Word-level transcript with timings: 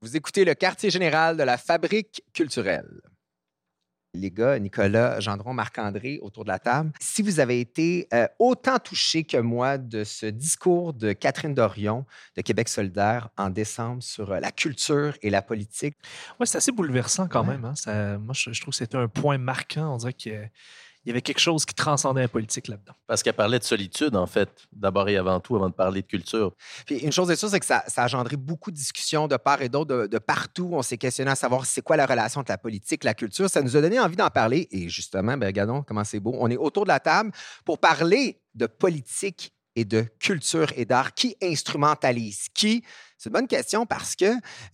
Vous 0.00 0.16
écoutez 0.16 0.44
le 0.44 0.54
quartier 0.54 0.90
général 0.90 1.36
de 1.36 1.42
la 1.42 1.58
fabrique 1.58 2.22
culturelle. 2.32 3.00
Les 4.14 4.30
gars, 4.30 4.58
Nicolas, 4.58 5.20
Gendron, 5.20 5.52
Marc-André, 5.52 6.18
autour 6.22 6.44
de 6.44 6.48
la 6.48 6.58
table, 6.58 6.92
si 6.98 7.20
vous 7.20 7.40
avez 7.40 7.60
été 7.60 8.08
euh, 8.14 8.26
autant 8.38 8.78
touchés 8.78 9.22
que 9.24 9.36
moi 9.36 9.76
de 9.76 10.02
ce 10.02 10.26
discours 10.26 10.94
de 10.94 11.12
Catherine 11.12 11.52
Dorion 11.52 12.06
de 12.36 12.42
Québec 12.42 12.68
solidaire 12.68 13.28
en 13.36 13.50
décembre 13.50 14.02
sur 14.02 14.32
euh, 14.32 14.40
la 14.40 14.50
culture 14.50 15.14
et 15.20 15.30
la 15.30 15.42
politique. 15.42 15.94
Oui, 16.40 16.46
c'est 16.46 16.56
assez 16.58 16.72
bouleversant 16.72 17.28
quand 17.28 17.42
Ouais. 17.42 17.48
même. 17.54 17.64
hein. 17.66 17.74
Ça- 17.74 18.16
moi, 18.18 18.32
je, 18.34 18.50
je 18.52 18.60
trouve 18.60 18.72
que 18.72 18.78
c'était 18.78 18.96
un 18.96 19.08
point 19.08 19.36
marquant. 19.36 19.92
On 19.94 19.96
dirait 19.98 20.14
a- 20.36 20.48
il 21.08 21.12
y 21.12 21.14
avait 21.14 21.22
quelque 21.22 21.40
chose 21.40 21.64
qui 21.64 21.72
transcendait 21.72 22.20
la 22.20 22.28
politique 22.28 22.68
là-dedans. 22.68 22.92
Parce 23.06 23.22
qu'elle 23.22 23.32
parlait 23.32 23.58
de 23.58 23.64
solitude, 23.64 24.14
en 24.14 24.26
fait, 24.26 24.50
d'abord 24.72 25.08
et 25.08 25.16
avant 25.16 25.40
tout, 25.40 25.56
avant 25.56 25.70
de 25.70 25.74
parler 25.74 26.02
de 26.02 26.06
culture. 26.06 26.52
Puis 26.84 26.98
une 26.98 27.12
chose 27.12 27.30
est 27.30 27.36
sûre, 27.36 27.48
c'est 27.48 27.60
que 27.60 27.64
ça, 27.64 27.82
ça 27.86 28.02
a 28.02 28.04
engendré 28.04 28.36
beaucoup 28.36 28.70
de 28.70 28.76
discussions 28.76 29.26
de 29.26 29.38
part 29.38 29.62
et 29.62 29.70
d'autre, 29.70 30.02
de, 30.02 30.06
de 30.06 30.18
partout. 30.18 30.68
On 30.70 30.82
s'est 30.82 30.98
questionné 30.98 31.30
à 31.30 31.34
savoir 31.34 31.64
c'est 31.64 31.80
quoi 31.80 31.96
la 31.96 32.04
relation 32.04 32.42
entre 32.42 32.52
la 32.52 32.58
politique, 32.58 33.04
la 33.04 33.14
culture. 33.14 33.48
Ça 33.48 33.62
nous 33.62 33.74
a 33.74 33.80
donné 33.80 33.98
envie 33.98 34.16
d'en 34.16 34.28
parler. 34.28 34.68
Et 34.70 34.90
justement, 34.90 35.38
ben, 35.38 35.46
regardons 35.46 35.82
comment 35.82 36.04
c'est 36.04 36.20
beau. 36.20 36.36
On 36.38 36.50
est 36.50 36.58
autour 36.58 36.84
de 36.84 36.88
la 36.88 37.00
table 37.00 37.32
pour 37.64 37.78
parler 37.78 38.42
de 38.54 38.66
politique 38.66 39.54
et 39.76 39.86
de 39.86 40.04
culture 40.20 40.70
et 40.76 40.84
d'art. 40.84 41.14
Qui 41.14 41.36
instrumentalise 41.42 42.48
qui? 42.52 42.84
C'est 43.16 43.30
une 43.30 43.32
bonne 43.32 43.48
question 43.48 43.86
parce 43.86 44.14
que, 44.14 44.26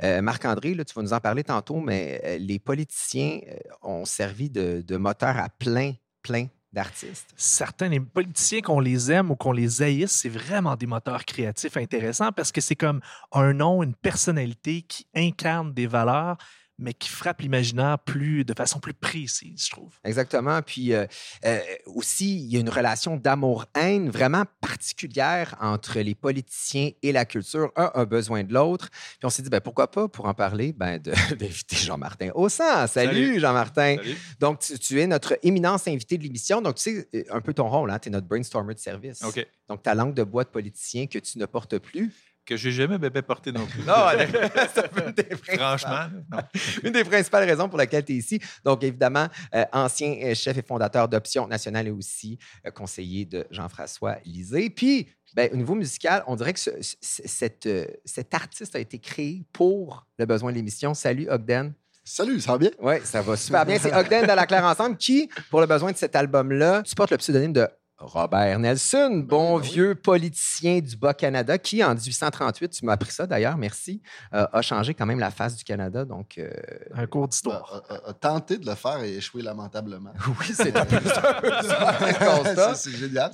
euh, 0.03 0.21
Marc-André, 0.21 0.75
là, 0.75 0.85
tu 0.85 0.95
vas 0.95 1.03
nous 1.03 1.13
en 1.13 1.21
parler 1.21 1.45
tantôt, 1.45 1.81
mais 1.81 2.21
euh, 2.25 2.39
les 2.39 2.59
politiciens 2.59 3.41
euh, 3.47 3.57
ont 3.83 4.05
servi 4.05 4.51
de, 4.51 4.83
de 4.87 4.97
moteur 4.97 5.39
à 5.39 5.49
plein, 5.49 5.93
plein 6.25 6.49
d'artistes. 6.73 7.33
Certains 7.37 7.89
les 7.89 8.01
politiciens, 8.01 8.61
qu'on 8.61 8.81
les 8.81 9.13
aime 9.13 9.31
ou 9.31 9.37
qu'on 9.37 9.53
les 9.53 9.81
haïsse, 9.81 10.11
c'est 10.11 10.29
vraiment 10.29 10.75
des 10.75 10.87
moteurs 10.87 11.25
créatifs 11.25 11.77
intéressants 11.77 12.33
parce 12.33 12.51
que 12.51 12.61
c'est 12.61 12.75
comme 12.75 13.01
un 13.31 13.53
nom, 13.53 13.85
une 13.85 13.95
personnalité 13.95 14.83
qui 14.83 15.07
incarne 15.15 15.73
des 15.73 15.87
valeurs, 15.87 16.37
mais 16.79 16.93
qui 16.93 17.09
frappe 17.09 17.41
l'imaginaire 17.41 17.99
plus, 18.01 18.45
de 18.45 18.53
façon 18.55 18.81
plus 18.81 18.95
précise, 18.95 19.67
je 19.67 19.71
trouve. 19.71 19.93
Exactement. 20.05 20.61
Puis 20.63 20.93
euh, 20.93 21.07
euh, 21.45 21.61
aussi, 21.87 22.37
il 22.37 22.53
y 22.53 22.57
a 22.57 22.61
une 22.61 22.69
relation 22.69 23.17
d'amour-haine 23.17 24.11
vraiment 24.11 24.45
particulière 24.61 25.57
entre 25.61 26.01
les 26.01 26.15
politiciens 26.15 26.91
et 27.03 27.13
la 27.13 27.25
culture. 27.25 27.71
Un 27.77 27.91
a 27.95 28.05
besoin 28.05 28.43
de 28.45 28.53
l'autre. 28.53 28.91
Puis 28.91 29.25
on 29.25 29.31
s'est 29.31 29.43
dit, 29.43 29.51
ben, 29.51 29.61
pourquoi 29.61 29.91
pas, 29.91 30.09
pour 30.09 30.27
en 30.27 30.35
parler, 30.35 30.73
ben, 30.73 30.99
de- 30.99 31.13
d'inviter 31.37 31.77
Jean-Martin 31.77 32.31
Haussan. 32.35 32.87
Salut, 32.89 33.27
Salut. 33.27 33.41
Jean-Martin. 33.41 33.97
Salut. 33.97 34.17
Donc, 34.41 34.61
tu, 34.61 34.79
tu 34.79 35.01
es 35.01 35.07
notre 35.07 35.39
éminence 35.43 35.87
invité 35.87 36.19
de 36.19 36.23
l'émission. 36.25 36.61
Donc, 36.61 36.77
tu 36.77 36.83
sais 36.83 37.09
euh, 37.15 37.23
un 37.31 37.41
peu 37.41 37.55
ton 37.55 37.69
rôle, 37.69 37.91
hein? 37.91 37.99
tu 37.99 38.09
es 38.09 38.13
notre 38.13 38.27
brainstormer 38.27 38.75
de 38.75 38.81
service. 38.81 39.23
OK. 39.23 39.47
Donc, 39.69 39.83
ta 39.83 39.95
langue 39.95 40.15
de 40.15 40.25
bois 40.25 40.45
de 40.45 40.51
politicien 40.51 41.07
que 41.07 41.19
tu 41.19 41.39
ne 41.39 41.47
portes 41.47 41.79
plus. 41.79 42.13
Que 42.47 42.57
j'ai 42.59 42.73
jamais 42.73 42.99
bébé 42.99 43.23
porté 43.23 43.53
non 43.53 43.65
plus. 43.67 43.83
Non, 43.87 43.95
c'est 44.75 44.91
une 45.07 45.13
des 45.13 45.23
principales- 45.37 45.59
Franchement, 45.79 46.07
non. 46.31 46.39
une 46.83 46.93
des 46.93 47.05
principales 47.05 47.49
raisons 47.49 47.69
pour 47.71 47.79
lesquelles 47.79 48.05
tu 48.05 48.13
es 48.13 48.17
ici. 48.17 48.39
Donc, 48.65 48.83
évidemment, 48.85 49.29
euh, 49.55 49.65
ancien 49.73 50.15
euh, 50.23 50.35
chef 50.35 50.59
et 50.59 50.63
fondateur 50.63 51.09
d'Option 51.09 51.47
nationale 51.49 51.87
et 51.89 51.91
aussi 51.91 52.39
euh, 52.67 52.71
conseiller 52.71 53.25
de 53.25 53.47
Jean-François 53.51 54.17
Lisée. 54.27 54.69
Puis, 54.69 55.09
ben, 55.35 55.49
au 55.53 55.57
niveau 55.57 55.75
musical, 55.75 56.23
on 56.27 56.37
dirait 56.37 56.53
que 56.53 56.61
ce- 56.61 56.71
ce- 56.81 57.23
cette, 57.25 57.67
euh, 57.67 57.87
cet 58.05 58.35
artiste 58.35 58.77
a 58.77 58.79
été 58.79 58.99
créé 58.99 59.45
pour 59.53 60.07
le 60.19 60.27
besoin 60.27 60.51
de 60.53 60.57
l'émission. 60.57 60.93
Salut, 60.93 61.27
Ogden. 61.31 61.73
Salut, 62.07 62.39
ça 62.41 62.53
va 62.53 62.59
bien? 62.59 62.71
Oui, 62.81 62.97
ça 63.05 63.23
va 63.23 63.35
super 63.35 63.65
bien. 63.65 63.79
C'est 63.79 63.95
Ogden 63.95 64.23
de 64.27 64.33
la 64.33 64.47
Claire 64.47 64.65
Ensemble 64.65 64.99
qui, 64.99 65.31
pour 65.49 65.63
le 65.63 65.67
besoin 65.67 65.91
de 65.91 65.97
cet 65.97 66.15
album-là, 66.15 66.83
tu 66.83 66.95
portes 66.95 67.11
le 67.13 67.17
pseudonyme 67.17 67.55
de 67.55 67.67
Robert 67.99 68.59
Nelson, 68.59 69.25
bon 69.25 69.55
ben 69.57 69.63
oui. 69.63 69.73
vieux 69.73 69.95
politicien 69.95 70.81
du 70.81 70.97
Bas-Canada, 70.97 71.59
qui, 71.59 71.83
en 71.85 71.95
1838, 71.95 72.69
tu 72.71 72.85
m'as 72.85 72.95
appris 72.95 73.13
ça 73.13 73.25
d'ailleurs, 73.27 73.57
merci, 73.57 74.03
euh, 74.35 74.47
a 74.53 74.63
changé 74.63 74.95
quand 74.95 75.07
même 75.07 75.21
la 75.21 75.31
face 75.31 75.55
du 75.57 75.63
Canada. 75.63 76.05
Donc, 76.05 76.37
euh, 76.39 76.51
Un 76.95 77.07
cours 77.07 77.29
d'histoire. 77.29 77.85
A, 77.89 77.95
a- 77.95 78.11
a 78.11 78.13
tenté 78.13 78.59
de 78.59 78.67
le 78.67 78.75
faire 78.75 79.01
et 79.05 79.15
échoué 79.15 79.43
lamentablement. 79.43 80.13
oui, 80.41 80.47
c'est 80.53 80.77
un 80.77 80.85
peu 80.85 80.99
ça. 81.09 82.75
C'est 82.75 82.91
génial. 82.91 83.31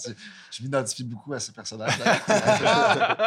Je 0.51 0.63
m'identifie 0.63 1.05
beaucoup 1.05 1.33
à 1.33 1.41
ces 1.41 1.53
personnages. 1.53 1.99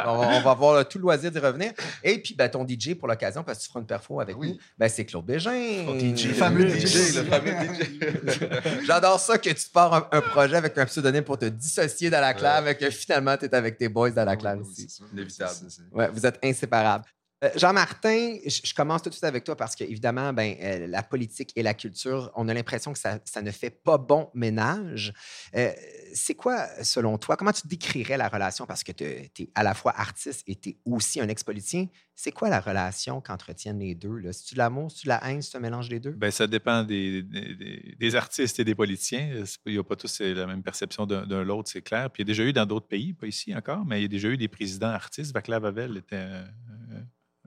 on, 0.06 0.18
va, 0.18 0.28
on 0.38 0.42
va 0.42 0.52
avoir 0.52 0.88
tout 0.88 1.00
le 1.00 1.04
loisir 1.04 1.32
d'y 1.32 1.40
revenir. 1.40 1.72
Et 2.04 2.20
puis, 2.22 2.36
ben, 2.36 2.48
ton 2.48 2.66
DJ 2.66 2.94
pour 2.94 3.08
l'occasion, 3.08 3.44
parce 3.44 3.58
que 3.58 3.64
tu 3.64 3.70
feras 3.70 3.80
une 3.80 3.88
perfo 3.88 4.20
avec 4.20 4.38
Oui. 4.38 4.52
nous, 4.52 4.58
ben, 4.78 4.88
c'est 4.88 5.04
Claude 5.06 5.26
Bégin. 5.26 5.52
Le 5.52 6.34
fameux 6.34 6.70
DJ. 6.70 7.16
Le 7.16 7.24
fameux 7.24 7.52
DJ. 7.52 8.86
J'adore 8.86 9.20
ça 9.20 9.40
que 9.40 9.50
tu 9.50 9.70
pars 9.74 9.94
un, 9.96 10.08
un 10.12 10.22
projet 10.22 10.58
avec 10.58 10.78
un 10.78 10.86
pseudonyme 10.86 11.23
pour 11.24 11.38
te 11.38 11.46
dissocier 11.46 12.10
de 12.10 12.16
la 12.16 12.34
clave 12.34 12.68
et 12.68 12.76
que 12.78 12.90
finalement, 12.90 13.36
tu 13.38 13.46
es 13.46 13.56
avec 13.56 13.78
tes 13.78 13.90
boys 13.90 14.12
dans 14.12 14.26
la 14.26 14.36
clave 14.36 14.60
Oui, 14.60 14.66
oui, 14.66 14.72
aussi. 14.86 14.90
c'est. 14.90 15.04
Inévitable. 15.14 15.56
Ouais, 15.92 16.10
vous 16.10 16.26
êtes 16.26 16.40
inséparables. 16.44 17.06
Euh, 17.44 17.50
Jean-Martin, 17.58 18.38
je 18.46 18.74
commence 18.74 19.02
tout 19.02 19.10
de 19.10 19.14
suite 19.14 19.26
avec 19.26 19.44
toi 19.44 19.56
parce 19.56 19.76
qu'évidemment, 19.76 20.32
ben, 20.32 20.56
euh, 20.62 20.88
la 20.88 21.04
politique 21.04 21.52
et 21.56 21.64
la 21.64 21.74
culture, 21.74 22.32
on 22.36 22.48
a 22.48 22.54
l'impression 22.54 22.94
que 22.94 23.00
ça, 23.00 23.20
ne 23.42 23.52
fait 23.52 23.70
pas 23.70 23.98
bon 23.98 24.30
ménage. 24.34 25.14
Euh, 25.56 25.72
c'est 26.14 26.36
quoi, 26.36 26.68
selon 26.84 27.18
toi, 27.18 27.36
comment 27.36 27.52
tu 27.52 27.68
décrirais 27.68 28.18
la 28.18 28.30
relation? 28.30 28.66
Parce 28.66 28.84
que 28.84 28.92
tu 28.94 29.04
es 29.04 29.32
à 29.56 29.64
la 29.64 29.74
fois 29.74 29.94
artiste 29.98 30.44
et 30.48 30.56
tu 30.56 30.70
es 30.70 30.78
aussi 30.86 31.20
un 31.20 31.28
ex-politicien. 31.28 31.88
C'est 32.16 32.32
quoi 32.32 32.48
la 32.48 32.60
relation 32.62 33.20
qu'entretiennent 33.20 33.80
les 33.80 33.96
deux? 33.96 34.22
C'est-tu 34.32 34.54
de 34.54 34.60
l'amour, 34.60 34.92
c'est-tu 34.92 35.08
de 35.08 35.10
la 35.10 35.30
haine, 35.30 35.42
c'est 35.42 35.60
mélange 35.60 35.90
des 35.90 36.00
deux? 36.00 36.12
Ben, 36.12 36.32
ça 36.32 36.46
dépend 36.48 36.84
des, 36.84 37.24
des- 37.24 38.16
artistes 38.16 38.60
et 38.60 38.64
des 38.64 38.76
politiciens. 38.76 39.44
Il 39.66 39.74
n'y 39.74 39.80
a 39.80 39.84
pas 39.84 39.96
tous 39.96 40.22
la 40.22 40.46
même 40.46 40.62
perception 40.62 41.08
d'un 41.08 41.26
d'un 41.26 41.44
l'autre, 41.44 41.70
c'est 41.72 41.82
clair. 41.82 42.12
Puis 42.12 42.22
il 42.22 42.28
y 42.28 42.30
a 42.30 42.32
déjà 42.32 42.44
eu 42.44 42.54
dans 42.54 42.68
d'autres 42.68 42.88
pays, 42.88 43.14
pas 43.14 43.26
ici 43.26 43.56
encore, 43.56 43.84
mais 43.86 44.00
il 44.00 44.02
y 44.04 44.06
a 44.06 44.10
déjà 44.10 44.28
eu 44.28 44.38
des 44.38 44.48
présidents 44.48 44.90
artistes. 44.90 45.34
Vaclav 45.34 45.66
Havel 45.66 45.98
était 45.98 46.18
un, 46.18 46.46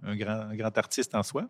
un 0.02 0.16
grand, 0.16 0.78
artiste 0.78 1.14
en 1.14 1.22
soi. 1.22 1.48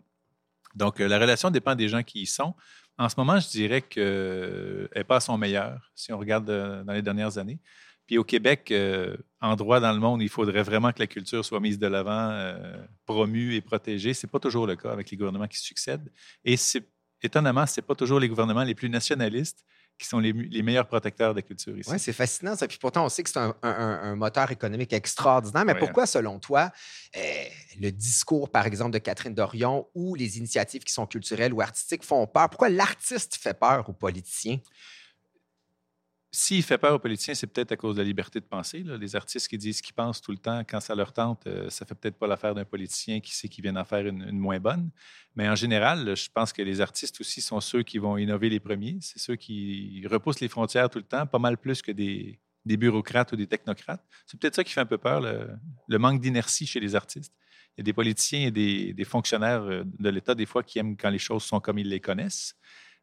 Donc, 0.74 1.00
euh, 1.00 1.08
la 1.08 1.18
relation 1.18 1.50
dépend 1.50 1.74
des 1.74 1.88
gens 1.88 2.02
qui 2.02 2.22
y 2.22 2.26
sont. 2.26 2.54
En 2.98 3.08
ce 3.08 3.14
moment, 3.18 3.38
je 3.38 3.48
dirais 3.48 3.82
qu'elle 3.82 4.88
n'est 4.94 5.04
pas 5.04 5.16
à 5.16 5.20
son 5.20 5.36
meilleur, 5.36 5.90
si 5.94 6.12
on 6.12 6.18
regarde 6.18 6.48
euh, 6.50 6.82
dans 6.84 6.92
les 6.92 7.02
dernières 7.02 7.38
années. 7.38 7.58
Puis 8.06 8.18
au 8.18 8.24
Québec, 8.24 8.70
euh, 8.70 9.16
endroit 9.40 9.80
dans 9.80 9.92
le 9.92 9.98
monde, 9.98 10.22
il 10.22 10.28
faudrait 10.28 10.62
vraiment 10.62 10.92
que 10.92 11.00
la 11.00 11.08
culture 11.08 11.44
soit 11.44 11.60
mise 11.60 11.78
de 11.78 11.88
l'avant, 11.88 12.30
euh, 12.30 12.76
promue 13.04 13.54
et 13.54 13.60
protégée. 13.60 14.14
Ce 14.14 14.26
n'est 14.26 14.30
pas 14.30 14.38
toujours 14.38 14.66
le 14.66 14.76
cas 14.76 14.92
avec 14.92 15.10
les 15.10 15.16
gouvernements 15.16 15.48
qui 15.48 15.58
succèdent. 15.58 16.12
Et 16.44 16.54
étonnamment, 17.22 17.66
ce 17.66 17.80
n'est 17.80 17.86
pas 17.86 17.96
toujours 17.96 18.20
les 18.20 18.28
gouvernements 18.28 18.62
les 18.62 18.76
plus 18.76 18.88
nationalistes 18.88 19.64
qui 19.98 20.06
sont 20.06 20.18
les, 20.18 20.32
meilleurs 20.62 20.86
protecteurs 20.86 21.32
de 21.32 21.38
la 21.38 21.42
culture 21.42 21.76
ici. 21.78 21.90
Oui, 21.90 21.98
c'est 21.98 22.12
fascinant 22.12 22.54
ça. 22.54 22.68
Puis 22.68 22.78
pourtant, 22.78 23.04
on 23.04 23.08
sait 23.08 23.22
que 23.22 23.30
c'est 23.30 23.38
un, 23.38 23.54
un- 23.62 23.70
un- 23.70 24.02
un 24.12 24.16
moteur 24.16 24.50
économique 24.50 24.92
extraordinaire. 24.92 25.64
Mais 25.64 25.72
Ouais. 25.72 25.78
pourquoi, 25.78 26.06
selon 26.06 26.38
toi, 26.38 26.70
euh, 27.16 27.20
le 27.80 27.90
discours, 27.90 28.50
par 28.50 28.66
exemple, 28.66 28.90
de 28.92 28.98
Catherine 28.98 29.34
Dorion 29.34 29.86
ou 29.94 30.14
les 30.14 30.38
initiatives 30.38 30.84
qui 30.84 30.92
sont 30.92 31.06
culturelles 31.06 31.52
ou 31.54 31.60
artistiques 31.62 32.04
font 32.04 32.26
peur? 32.26 32.50
Pourquoi 32.50 32.68
l'artiste 32.68 33.36
fait 33.36 33.58
peur 33.58 33.88
aux 33.88 33.94
politiciens? 33.94 34.58
S'il 36.38 36.62
fait 36.62 36.76
peur 36.76 36.92
aux 36.92 36.98
politiciens, 36.98 37.32
c'est 37.32 37.46
peut-être 37.46 37.72
à 37.72 37.76
cause 37.76 37.96
de 37.96 38.02
la 38.02 38.06
liberté 38.06 38.40
de 38.40 38.44
penser. 38.44 38.84
Les 39.00 39.16
artistes 39.16 39.48
qui 39.48 39.56
disent 39.56 39.78
ce 39.78 39.82
qu'ils 39.82 39.94
pensent 39.94 40.20
tout 40.20 40.32
le 40.32 40.36
temps, 40.36 40.62
quand 40.68 40.80
ça 40.80 40.94
leur 40.94 41.14
tente, 41.14 41.46
euh, 41.46 41.70
ça 41.70 41.86
fait 41.86 41.94
peut-être 41.94 42.18
pas 42.18 42.26
l'affaire 42.26 42.54
d'un 42.54 42.66
politicien 42.66 43.20
qui 43.20 43.34
sait 43.34 43.48
qu'il 43.48 43.62
vient 43.62 43.72
d'en 43.72 43.86
faire 43.86 44.06
une, 44.06 44.32
moins 44.32 44.60
bonne. 44.60 44.90
Mais 45.34 45.48
en 45.48 45.54
général, 45.54 46.14
je 46.14 46.28
pense 46.28 46.52
que 46.52 46.60
les 46.60 46.82
artistes 46.82 47.22
aussi 47.22 47.40
sont 47.40 47.62
ceux 47.62 47.82
qui 47.82 47.96
vont 47.96 48.18
innover 48.18 48.50
les 48.50 48.60
premiers. 48.60 48.98
C'est 49.00 49.18
ceux 49.18 49.36
qui 49.36 50.06
repoussent 50.10 50.40
les 50.40 50.50
frontières 50.50 50.90
tout 50.90 50.98
le 50.98 51.06
temps, 51.06 51.26
pas 51.26 51.38
mal 51.38 51.56
plus 51.56 51.80
que 51.80 51.90
des, 51.90 52.38
bureaucrates 52.66 53.32
ou 53.32 53.36
des 53.36 53.46
technocrates. 53.46 54.04
C'est 54.26 54.38
peut-être 54.38 54.56
ça 54.56 54.62
qui 54.62 54.74
fait 54.74 54.82
un 54.82 54.84
peu 54.86 54.98
peur, 54.98 55.22
le, 55.22 55.98
manque 55.98 56.20
d'inertie 56.20 56.66
chez 56.66 56.80
les 56.80 56.94
artistes. 56.94 57.32
Il 57.78 57.80
y 57.80 57.80
a 57.80 57.84
des 57.84 57.94
politiciens 57.94 58.48
et 58.48 58.50
des, 58.50 58.92
des 58.92 59.04
fonctionnaires 59.04 59.62
euh, 59.62 59.84
de 59.98 60.10
l'État, 60.10 60.34
des 60.34 60.46
fois, 60.46 60.62
qui 60.62 60.78
aiment 60.80 60.98
quand 60.98 61.08
les 61.08 61.18
choses 61.18 61.44
sont 61.44 61.60
comme 61.60 61.78
ils 61.78 61.88
les 61.88 62.00
connaissent. 62.00 62.54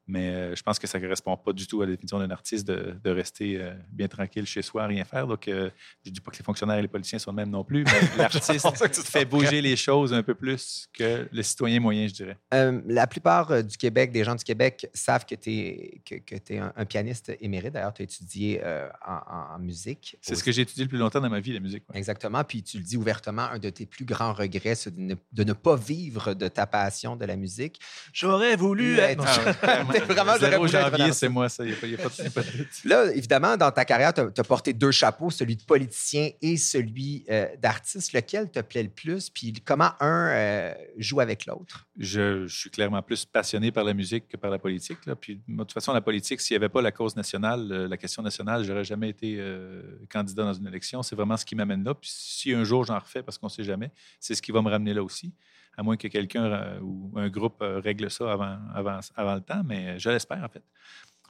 Mais 0.05 0.29
euh, 0.29 0.55
je 0.55 0.61
pense 0.63 0.79
que 0.79 0.87
ça 0.87 0.97
ne 0.99 1.03
correspond 1.03 1.37
pas 1.37 1.53
du 1.53 1.65
tout 1.65 1.81
à 1.81 1.85
la 1.85 1.91
définition 1.91 2.19
d'un 2.19 2.29
artiste 2.29 2.67
de, 2.67 2.95
de 3.01 3.09
rester 3.09 3.61
euh, 3.61 3.73
bien 3.89 4.07
tranquille 4.09 4.45
chez 4.45 4.61
soi, 4.61 4.85
rien 4.85 5.05
faire. 5.05 5.27
Donc, 5.27 5.47
euh, 5.47 5.69
je 6.03 6.09
ne 6.09 6.13
dis 6.13 6.19
pas 6.19 6.31
que 6.31 6.37
les 6.37 6.43
fonctionnaires 6.43 6.77
et 6.77 6.81
les 6.81 6.89
politiciens 6.89 7.19
sont 7.19 7.31
de 7.31 7.37
même 7.37 7.49
non 7.49 7.63
plus, 7.63 7.85
mais 7.85 8.01
l'artiste 8.17 8.61
pour 8.61 8.75
ça 8.75 8.89
que 8.89 8.95
tu 8.95 9.01
te 9.01 9.07
fait 9.07 9.23
bouger 9.23 9.61
les 9.61 9.77
choses 9.77 10.13
un 10.13 10.21
peu 10.21 10.35
plus 10.35 10.89
que 10.93 11.27
le 11.31 11.43
citoyen 11.43 11.79
moyen, 11.79 12.07
je 12.07 12.13
dirais. 12.13 12.37
Euh, 12.53 12.81
la 12.85 13.07
plupart 13.07 13.63
du 13.63 13.77
Québec, 13.77 14.11
des 14.11 14.25
gens 14.25 14.35
du 14.35 14.43
Québec, 14.43 14.89
savent 14.93 15.25
que 15.25 15.35
tu 15.35 15.51
es, 15.51 16.01
que, 16.05 16.15
que 16.15 16.53
un, 16.59 16.73
un 16.75 16.85
pianiste 16.85 17.31
émérite. 17.39 17.73
D'ailleurs, 17.73 17.93
tu 17.93 18.01
as 18.01 18.05
étudié 18.05 18.61
en, 19.07 19.59
musique. 19.59 20.17
C'est 20.21 20.35
ce 20.35 20.43
que 20.43 20.51
j'ai 20.51 20.63
étudié 20.63 20.83
le 20.83 20.89
plus 20.89 20.97
longtemps 20.97 21.21
dans 21.21 21.29
ma 21.29 21.39
vie, 21.39 21.53
la 21.53 21.59
musique. 21.61 21.83
ouais. 21.89 21.97
Exactement. 21.97 22.43
Puis 22.43 22.63
tu 22.63 22.77
le 22.77 22.83
dis 22.83 22.97
ouvertement, 22.97 23.43
un 23.43 23.59
de 23.59 23.69
tes 23.69 23.85
plus 23.85 24.03
grands 24.03 24.33
regrets, 24.33 24.75
c'est 24.75 24.93
de 24.93 24.99
ne, 24.99 25.15
de 25.31 25.43
ne 25.43 25.53
pas 25.53 25.77
vivre 25.77 26.33
de 26.33 26.47
ta 26.49 26.67
passion 26.67 27.15
de 27.15 27.25
la 27.25 27.37
musique. 27.37 27.79
J'aurais 28.11 28.55
voulu 28.55 28.97
être. 28.99 29.23
Ah, 29.61 29.83
ouais. 29.85 29.92
Vraiment, 29.99 30.33
j'aurais 30.39 30.67
janvier, 30.67 31.13
c'est 31.13 31.29
moi, 31.29 31.49
ça. 31.49 31.63
Il 31.65 31.71
n'y 31.71 31.95
a, 31.95 31.97
pas- 31.97 32.07
a 32.07 32.09
de-. 32.09 32.89
Là, 32.89 33.11
évidemment, 33.13 33.57
dans 33.57 33.71
ta 33.71 33.85
carrière, 33.85 34.13
tu 34.13 34.21
as, 34.21 34.43
porté 34.43 34.73
deux 34.73 34.91
chapeaux, 34.91 35.29
celui 35.29 35.55
de 35.55 35.63
politicien 35.63 36.29
et 36.41 36.57
celui 36.57 37.25
euh, 37.29 37.47
d'artiste. 37.61 38.13
Lequel 38.13 38.51
te 38.51 38.59
plaît 38.59 38.83
le 38.83 38.89
plus? 38.89 39.29
Puis 39.29 39.53
comment 39.65 39.91
un 39.99 40.29
euh, 40.29 40.73
joue 40.97 41.19
avec 41.19 41.45
l'autre? 41.45 41.87
Je, 41.97 42.47
je 42.47 42.57
suis 42.57 42.69
clairement 42.69 43.01
plus 43.01 43.25
passionné 43.25 43.71
par 43.71 43.83
la 43.83 43.93
musique 43.93 44.27
que 44.27 44.37
par 44.37 44.49
la 44.51 44.59
politique. 44.59 45.05
là. 45.05 45.15
Puis, 45.15 45.41
de 45.47 45.57
toute 45.57 45.73
façon, 45.73 45.93
la 45.93 46.01
politique, 46.01 46.41
s'il 46.41 46.55
n'y 46.55 46.63
avait 46.63 46.69
pas 46.73 46.81
la 46.81 46.91
cause 46.91 47.15
nationale, 47.15 47.67
euh, 47.71 47.87
la 47.87 47.97
question 47.97 48.23
nationale, 48.23 48.63
j'aurais 48.63 48.83
jamais 48.83 49.09
été 49.09 49.35
euh, 49.39 49.81
candidat 50.11 50.43
dans 50.43 50.53
une 50.53 50.67
élection. 50.67 51.03
C'est 51.03 51.15
vraiment 51.15 51.37
ce 51.37 51.45
qui 51.45 51.55
m'amène 51.55 51.83
là. 51.83 51.93
Puis, 51.93 52.09
si 52.13 52.53
un 52.53 52.63
jour 52.63 52.83
j'en 52.85 52.99
refais, 52.99 53.23
parce 53.23 53.37
qu'on 53.37 53.47
ne 53.47 53.51
sait 53.51 53.63
jamais, 53.63 53.91
c'est 54.19 54.35
ce 54.35 54.41
qui 54.41 54.51
va 54.51 54.61
me 54.61 54.69
ramener 54.69 54.93
là 54.93 55.03
aussi. 55.03 55.33
à 55.77 55.81
moins 55.83 55.97
que 55.97 56.07
quelqu'un 56.07 56.45
euh, 56.45 56.79
ou 56.81 57.11
un 57.15 57.29
groupe 57.29 57.61
euh, 57.61 57.79
règle 57.79 58.09
ça 58.11 58.31
avant, 58.31 58.57
avant, 58.75 58.99
avant 59.15 59.35
le 59.35 59.41
temps, 59.41 59.63
mais 59.65 59.82
euh, 59.89 59.99
je 59.99 60.09
l'espère 60.09 60.43
en 60.43 60.49
fait. 60.49 60.63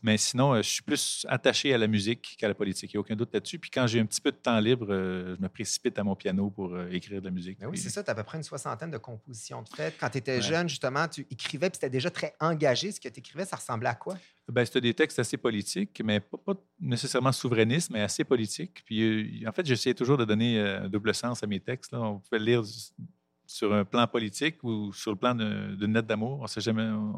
Mais 0.05 0.17
sinon, 0.17 0.53
euh, 0.53 0.57
je 0.61 0.67
suis 0.69 0.81
plus 0.81 1.25
attaché 1.29 1.73
à 1.73 1.77
la 1.77 1.87
musique 1.87 2.35
qu'à 2.37 2.49
la 2.49 2.53
politique. 2.53 2.91
Il 2.91 2.97
n'y 2.97 2.97
a 2.97 2.99
aucun 2.99 3.15
doute 3.15 3.33
là-dessus. 3.33 3.57
Puis 3.57 3.69
quand 3.69 3.87
j'ai 3.87 4.01
un 4.01 4.05
petit 4.05 4.19
peu 4.19 4.31
de 4.33 4.35
temps 4.35 4.59
libre, 4.59 4.87
euh, 4.89 5.37
je 5.37 5.41
me 5.41 5.47
précipite 5.47 5.97
à 5.97 6.03
mon 6.03 6.13
piano 6.13 6.49
pour 6.49 6.77
écrire 6.91 7.21
de 7.21 7.25
la 7.25 7.31
musique. 7.31 7.57
Ben 7.59 7.67
oui, 7.67 7.77
c'est 7.77 7.89
ça, 7.89 8.03
tu 8.03 8.09
as 8.09 8.11
à 8.11 8.15
peu 8.15 8.23
près 8.23 8.37
une 8.37 8.43
soixantaine 8.43 8.91
de 8.91 8.97
compositions 8.97 9.61
de 9.61 9.69
faites. 9.69 9.95
Quand 9.97 10.09
tu 10.09 10.17
étais 10.17 10.35
Ouais. 10.35 10.41
jeune, 10.41 10.67
justement, 10.67 11.07
tu 11.07 11.25
écrivais, 11.31 11.69
puis 11.69 11.77
c'était 11.77 11.89
déjà 11.89 12.11
très 12.11 12.35
engagé. 12.41 12.91
Ce 12.91 12.99
que 12.99 13.07
tu 13.07 13.19
écrivais, 13.19 13.45
ça 13.45 13.55
ressemblait 13.55 13.87
à 13.89 13.95
quoi? 13.95 14.17
Ben, 14.49 14.65
c'était 14.65 14.81
des 14.81 14.93
textes 14.93 15.19
assez 15.19 15.37
politiques, 15.37 16.01
mais 16.03 16.19
pas, 16.19 16.37
pas 16.37 16.55
nécessairement 16.81 17.31
souverainistes, 17.31 17.89
mais 17.89 18.01
assez 18.01 18.25
politiques. 18.25 18.83
Puis, 18.85 19.01
euh, 19.45 19.47
en 19.49 19.53
fait, 19.53 19.65
j'essayais 19.65 19.93
toujours 19.95 20.17
de 20.17 20.25
donner 20.25 20.59
euh, 20.59 20.83
un 20.83 20.89
double 20.89 21.15
sens 21.15 21.41
à 21.43 21.47
mes 21.47 21.61
textes. 21.61 21.93
là. 21.93 22.01
On 22.01 22.19
pouvait 22.19 22.39
lire 22.39 22.61
sur 23.53 23.71
un 23.71 23.85
plan 23.85 24.07
politique 24.07 24.63
ou 24.63 24.91
sur 24.93 25.11
le 25.11 25.17
plan 25.17 25.35
d'une 25.35 25.93
lettre 25.93 26.07
d'amour. 26.07 26.39
On 26.39 26.43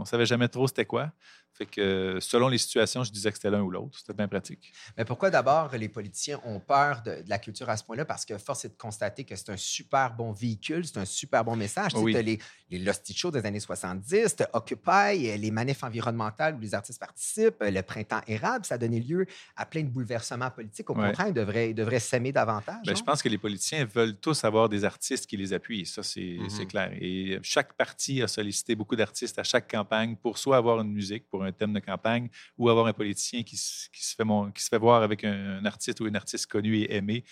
ne 0.01 0.05
savait 0.05 0.25
jamais 0.25 0.49
trop 0.49 0.67
c'était 0.67 0.85
quoi. 0.85 1.13
Fait 1.53 1.65
que 1.65 2.17
selon 2.19 2.49
les 2.49 2.57
situations, 2.57 3.05
je 3.05 3.13
disais 3.13 3.31
que 3.31 3.37
c'était 3.37 3.49
l'un 3.49 3.61
ou 3.61 3.71
l'autre. 3.71 3.97
C'était 3.97 4.11
bien 4.13 4.27
pratique. 4.27 4.73
Mais 4.97 5.05
pourquoi 5.05 5.29
d'abord 5.29 5.71
les 5.77 5.87
politiciens 5.87 6.41
ont 6.43 6.59
peur 6.59 7.01
de, 7.03 7.21
de 7.23 7.29
la 7.29 7.39
culture 7.39 7.69
à 7.69 7.77
ce 7.77 7.85
point-là? 7.85 8.03
Parce 8.03 8.25
que 8.25 8.37
force 8.37 8.65
est 8.65 8.69
de 8.69 8.75
constater 8.77 9.23
que 9.23 9.37
c'est 9.37 9.49
un 9.51 9.55
super 9.55 10.13
bon 10.13 10.33
véhicule, 10.33 10.85
c'est 10.85 10.97
un 10.97 11.05
super 11.05 11.45
bon 11.45 11.55
message. 11.55 11.93
Tu 11.93 11.99
Oui. 11.99 12.13
as 12.17 12.21
les, 12.21 12.39
les 12.69 12.79
Losty 12.79 13.13
Shows 13.15 13.31
des 13.31 13.45
années 13.45 13.61
70, 13.61 14.35
tu 14.35 14.43
Occupy, 14.51 15.29
euh, 15.29 15.37
les 15.37 15.49
manifs 15.51 15.81
environnementales 15.85 16.55
où 16.55 16.59
les 16.59 16.73
artistes 16.75 16.99
participent, 16.99 17.61
euh, 17.61 17.71
le 17.71 17.81
printemps 17.83 18.21
érable, 18.27 18.65
ça 18.65 18.75
a 18.75 18.77
donné 18.77 18.99
lieu 18.99 19.25
à 19.55 19.65
plein 19.65 19.83
de 19.83 19.89
bouleversements 19.89 20.51
politiques. 20.51 20.89
Au 20.89 20.93
contraire, 20.93 21.29
ils 21.29 21.33
devraient, 21.33 21.69
ils 21.69 21.73
devraient 21.75 22.01
s'aimer 22.01 22.33
davantage. 22.33 22.85
Ben, 22.85 22.97
je 22.97 23.03
pense 23.03 23.23
que 23.23 23.29
les 23.29 23.37
politiciens 23.37 23.85
veulent 23.85 24.17
tous 24.17 24.43
avoir 24.43 24.67
des 24.67 24.83
artistes 24.83 25.25
qui 25.25 25.37
les 25.37 25.53
appuient. 25.53 25.85
Ça, 25.85 26.03
c'est 26.03 26.24
Mhm. 26.39 26.49
c'est 26.49 26.65
clair. 26.65 26.91
Et 26.99 27.39
chaque 27.43 27.73
parti 27.73 28.21
a 28.21 28.27
sollicité 28.27 28.75
beaucoup 28.75 28.95
d'artistes 28.95 29.37
à 29.39 29.43
chaque 29.43 29.69
campagne 29.69 30.15
pour 30.15 30.37
soit 30.37 30.57
avoir 30.57 30.79
une 30.81 30.91
musique 30.91 31.27
pour 31.29 31.43
un 31.43 31.51
thème 31.51 31.73
de 31.73 31.79
campagne 31.79 32.29
ou 32.57 32.69
avoir 32.69 32.87
un 32.87 32.93
politicien 32.93 33.43
qui, 33.43 33.57
se- 33.57 33.89
qui 33.89 34.03
se, 34.05 34.15
fait, 34.15 34.23
mon- 34.23 34.51
qui 34.51 34.61
se 34.63 34.69
fait 34.69 34.77
voir 34.79 35.03
avec 35.03 35.23
un, 35.23 35.59
un 35.59 35.65
artiste 35.65 35.99
ou 36.01 36.07
une 36.07 36.15
artiste 36.15 36.47
connue 36.47 36.77
et 36.77 36.95
aimée. 36.95 37.23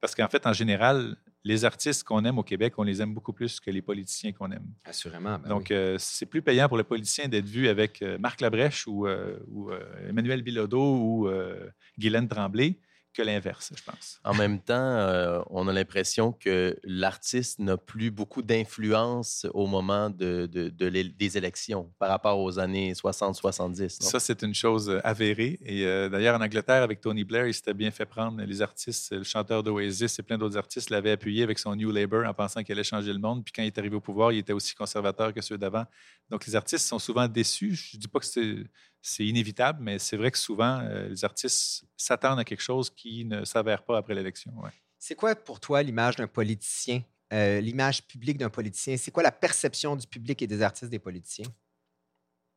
Parce 0.00 0.14
qu'en 0.14 0.28
fait, 0.28 0.46
en 0.46 0.52
général, 0.52 1.16
les 1.42 1.64
artistes 1.64 2.04
qu'on 2.04 2.24
aime 2.24 2.38
au 2.38 2.44
Québec, 2.44 2.74
on 2.78 2.84
les 2.84 3.02
aime 3.02 3.14
beaucoup 3.14 3.32
plus 3.32 3.58
que 3.58 3.70
les 3.70 3.82
politiciens 3.82 4.32
qu'on 4.32 4.50
aime. 4.52 4.66
Assurément. 4.84 5.38
ben 5.38 5.48
Donc, 5.48 5.66
oui. 5.70 5.76
euh, 5.76 5.96
c'est 5.98 6.26
plus 6.26 6.42
payant 6.42 6.68
pour 6.68 6.76
le 6.76 6.84
politicien 6.84 7.26
d'être 7.28 7.46
vu 7.48 7.66
avec 7.68 8.00
euh, 8.02 8.16
Marc 8.18 8.40
Labrèche 8.40 8.86
ou, 8.86 9.06
euh, 9.08 9.38
ou, 9.48 9.70
euh, 9.70 10.08
Emmanuel 10.08 10.42
Bilodeau 10.42 10.96
ou 10.98 11.28
euh, 11.28 11.68
Guylaine 11.98 12.28
Tremblay 12.28 12.78
que 13.18 13.22
l'inverse, 13.22 13.72
je 13.76 13.82
pense. 13.82 14.20
En 14.24 14.34
même 14.34 14.60
temps, 14.60 14.74
euh, 14.76 15.40
on 15.50 15.66
a 15.68 15.72
l'impression 15.72 16.30
que 16.32 16.76
l'artiste 16.84 17.58
n'a 17.58 17.76
plus 17.76 18.10
beaucoup 18.10 18.42
d'influence 18.42 19.46
au 19.54 19.66
moment 19.66 20.08
de, 20.10 20.46
de- 20.46 20.68
de 20.68 20.86
l'é- 20.86 21.08
des 21.08 21.36
élections 21.36 21.90
par 21.98 22.10
rapport 22.10 22.38
aux 22.38 22.58
années 22.58 22.92
60-70. 22.94 24.00
non? 24.02 24.08
Ça, 24.08 24.20
c'est 24.20 24.42
une 24.42 24.54
chose 24.54 25.00
avérée. 25.04 25.58
Et 25.64 25.84
euh, 25.84 26.08
d'ailleurs, 26.08 26.38
en 26.38 26.42
Angleterre, 26.44 26.82
avec 26.82 27.00
Tony 27.00 27.24
Blair, 27.24 27.46
il 27.46 27.54
s'était 27.54 27.74
bien 27.74 27.90
fait 27.90 28.06
prendre. 28.06 28.40
Les 28.42 28.62
artistes, 28.62 29.12
le 29.12 29.24
chanteur 29.24 29.62
d'Oasis 29.62 30.18
et 30.18 30.22
plein 30.22 30.38
d'autres 30.38 30.56
artistes 30.56 30.90
l'avaient 30.90 31.10
appuyé 31.12 31.42
avec 31.42 31.58
son 31.58 31.74
New 31.74 31.90
Labour 31.90 32.24
en 32.26 32.34
pensant 32.34 32.62
qu'il 32.62 32.72
allait 32.74 32.84
changer 32.84 33.12
le 33.12 33.18
monde. 33.18 33.44
Puis 33.44 33.52
quand 33.52 33.62
il 33.62 33.66
est 33.66 33.78
arrivé 33.78 33.96
au 33.96 34.00
pouvoir, 34.00 34.32
il 34.32 34.38
était 34.38 34.52
aussi 34.52 34.74
conservateur 34.74 35.34
que 35.34 35.40
ceux 35.40 35.58
d'avant. 35.58 35.84
Donc, 36.30 36.46
les 36.46 36.54
artistes 36.54 36.86
sont 36.86 36.98
souvent 36.98 37.26
déçus. 37.26 37.74
Je 37.74 37.96
ne 37.96 38.00
dis 38.00 38.08
pas 38.08 38.20
que 38.20 38.26
c'est 38.26 38.56
c'est 39.02 39.24
inévitable, 39.24 39.82
mais 39.82 39.98
c'est 39.98 40.16
vrai 40.16 40.30
que 40.30 40.38
souvent, 40.38 40.80
euh, 40.80 41.08
les 41.08 41.24
artistes 41.24 41.84
s'attendent 41.96 42.38
à 42.38 42.44
quelque 42.44 42.60
chose 42.60 42.90
qui 42.90 43.24
ne 43.24 43.44
s'avère 43.44 43.84
pas 43.84 43.98
après 43.98 44.14
l'élection. 44.14 44.52
C'est 44.98 45.14
quoi 45.14 45.34
pour 45.34 45.60
toi 45.60 45.82
l'image 45.82 46.16
d'un 46.16 46.26
politicien, 46.26 47.02
euh, 47.32 47.60
l'image 47.60 48.06
publique 48.06 48.38
d'un 48.38 48.50
politicien? 48.50 48.96
C'est 48.96 49.10
quoi 49.10 49.22
la 49.22 49.32
perception 49.32 49.96
du 49.96 50.06
public 50.06 50.42
et 50.42 50.46
des 50.46 50.62
artistes 50.62 50.90
des 50.90 50.98
politiciens? 50.98 51.46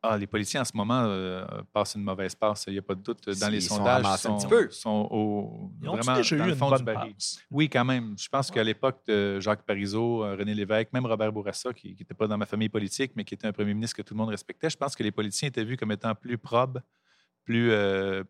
Ah, 0.04 0.18
les 0.18 0.26
policiers 0.26 0.58
en 0.58 0.64
ce 0.64 0.76
moment 0.76 1.04
euh, 1.04 1.44
passent 1.72 1.94
une 1.94 2.02
mauvaise 2.02 2.34
passe, 2.34 2.64
il 2.66 2.72
n'y 2.72 2.78
a 2.80 2.82
pas 2.82 2.96
de 2.96 3.02
doute. 3.02 3.28
Dans 3.38 3.48
les 3.48 3.58
Ils 3.58 3.62
sont 3.68 3.76
sondages, 3.76 4.04
un 4.04 4.16
sont, 4.16 4.36
petit 4.36 4.48
peu. 4.48 4.68
sont 4.70 5.08
au, 5.12 5.70
Ils 5.80 5.88
ont 5.88 5.92
vraiment 5.94 6.16
déjà 6.16 6.36
dans 6.36 6.42
eu 6.44 6.46
le 6.48 6.52
une 6.54 6.58
fond 6.58 6.70
bonne 6.70 6.78
du 6.78 6.84
baril. 6.84 7.12
passe? 7.14 7.38
Oui, 7.52 7.68
quand 7.68 7.84
même. 7.84 8.16
Je 8.18 8.28
pense 8.28 8.50
qu'à 8.50 8.64
l'époque 8.64 8.98
de 9.06 9.38
Jacques 9.38 9.62
Parizeau, 9.64 10.24
euh, 10.24 10.34
René 10.36 10.54
Lévesque, 10.56 10.92
même 10.92 11.06
Robert 11.06 11.30
Bourassa, 11.32 11.72
qui 11.72 11.90
n'était 11.96 12.14
pas 12.14 12.26
dans 12.26 12.36
ma 12.36 12.46
famille 12.46 12.68
politique, 12.68 13.12
mais 13.14 13.24
qui 13.24 13.34
était 13.34 13.46
un 13.46 13.52
premier 13.52 13.74
ministre 13.74 13.96
que 13.96 14.02
tout 14.02 14.14
le 14.14 14.18
monde 14.18 14.30
respectait, 14.30 14.70
je 14.70 14.76
pense 14.76 14.96
que 14.96 15.04
les 15.04 15.12
politiciens 15.12 15.46
étaient 15.48 15.64
vus 15.64 15.76
comme 15.76 15.92
étant 15.92 16.14
plus 16.16 16.36
probes, 16.36 16.80
plus, 17.44 17.70
euh, 17.70 18.24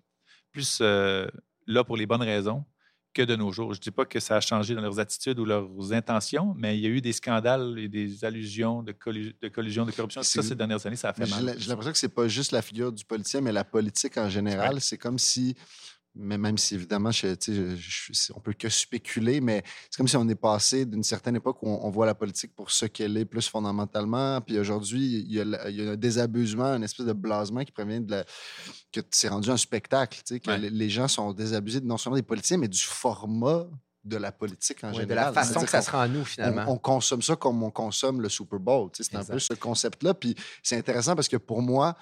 plus 0.50 0.78
euh, 0.82 1.26
là 1.66 1.84
pour 1.84 1.96
les 1.96 2.04
bonnes 2.04 2.22
raisons 2.22 2.64
que 3.12 3.22
de 3.22 3.36
nos 3.36 3.52
jours. 3.52 3.74
Je 3.74 3.78
ne 3.78 3.82
dis 3.82 3.90
pas 3.90 4.04
que 4.04 4.18
ça 4.20 4.36
a 4.36 4.40
changé 4.40 4.74
dans 4.74 4.80
leurs 4.80 4.98
attitudes 4.98 5.38
ou 5.38 5.44
leurs 5.44 5.92
intentions, 5.92 6.54
mais 6.56 6.76
il 6.78 6.80
y 6.82 6.86
a 6.86 6.88
eu 6.90 7.00
des 7.00 7.12
scandales 7.12 7.78
et 7.78 7.88
des 7.88 8.24
allusions 8.24 8.82
de, 8.82 8.92
collu- 8.92 9.34
de 9.40 9.48
collusion, 9.48 9.84
de 9.84 9.92
corruption. 9.92 10.22
Ça, 10.22 10.42
ces 10.42 10.54
dernières 10.54 10.84
années, 10.86 10.96
ça 10.96 11.10
a 11.10 11.12
fait 11.12 11.28
mal. 11.28 11.54
j'ai 11.58 11.68
l'impression 11.68 11.92
que 11.92 11.98
c'est 11.98 12.08
pas 12.14 12.28
juste 12.28 12.52
la 12.52 12.62
figure 12.62 12.90
du 12.92 13.04
politicien, 13.04 13.40
mais 13.40 13.52
la 13.52 13.64
politique 13.64 14.16
en 14.16 14.28
général. 14.28 14.80
C'est 14.80 14.98
comme 14.98 15.18
si, 15.18 15.54
mais 16.14 16.36
même 16.36 16.58
si 16.58 16.74
évidemment, 16.74 17.10
je, 17.10 17.28
je- 17.38 18.32
on 18.34 18.40
peut 18.40 18.52
que 18.52 18.68
spéculer, 18.68 19.40
mais 19.40 19.62
c'est 19.90 19.96
comme 19.96 20.08
si 20.08 20.16
on 20.16 20.28
est 20.28 20.34
passé 20.34 20.84
d'une 20.84 21.02
certaine 21.02 21.36
époque 21.36 21.62
où 21.62 21.68
on, 21.68 21.86
on 21.86 21.90
voit 21.90 22.04
la 22.06 22.14
politique 22.14 22.54
pour 22.54 22.70
ce 22.70 22.84
qu'elle 22.86 23.16
est 23.16 23.24
plus 23.24 23.48
fondamentalement. 23.48 24.40
Puis 24.42 24.58
aujourd'hui, 24.58 25.20
il 25.26 25.32
y, 25.32 25.40
a, 25.40 25.44
la- 25.44 25.70
il 25.70 25.76
y 25.82 25.88
a 25.88 25.92
un 25.92 25.96
désabusement, 25.96 26.74
une 26.76 26.84
espèce 26.84 27.06
de 27.06 27.12
blasement 27.14 27.64
qui 27.64 27.72
provient 27.72 28.00
de 28.00 28.10
la, 28.10 28.24
que 28.92 29.00
c'est 29.10 29.28
rendu 29.28 29.50
un 29.50 29.56
spectacle. 29.56 30.18
tu 30.24 30.34
sais, 30.34 30.40
Que 30.40 30.50
Ouais. 30.50 30.58
les, 30.70 30.90
gens 30.90 31.08
sont 31.08 31.32
désabusés 31.32 31.80
non 31.80 31.96
seulement 31.96 32.16
des 32.16 32.22
politiciens, 32.22 32.58
mais 32.58 32.68
du 32.68 32.78
format 32.82 33.66
de 34.04 34.16
la 34.16 34.32
politique 34.32 34.82
en 34.84 34.88
Ouais, 34.88 35.00
général. 35.02 35.30
de 35.30 35.36
la 35.36 35.44
façon 35.44 35.60
que 35.62 35.70
ça 35.70 35.78
qu'on- 35.78 35.84
se 35.84 35.90
rend 35.92 36.00
à 36.00 36.08
nous, 36.08 36.24
finalement. 36.24 36.64
on, 36.68 36.72
on 36.72 36.78
consomme 36.78 37.22
ça 37.22 37.36
comme 37.36 37.62
on 37.62 37.70
consomme 37.70 38.20
le 38.20 38.28
Super 38.28 38.58
Bowl. 38.58 38.90
tu 38.92 39.02
sais, 39.02 39.10
C'est 39.12 39.16
un 39.16 39.24
peu 39.24 39.38
ce 39.38 39.54
concept-là. 39.54 40.12
Puis 40.12 40.34
c'est 40.62 40.76
intéressant 40.76 41.14
parce 41.14 41.28
que 41.28 41.36
pour 41.36 41.62
moi, 41.62 41.96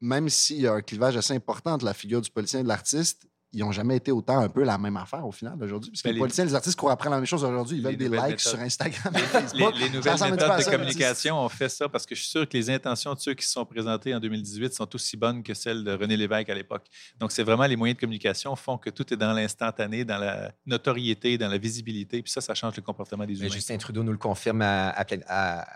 même 0.00 0.28
s'il 0.28 0.60
y 0.60 0.66
a 0.66 0.74
un 0.74 0.82
clivage 0.82 1.16
assez 1.16 1.34
important 1.34 1.72
entre 1.72 1.86
la 1.86 1.94
figure 1.94 2.20
du 2.20 2.30
politicien 2.30 2.60
et 2.60 2.62
de 2.62 2.68
l'artiste, 2.68 3.26
ils 3.56 3.60
n'ont 3.60 3.72
jamais 3.72 3.96
été 3.96 4.12
autant 4.12 4.38
un 4.40 4.48
peu 4.50 4.62
la 4.64 4.76
même 4.76 4.96
affaire 4.98 5.26
au 5.26 5.32
final 5.32 5.54
aujourd'hui. 5.62 5.90
Parce 5.90 6.02
que 6.02 6.08
Mais 6.08 6.12
les 6.12 6.14
les- 6.16 6.20
politiciens 6.20 6.44
les 6.44 6.54
artistes 6.54 6.78
courent 6.78 6.90
après 6.90 7.08
la 7.08 7.16
même 7.16 7.24
chose 7.24 7.42
aujourd'hui. 7.42 7.78
Ils 7.78 7.82
veulent 7.82 7.96
des 7.96 8.08
likes 8.08 8.38
sur. 8.40 8.60
Instagram 8.60 9.12
et 9.14 9.18
Les, 9.18 9.24
Facebook. 9.26 9.74
les 9.78 9.88
nouvelles 9.90 10.12
méthodes 10.30 10.56
de 10.58 10.62
ça, 10.62 10.70
communication 10.70 11.40
ont 11.42 11.48
fait 11.48 11.68
ça 11.70 11.88
parce 11.88 12.04
que 12.04 12.14
je 12.14 12.20
suis 12.20 12.30
sûr 12.30 12.48
que 12.48 12.56
les 12.56 12.68
intentions 12.70 13.14
de 13.14 13.18
ceux 13.18 13.32
qui 13.34 13.46
se 13.46 13.52
sont 13.52 13.64
présentés 13.64 14.14
en 14.14 14.20
2018 14.20 14.74
sont 14.74 14.94
aussi 14.94 15.16
bonnes 15.16 15.42
que 15.42 15.54
celles 15.54 15.82
de 15.84 15.92
René 15.92 16.16
Lévesque 16.16 16.50
à 16.50 16.54
l'époque. 16.54 16.84
Donc, 17.18 17.32
c'est 17.32 17.42
vraiment 17.42 17.64
les 17.66 17.76
moyens 17.76 17.96
de 17.96 18.00
communication 18.00 18.54
font 18.56 18.76
que 18.76 18.90
tout 18.90 19.10
est 19.12 19.16
dans 19.16 19.32
l'instantané, 19.32 20.04
dans 20.04 20.18
la 20.18 20.52
notoriété, 20.66 21.38
dans 21.38 21.48
la 21.48 21.58
visibilité. 21.58 22.22
Puis 22.22 22.30
ça, 22.32 22.40
ça 22.40 22.54
change 22.54 22.76
le 22.76 22.82
comportement 22.82 23.24
des 23.24 23.32
Mais 23.34 23.38
humains. 23.46 23.48
Justin 23.54 23.78
Trudeau 23.78 24.02
nous 24.02 24.12
le 24.12 24.18
confirme 24.18 24.60
à, 24.62 24.88
à, 24.90 25.04
à- 25.28 25.66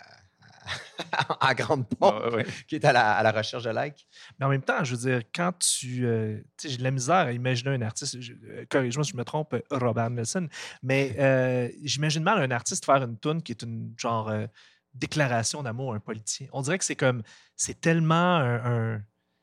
à 1.41 1.55
grande 1.55 1.87
pompe, 1.89 2.15
Ah, 2.25 2.31
ouais. 2.31 2.47
qui 2.69 2.75
est 2.77 2.85
à 2.85 2.93
la, 2.93 3.13
à 3.13 3.23
la 3.23 3.33
recherche 3.33 3.65
de 3.65 3.71
likes. 3.71 4.07
Mais 4.39 4.47
en 4.47 4.49
même 4.49 4.63
temps, 4.63 4.83
je 4.85 4.95
veux 4.95 5.11
dire, 5.11 5.23
quand 5.35 5.53
tu. 5.59 6.07
euh, 6.07 6.39
tu 6.57 6.67
sais, 6.67 6.69
j'ai 6.71 6.77
de 6.79 6.83
la 6.85 6.91
misère 6.91 7.15
à 7.17 7.33
imaginer 7.33 7.71
un 7.71 7.83
artiste. 7.83 8.17
euh, 8.17 8.65
Corrige-moi 8.69 9.05
si 9.05 9.13
je 9.13 9.17
me 9.17 9.25
trompe, 9.25 9.57
Robert 9.71 10.11
Nelson. 10.11 10.49
Mais 10.83 11.15
euh, 11.19 11.69
j'imagine 11.83 12.23
mal 12.23 12.41
un 12.43 12.51
artiste 12.51 12.85
faire 12.85 13.03
une 13.03 13.19
tune 13.19 13.43
qui 13.43 13.53
est 13.53 13.63
une 13.63 13.95
genre 13.97 14.29
euh, 14.29 14.47
déclaration 14.95 15.63
d'amour 15.63 15.93
à 15.93 15.97
un 15.97 16.01
politicien. 16.01 16.49
On 16.53 16.63
dirait 16.63 16.79
que 16.79 16.85
c'est 16.85 16.97
comme. 16.97 17.23
C'est 17.57 17.81
tellement 17.81 18.37
un. 18.37 18.65
un- 18.97 19.03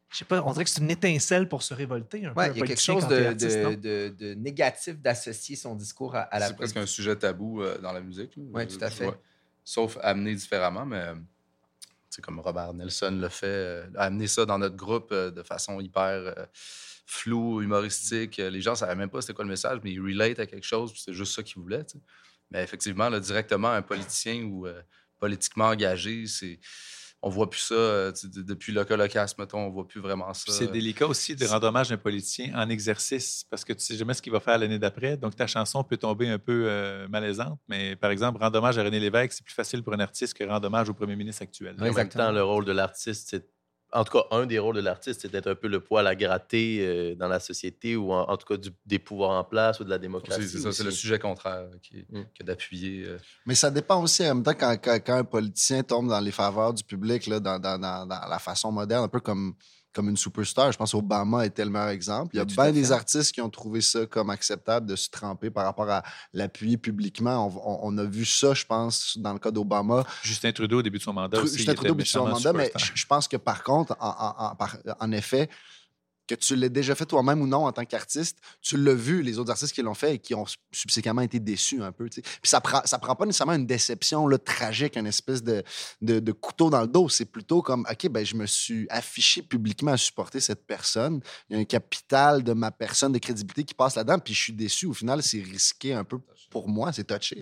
je 0.10 0.20
sais 0.20 0.26
pas, 0.26 0.42
on 0.46 0.54
dirait 0.54 0.64
que 0.64 0.70
c'est 0.70 0.80
une 0.82 0.90
étincelle 0.90 1.50
pour 1.50 1.64
se 1.64 1.74
révolter 1.74 2.26
un. 2.26 2.34
Ouais, 2.34 2.50
il 2.52 2.60
y 2.60 2.64
a 2.64 2.66
quelque 2.68 2.80
chose 2.82 3.06
de, 3.10 3.26
artiste, 3.26 3.58
de- 3.58 3.64
non? 3.64 3.72
de- 3.72 4.16
de 4.18 4.34
négatif 4.36 4.98
d'associer 5.02 5.58
son 5.58 5.76
discours 5.76 6.16
à, 6.16 6.22
à 6.22 6.40
la 6.40 6.48
C'est 6.48 6.56
presque 6.56 6.78
un 6.78 6.86
sujet 6.86 7.18
tabou 7.18 7.62
euh, 7.62 7.78
dans 7.80 7.92
la 7.92 8.00
musique. 8.00 8.34
Ouais, 8.54 8.66
tout 8.66 8.78
à 8.80 8.90
fait. 8.90 9.12
Sauf 9.70 9.98
amené 10.02 10.34
différemment, 10.34 10.86
mais 10.86 11.12
c'est 12.10 12.24
comme 12.24 12.40
Robert 12.40 12.74
Nelson 12.74 13.20
le 13.20 13.28
fait, 13.28 13.48
euh, 13.48 13.88
amener 13.98 14.28
ça 14.28 14.46
dans 14.46 14.58
notre 14.58 14.78
groupe 14.78 15.10
euh, 15.12 15.30
de 15.30 15.44
façon 15.44 15.82
hyper 15.82 16.04
euh, 16.04 16.46
floue, 17.06 17.62
humoristique. 17.62 18.40
Euh, 18.40 18.50
Les 18.50 18.62
gens 18.62 18.72
ne 18.72 18.76
savaient 18.78 18.96
même 18.96 19.10
pas 19.10 19.20
c'était 19.20 19.34
quoi 19.34 19.44
le 19.44 19.50
message, 19.50 19.82
mais 19.84 19.92
ils 19.92 20.00
relate 20.00 20.40
à 20.40 20.46
quelque 20.46 20.64
chose, 20.64 20.94
c'est 20.96 21.12
juste 21.12 21.36
ça 21.36 21.44
qu'ils 21.44 21.62
voulaient. 21.62 21.86
Mais 22.50 22.64
effectivement, 22.64 23.12
directement, 23.20 23.68
un 23.68 23.82
politicien 23.82 24.42
ou 24.46 24.68
euh, 24.68 24.82
politiquement 25.20 25.66
engagé, 25.66 26.28
c'est. 26.28 26.62
On 27.24 27.30
voit 27.30 27.50
plus 27.50 27.62
ça 27.62 27.74
euh, 27.74 28.12
depuis 28.36 28.72
le 28.72 28.86
colocasse, 28.86 29.38
mettons, 29.38 29.60
on 29.60 29.70
voit 29.70 29.88
plus 29.88 30.00
vraiment 30.00 30.32
ça. 30.34 30.52
C'est 30.52 30.72
délicat 30.72 31.08
aussi 31.08 31.36
de 31.36 31.46
rendre 31.46 31.68
hommage 31.68 31.92
à 31.92 31.96
un 31.96 31.98
politicien 31.98 32.54
en 32.56 32.70
exercice 32.70 33.44
parce 33.50 33.66
que 33.66 33.74
tu 33.74 33.84
sais 33.84 33.96
jamais 33.96 34.14
ce 34.14 34.22
qu'il 34.22 34.32
va 34.32 34.40
faire 34.40 34.58
l'année 34.58 34.78
d'après. 34.78 35.18
Donc, 35.18 35.36
ta 35.36 35.48
chanson 35.48 35.84
peut 35.84 35.98
tomber 35.98 36.30
un 36.30 36.38
peu 36.38 36.66
euh, 36.68 37.08
malaisante. 37.08 37.60
Mais 37.68 37.96
par 37.96 38.12
exemple, 38.12 38.40
rendre 38.40 38.58
hommage 38.60 38.78
à 38.78 38.84
René 38.84 39.00
Lévesque, 39.00 39.34
c'est 39.34 39.44
plus 39.44 39.56
facile 39.56 39.82
pour 39.82 39.94
un 39.94 40.00
artiste 40.00 40.36
que 40.36 40.44
rendre 40.44 40.68
hommage 40.68 40.90
au 40.90 40.94
premier 40.94 41.16
ministre 41.16 41.42
actuel. 41.42 41.76
En 41.80 41.82
même 41.82 41.88
Exactement. 41.88 42.26
temps, 42.26 42.32
le 42.32 42.44
rôle 42.44 42.66
de 42.66 42.72
l'artiste, 42.72 43.28
c'est. 43.30 43.57
En 43.94 44.04
tout 44.04 44.12
cas, 44.18 44.26
un 44.32 44.46
des 44.46 44.60
rôles 44.60 44.76
de 44.76 44.82
l'artiste, 44.82 45.22
c'est 45.22 45.32
d'être 45.32 45.48
un 45.50 45.56
peu 45.56 45.70
le 45.70 45.80
poil 45.80 46.06
à 46.08 46.14
gratter 46.16 46.80
euh, 46.82 47.16
dans 47.16 47.30
la 47.30 47.40
société 47.40 47.96
ou 47.96 48.12
en, 48.12 48.24
en 48.30 48.36
tout 48.36 48.46
cas 48.46 48.58
du- 48.58 48.74
des 48.86 49.00
pouvoirs 49.00 49.32
en 49.32 49.46
place 49.46 49.80
ou 49.80 49.86
de 49.86 49.90
la 49.90 49.98
démocratie. 49.98 50.42
C'est 50.44 50.58
c'est 50.58 50.64
ça, 50.64 50.72
c'est 50.74 50.84
le 50.84 50.92
sujet 50.92 51.18
contraire 51.20 51.68
qui, 51.82 52.06
Mm. 52.10 52.24
que 52.38 52.44
d'appuyer. 52.44 53.06
euh, 53.08 53.18
Mais 53.46 53.56
ça 53.56 53.72
dépend 53.72 54.04
aussi 54.04 54.24
en 54.30 54.36
même 54.36 54.44
temps 54.44 54.54
quand, 54.60 54.76
quand- 54.84 55.00
quand 55.06 55.16
un 55.16 55.24
politicien 55.24 55.84
tombe 55.84 56.10
dans 56.10 56.20
les 56.20 56.32
faveurs 56.32 56.74
du 56.74 56.84
public, 56.84 57.28
là, 57.28 57.40
dans, 57.40 57.60
dans- 57.60 57.80
dans- 57.80 58.06
dans 58.06 58.28
la 58.30 58.40
façon 58.40 58.74
moderne, 58.74 59.06
un 59.06 59.08
peu 59.08 59.22
comme 59.22 59.56
comme 59.98 60.10
une 60.10 60.16
superstar. 60.18 60.72
Je 60.72 60.78
pense 60.78 60.92
qu'Obama 60.92 61.44
était 61.46 61.66
le 61.66 61.72
meilleur 61.72 61.90
exemple. 61.90 62.30
Il 62.36 62.38
y 62.38 62.40
a 62.40 62.46
bien 62.46 62.72
des 62.72 62.92
artistes 62.92 63.32
qui 63.34 63.42
ont 63.42 63.50
trouvé 63.50 63.82
ça 63.82 64.06
comme 64.06 64.30
acceptable 64.30 64.86
de 64.86 64.96
se 64.96 65.10
tremper 65.10 65.50
par 65.50 65.66
rapport 65.66 65.90
à 65.90 66.04
l'appuyer 66.34 66.78
publiquement. 66.78 67.48
On, 67.48 67.88
on- 67.88 67.96
on 67.96 67.98
a 67.98 68.04
vu 68.06 68.24
ça, 68.26 68.54
je 68.54 68.64
pense, 68.66 69.18
dans 69.18 69.34
le 69.34 69.40
cas 69.40 69.50
d'Obama. 69.50 70.06
Justin 70.22 70.52
Trudeau, 70.52 70.80
au 70.80 70.82
début 70.84 71.00
de 71.00 71.04
son 71.04 71.14
mandat, 71.14 71.38
Tru- 71.38 71.44
aussi, 71.46 71.58
Justin 71.58 71.74
Trudeau, 71.74 71.94
était 71.96 72.04
puis 72.04 72.10
son 72.10 72.20
méchamment 72.26 72.36
mandat, 72.36 72.54
mais 72.54 72.72
je 72.78 72.92
je 72.94 73.06
pense 73.08 73.28
que 73.28 73.38
par 73.38 73.64
contre, 73.64 73.96
en, 74.00 74.08
en- 74.10 74.56
en- 74.64 74.96
en 75.00 75.12
effet, 75.12 75.50
que 76.28 76.36
tu 76.36 76.56
l'aies 76.56 76.70
déjà 76.70 76.96
fait 76.96 77.06
toi-même 77.06 77.42
ou 77.42 77.48
non 77.48 77.66
en 77.66 77.72
tant 77.72 77.86
qu'artiste, 77.86 78.38
tu 78.62 78.78
l'as 78.78 78.94
vu, 78.94 79.22
les 79.22 79.40
autres 79.40 79.52
artistes 79.52 79.74
qui 79.74 79.82
l'ont 79.82 79.94
fait 79.94 80.16
et 80.16 80.20
qui 80.20 80.36
ont 80.36 80.46
subséquemment 80.72 81.22
été 81.22 81.40
déçus 81.40 81.82
un 81.82 81.92
peu. 81.92 82.08
Puis 82.10 82.22
ça 82.44 82.62
prend, 82.62 82.82
ça 82.86 83.00
prend 83.00 83.16
pas 83.16 83.26
nécessairement 83.26 83.54
une 83.54 83.66
déception 83.66 84.28
là, 84.28 84.38
tragique, 84.38 84.98
une 84.98 85.08
espèce 85.08 85.44
de, 85.44 85.64
de, 86.02 86.32
couteau 86.32 86.70
dans 86.70 86.82
le 86.82 86.88
dos. 86.88 87.10
C'est 87.10 87.26
plutôt 87.26 87.62
comme, 87.62 87.86
OK, 87.90 88.10
ben, 88.10 88.26
je 88.26 88.36
me 88.36 88.46
suis 88.46 88.86
affiché 88.90 89.42
publiquement 89.42 89.94
à 89.94 89.98
supporter 89.98 90.40
cette 90.40 90.66
personne. 90.68 91.22
Il 91.50 91.56
y 91.56 91.60
a 91.60 91.62
un 91.62 91.66
capital 91.66 92.44
de 92.44 92.54
ma 92.54 92.72
personne, 92.72 93.12
de 93.12 93.20
crédibilité 93.20 93.64
qui 93.64 93.74
passe 93.74 93.96
là-dedans, 93.96 94.20
puis 94.20 94.34
je 94.34 94.42
suis 94.42 94.54
déçu. 94.54 94.86
Au 94.86 94.94
final, 94.94 95.24
c'est 95.24 95.42
risqué 95.42 95.94
un 95.94 96.04
peu 96.04 96.20
pour 96.50 96.70
moi, 96.70 96.92
c'est 96.94 97.04
touché. 97.04 97.42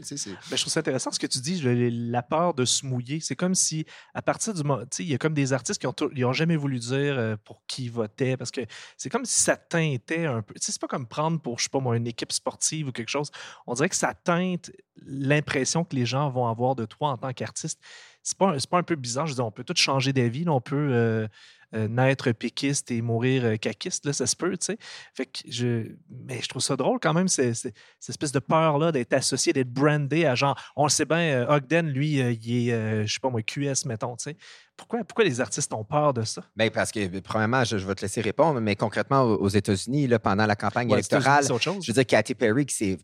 Ben, 0.49 0.55
je 0.55 0.61
trouve 0.61 0.73
ça 0.73 0.79
intéressant 0.79 1.11
ce 1.11 1.19
que 1.19 1.27
tu 1.27 1.39
dis, 1.39 1.61
la 1.61 2.23
peur 2.23 2.53
de 2.53 2.65
se 2.65 2.85
mouiller. 2.85 3.19
C'est 3.19 3.35
comme 3.35 3.55
si, 3.55 3.85
à 4.13 4.21
partir 4.21 4.53
du 4.53 4.63
moment. 4.63 4.83
Il 4.99 5.07
y 5.07 5.13
a 5.13 5.17
comme 5.17 5.33
des 5.33 5.53
artistes 5.53 5.79
qui 5.79 5.87
ont, 5.87 5.93
tou- 5.93 6.09
ils 6.15 6.25
ont 6.25 6.33
jamais 6.33 6.55
voulu 6.55 6.79
dire 6.79 7.17
euh, 7.17 7.35
pour 7.43 7.61
qui 7.67 7.85
ils 7.85 7.91
votaient 7.91 8.37
parce 8.37 8.51
que 8.51 8.61
c'est 8.97 9.09
comme 9.09 9.25
si 9.25 9.39
ça 9.39 9.57
teintait 9.57 10.25
un 10.25 10.41
peu. 10.41 10.53
C'est 10.57 10.79
pas 10.79 10.87
comme 10.87 11.07
prendre 11.07 11.39
pour, 11.39 11.59
je 11.59 11.63
sais 11.63 11.69
pas 11.69 11.79
moi, 11.79 11.97
une 11.97 12.07
équipe 12.07 12.31
sportive 12.31 12.87
ou 12.87 12.91
quelque 12.91 13.09
chose. 13.09 13.31
On 13.67 13.73
dirait 13.73 13.89
que 13.89 13.95
ça 13.95 14.13
teinte 14.13 14.71
l'impression 15.05 15.83
que 15.83 15.95
les 15.95 16.05
gens 16.05 16.29
vont 16.29 16.47
avoir 16.47 16.75
de 16.75 16.85
toi 16.85 17.09
en 17.09 17.17
tant 17.17 17.33
qu'artiste. 17.33 17.79
C'est 18.23 18.37
pas, 18.37 18.55
un- 18.71 18.83
peu 18.83 18.95
bizarre. 18.95 19.27
Je 19.27 19.35
dire, 19.35 19.45
on 19.45 19.51
peut 19.51 19.63
tout 19.63 19.75
changer 19.75 20.13
d'avis. 20.13 20.45
On 20.47 20.61
peut 20.61 20.89
euh, 20.91 21.27
euh, 21.75 21.87
naître 21.87 22.31
péquiste 22.31 22.91
et 22.91 23.01
mourir 23.01 23.45
euh, 23.45 23.55
caquiste. 23.57 24.05
Là, 24.05 24.13
ça 24.13 24.25
se 24.27 24.35
peut, 24.35 24.51
tu 24.57 24.65
sais. 24.65 24.77
Fait 25.13 25.25
que 25.25 25.39
je. 25.49 25.91
Mais 26.09 26.41
je 26.41 26.47
trouve 26.47 26.61
ça 26.61 26.75
drôle 26.75 26.99
quand 27.01 27.13
même, 27.13 27.27
c'est- 27.27 27.53
c'est- 27.53 27.73
cette 27.99 28.09
espèce 28.09 28.31
de 28.31 28.39
peur-là 28.39 28.91
d'être 28.91 29.13
associé, 29.13 29.53
d'être 29.53 29.71
brandé 29.71 30.25
à 30.25 30.35
genre, 30.35 30.59
on 30.75 30.83
le 30.83 30.89
sait 30.89 31.05
bien, 31.05 31.17
euh, 31.19 31.55
Ogden, 31.55 31.87
lui, 31.89 32.13
il 32.19 32.69
est, 32.69 33.05
je 33.05 33.13
sais 33.13 33.19
pas 33.19 33.29
moi, 33.29 33.41
QS, 33.41 33.85
mettons, 33.85 34.15
tu 34.15 34.23
sais. 34.31 34.37
Pourquoi, 34.77 35.05
pourquoi 35.05 35.23
les 35.23 35.39
artistes 35.39 35.71
ont 35.73 35.85
peur 35.85 36.13
de 36.13 36.23
ça? 36.23 36.43
Ben, 36.57 36.69
parce 36.69 36.91
que, 36.91 37.19
premièrement, 37.21 37.63
je, 37.63 37.77
je 37.77 37.87
vais 37.87 37.95
te 37.95 38.01
laisser 38.01 38.19
répondre, 38.19 38.59
mais 38.59 38.75
concrètement, 38.75 39.21
aux 39.21 39.47
États-Unis, 39.47 40.05
là, 40.07 40.19
pendant 40.19 40.45
la 40.45 40.57
campagne 40.57 40.89
Ouais, 40.89 40.95
électorale, 40.99 41.45
je 41.47 41.87
veux 41.87 41.93
dire, 41.93 42.05
Katy 42.05 42.35
Perry, 42.35 42.65
qui 42.65 42.73
c'est 42.75 42.97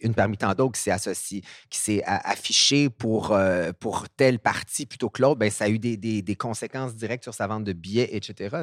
une 0.00 0.14
parmi 0.14 0.36
tant 0.36 0.54
d'autres, 0.54 0.72
qui 0.76 0.80
s'est 0.82 0.92
associée, 0.92 1.42
qui 1.68 1.78
s'est 1.80 2.04
affichée 2.06 2.88
pour, 2.88 3.32
euh, 3.32 3.72
pour 3.78 4.08
tel 4.10 4.38
parti 4.38 4.86
plutôt 4.86 5.10
que 5.10 5.22
l'autre, 5.22 5.40
ben, 5.40 5.50
ça 5.50 5.64
a 5.64 5.68
eu 5.68 5.80
des, 5.80 5.96
des- 5.96 6.22
des 6.22 6.36
conséquences 6.36 6.94
directes 6.94 7.24
sur 7.24 7.34
sa 7.34 7.48
vente 7.48 7.64
de 7.64 7.72
billets, 7.72 7.91
etc. 8.00 8.56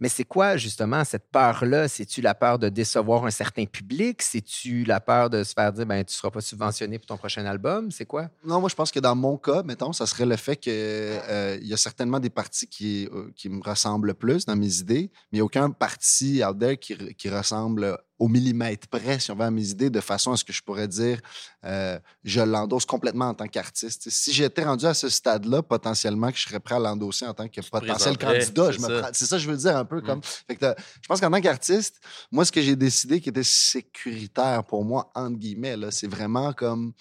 Mais 0.00 0.08
c'est 0.08 0.24
quoi, 0.24 0.56
justement, 0.56 1.04
cette 1.04 1.30
peur-là? 1.30 1.88
C'est-tu 1.88 2.20
la 2.20 2.34
peur 2.34 2.58
de 2.58 2.68
décevoir 2.68 3.24
un 3.24 3.30
certain 3.30 3.64
public? 3.64 4.22
C'est-tu 4.22 4.84
la 4.84 5.00
peur 5.00 5.30
de 5.30 5.44
se 5.44 5.52
faire 5.52 5.72
dire, 5.72 5.86
ben, 5.86 6.04
tu 6.04 6.12
ne 6.12 6.16
seras 6.16 6.30
pas 6.30 6.40
subventionné 6.40 6.98
pour 6.98 7.06
ton 7.06 7.16
prochain 7.16 7.44
album? 7.46 7.90
C'est 7.90 8.06
quoi? 8.06 8.28
Non, 8.44 8.60
moi, 8.60 8.68
je 8.68 8.74
pense 8.74 8.90
que 8.90 9.00
dans 9.00 9.16
mon 9.16 9.36
cas, 9.36 9.62
mettons, 9.62 9.92
ça 9.92 10.06
serait 10.06 10.26
le 10.26 10.36
fait 10.36 10.56
qu'il 10.56 10.72
y 10.72 11.72
a 11.72 11.76
certainement 11.76 12.20
des 12.20 12.30
partis 12.30 12.66
qui, 12.66 13.08
euh, 13.12 13.30
qui 13.36 13.48
me 13.48 13.62
ressemblent 13.62 14.14
plus 14.14 14.46
dans 14.46 14.56
mes 14.56 14.78
idées, 14.78 15.10
mais 15.30 15.32
il 15.32 15.36
n'y 15.36 15.40
a 15.40 15.44
aucun 15.44 15.70
parti 15.70 16.42
out 16.44 16.58
there 16.58 16.76
qui, 16.76 16.96
qui 17.14 17.28
ressemble 17.28 17.98
au 18.18 18.28
millimètre 18.28 18.86
près, 18.88 19.18
si 19.18 19.30
on 19.32 19.34
veut, 19.34 19.44
à 19.44 19.50
mes 19.50 19.68
idées, 19.70 19.90
de 19.90 20.00
façon 20.00 20.30
à 20.32 20.36
ce 20.36 20.44
que 20.44 20.52
je 20.52 20.62
pourrais 20.62 20.86
dire 20.86 21.20
euh, 21.64 21.98
je 22.22 22.40
l'endosse 22.40 22.84
complètement 22.86 23.28
en 23.28 23.34
tant 23.34 23.48
qu'artiste. 23.48 24.08
Si 24.10 24.32
j'étais 24.32 24.62
rendu 24.64 24.86
à 24.86 24.94
ce 24.94 25.08
stade-là, 25.08 25.62
potentiellement, 25.62 26.30
que 26.30 26.36
je 26.38 26.42
serais 26.46 26.60
prêt 26.60 26.76
à 26.76 26.78
l'endosser 26.78 27.26
en 27.26 27.34
tant 27.34 27.48
que 27.48 27.60
potentiel 27.68 28.16
candidat. 28.18 28.72
c'est 28.72 28.78
ça. 28.80 29.00
prends- 29.00 29.10
C'est 29.12 29.26
ça 29.26 29.36
que 29.36 29.42
je 29.42 29.50
veux 29.50 29.56
dire 29.56 29.76
un 29.76 29.84
peu. 29.84 29.98
Mm. 29.98 30.02
comme 30.06 30.20
fait 30.22 30.56
que, 30.56 30.64
euh, 30.66 30.74
Je 31.00 31.08
pense 31.08 31.20
qu'en 31.20 31.30
tant 31.30 31.40
qu'artiste, 31.40 32.00
moi, 32.30 32.44
ce 32.44 32.52
que 32.52 32.62
j'ai 32.62 32.76
décidé 32.76 33.20
qui 33.20 33.28
était 33.30 33.42
sécuritaire 33.42 34.62
pour 34.64 34.84
moi, 34.84 35.10
entre 35.14 35.36
guillemets, 35.38 35.76
c'est 35.90 36.06
vraiment 36.08 36.52
comme 36.52 36.92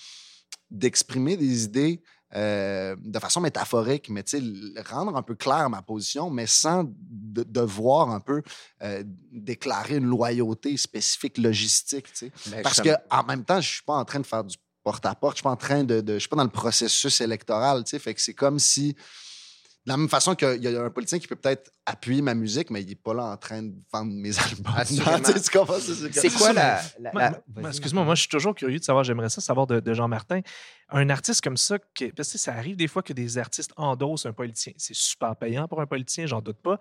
d'exprimer 0.69 1.37
des 1.37 1.65
idées 1.65 2.01
euh, 2.35 2.95
de 2.99 3.19
façon 3.19 3.41
métaphorique, 3.41 4.09
mais 4.09 4.23
rendre 4.89 5.15
un 5.17 5.21
peu 5.21 5.35
clair 5.35 5.69
ma 5.69 5.81
position, 5.81 6.29
mais 6.29 6.47
sans 6.47 6.83
de- 6.85 7.43
devoir 7.43 8.09
un 8.09 8.19
peu 8.19 8.41
euh, 8.83 9.03
déclarer 9.31 9.97
une 9.97 10.05
loyauté 10.05 10.77
spécifique 10.77 11.37
logistique. 11.37 12.07
Ben, 12.47 12.61
Parce 12.61 12.79
que 12.81 12.89
en 13.09 13.23
même 13.23 13.43
temps, 13.43 13.59
je 13.61 13.69
suis 13.69 13.83
pas 13.83 13.95
en 13.95 14.05
train 14.05 14.19
de 14.19 14.25
faire 14.25 14.43
du 14.43 14.55
porte-à-porte, 14.83 15.33
je 15.35 15.37
suis 15.39 15.43
pas 15.43 15.51
en 15.51 15.55
train 15.57 15.83
de, 15.83 16.01
de- 16.01 16.13
je 16.15 16.19
suis 16.19 16.29
pas 16.29 16.37
dans 16.37 16.43
le 16.43 16.49
processus 16.49 17.21
électoral, 17.21 17.83
tu 17.83 17.91
sais, 17.91 17.99
fait 17.99 18.13
que 18.13 18.21
c'est 18.21 18.33
comme 18.33 18.57
si 18.59 18.95
de 19.85 19.91
la 19.91 19.97
même 19.97 20.09
façon 20.09 20.35
qu'il 20.35 20.61
y 20.63 20.67
a 20.67 20.83
un 20.83 20.89
politicien 20.91 21.17
qui 21.17 21.27
peut 21.27 21.35
peut-être 21.35 21.71
appuyer 21.87 22.21
ma 22.21 22.35
musique, 22.35 22.69
mais 22.69 22.81
il 22.83 22.87
n'est 22.89 22.95
pas 22.95 23.15
là 23.15 23.23
en 23.23 23.37
train 23.37 23.63
de 23.63 23.73
vendre 23.91 24.11
mes 24.13 24.37
albums. 24.39 24.73
Assurément. 24.75 25.19
Tu 25.19 25.31
sais, 25.31 25.41
tu 25.41 25.57
comprends? 25.57 25.79
C'est 25.79 26.13
C'est 26.13 26.29
quoi 26.29 26.53
la. 26.53 26.79
la- 26.99 27.41
la- 27.57 27.69
Excuse-moi, 27.69 28.03
moi, 28.03 28.13
je 28.15 28.21
suis 28.21 28.29
toujours 28.29 28.53
curieux 28.53 28.77
de 28.77 28.83
savoir, 28.83 29.03
j'aimerais 29.03 29.29
ça 29.29 29.41
savoir 29.41 29.65
de, 29.65 29.79
de 29.79 29.93
Jean-Martin. 29.93 30.41
Un 30.89 31.09
artiste 31.09 31.41
comme 31.41 31.57
ça, 31.57 31.79
que- 31.95 32.11
parce 32.13 32.31
que 32.31 32.37
ça 32.37 32.53
arrive 32.53 32.75
des 32.75 32.87
fois 32.87 33.01
que 33.01 33.13
des 33.13 33.37
artistes 33.39 33.71
endossent 33.75 34.25
un 34.27 34.33
politicien. 34.33 34.73
C'est 34.77 34.95
super 34.95 35.35
payant 35.35 35.67
pour 35.67 35.81
un 35.81 35.87
politicien, 35.87 36.27
j'en 36.27 36.41
doute 36.41 36.61
pas. 36.61 36.77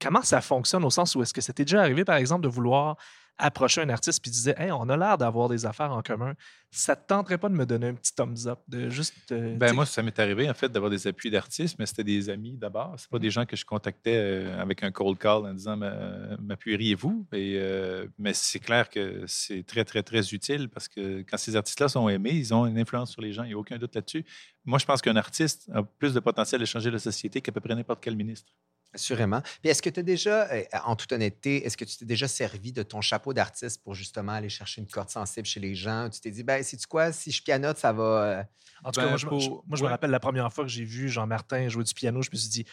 Comment 0.00 0.22
ça 0.22 0.40
fonctionne 0.40 0.84
au 0.84 0.90
sens 0.90 1.14
où 1.16 1.22
est-ce 1.22 1.34
que 1.34 1.40
c'était 1.40 1.64
déjà 1.64 1.80
arrivé, 1.82 2.04
par 2.04 2.16
exemple, 2.16 2.42
de 2.44 2.48
vouloir 2.48 2.96
approcher 3.38 3.80
un 3.82 3.88
artiste 3.88 4.20
puis 4.22 4.30
disait 4.30 4.54
Hey, 4.58 4.70
on 4.72 4.88
a 4.88 4.96
l'air 4.96 5.16
d'avoir 5.18 5.48
des 5.48 5.64
affaires 5.66 5.92
en 5.92 6.02
commun. 6.02 6.34
Ça 6.70 6.94
te 6.96 7.06
tenterait 7.06 7.38
pas 7.38 7.48
de 7.48 7.54
me 7.54 7.64
donner 7.64 7.86
un 7.88 7.94
petit 7.94 8.14
thumbs 8.14 8.46
up, 8.46 8.58
de 8.68 8.90
juste. 8.90 9.14
euh, 9.32 9.56
Ben 9.56 9.72
moi, 9.72 9.86
ça 9.86 10.02
m'est 10.02 10.18
arrivé 10.18 10.50
en 10.50 10.54
fait 10.54 10.68
d'avoir 10.68 10.90
des 10.90 11.06
appuis 11.06 11.30
d'artistes, 11.30 11.76
mais 11.78 11.86
c'était 11.86 12.04
des 12.04 12.28
amis 12.28 12.58
d'abord. 12.58 12.94
C'est 12.98 13.08
pas 13.08 13.18
des 13.18 13.30
gens 13.30 13.46
que 13.46 13.56
je 13.56 13.64
contactais 13.64 14.16
euh, 14.16 14.60
avec 14.60 14.82
un 14.82 14.90
cold 14.90 15.16
call 15.16 15.46
en 15.46 15.54
disant 15.54 15.76
Ma- 15.78 16.36
m'appuieriez-vous? 16.38 17.26
Et, 17.32 17.54
euh, 17.56 18.06
Mais 18.18 18.34
c'est 18.34 18.58
clair 18.58 18.90
que 18.90 19.24
c'est 19.26 19.64
très, 19.66 19.84
très, 19.84 20.02
très 20.02 20.28
utile 20.34 20.68
parce 20.68 20.88
que 20.88 21.22
quand 21.22 21.38
ces 21.38 21.56
artistes-là 21.56 21.88
sont 21.88 22.08
aimés, 22.08 22.32
ils 22.34 22.52
ont 22.52 22.66
une 22.66 22.78
influence 22.78 23.12
sur 23.12 23.22
les 23.22 23.32
gens. 23.32 23.44
Il 23.44 23.48
n'y 23.48 23.54
a 23.54 23.58
aucun 23.58 23.78
doute 23.78 23.94
là-dessus. 23.94 24.24
Moi, 24.64 24.78
je 24.78 24.84
pense 24.84 25.00
qu'un 25.00 25.16
artiste 25.16 25.70
a 25.72 25.82
plus 25.82 26.12
de 26.12 26.20
potentiel 26.20 26.60
de 26.60 26.66
changer 26.66 26.90
la 26.90 26.98
société 26.98 27.40
qu'à 27.40 27.52
peu 27.52 27.60
près 27.60 27.74
n'importe 27.74 28.00
quel 28.02 28.16
ministre. 28.16 28.52
Assurément. 28.94 29.42
Puis 29.60 29.70
est-ce 29.70 29.82
que 29.82 29.90
tu 29.90 30.00
as 30.00 30.02
déjà, 30.02 30.50
euh, 30.50 30.62
en 30.84 30.96
toute 30.96 31.12
honnêteté, 31.12 31.64
est-ce 31.66 31.76
que 31.76 31.84
tu 31.84 31.96
t'es 31.98 32.04
déjà 32.06 32.26
servi 32.26 32.72
de 32.72 32.82
ton 32.82 33.00
chapeau 33.02 33.34
d'artiste 33.34 33.82
pour 33.84 33.94
justement 33.94 34.32
aller 34.32 34.48
chercher 34.48 34.80
une 34.80 34.86
corde 34.88 35.10
sensible 35.10 35.46
chez 35.46 35.60
les 35.60 35.74
gens? 35.74 36.08
Tu 36.08 36.20
t'es 36.20 36.30
dit, 36.30 36.42
ben, 36.42 36.62
sais-tu 36.62 36.86
quoi, 36.86 37.12
si 37.12 37.30
je 37.30 37.42
pianote, 37.42 37.76
ça 37.78 37.92
va. 37.92 38.02
euh, 38.02 38.42
En 38.84 38.90
tout 38.90 39.00
Ben, 39.00 39.04
cas, 39.04 39.08
moi, 39.10 39.16
je, 39.18 39.26
me- 39.26 39.30
pour- 39.30 39.40
je- 39.40 39.48
moi, 39.50 39.62
je 39.74 39.82
me 39.84 39.88
rappelle 39.88 40.10
la 40.10 40.20
première 40.20 40.50
fois 40.52 40.64
que 40.64 40.70
j'ai 40.70 40.84
vu 40.84 41.08
Jean-Martin 41.08 41.68
jouer 41.68 41.84
du 41.84 41.92
piano, 41.94 42.22
je 42.22 42.30
me 42.32 42.36
suis 42.36 42.48
dit, 42.48 42.64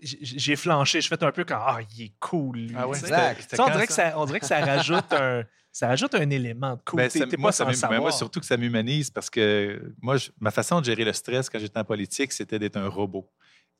j'ai- 0.00 0.56
flanché, 0.56 1.00
je 1.00 1.08
fais 1.08 1.22
un 1.22 1.30
peu 1.32 1.44
quand 1.44 1.60
ah, 1.60 1.78
il 1.96 2.02
est 2.06 2.12
cool, 2.18 2.56
lui. 2.58 2.74
Ah 2.76 2.88
ouais. 2.88 2.98
Exact. 2.98 3.54
On, 3.58 3.70
dirait 3.70 3.86
que 3.86 3.92
ça, 3.92 4.18
on 4.18 4.24
dirait 4.26 4.40
que 4.40 4.46
ça 4.46 4.64
rajoute 4.64 5.12
un. 5.12 5.44
Ça 5.74 5.88
rajoute 5.88 6.14
un 6.14 6.28
élément 6.28 6.76
de 6.76 6.82
cool. 6.84 6.98
Ben, 6.98 7.08
ça- 7.08 7.24
moi, 7.38 7.50
ça 7.50 7.64
ben, 7.64 7.98
moi, 7.98 8.12
surtout 8.12 8.40
que 8.40 8.44
ça 8.46 8.58
m'humanise 8.58 9.10
parce 9.10 9.30
que 9.30 9.94
moi, 10.02 10.18
je- 10.18 10.30
ma 10.38 10.50
façon 10.50 10.80
de 10.80 10.84
gérer 10.84 11.04
le 11.04 11.14
stress 11.14 11.48
quand 11.48 11.58
j'étais 11.58 11.78
en 11.78 11.84
politique, 11.84 12.30
c'était 12.32 12.58
d'être 12.58 12.76
un 12.76 12.88
robot. 12.88 13.30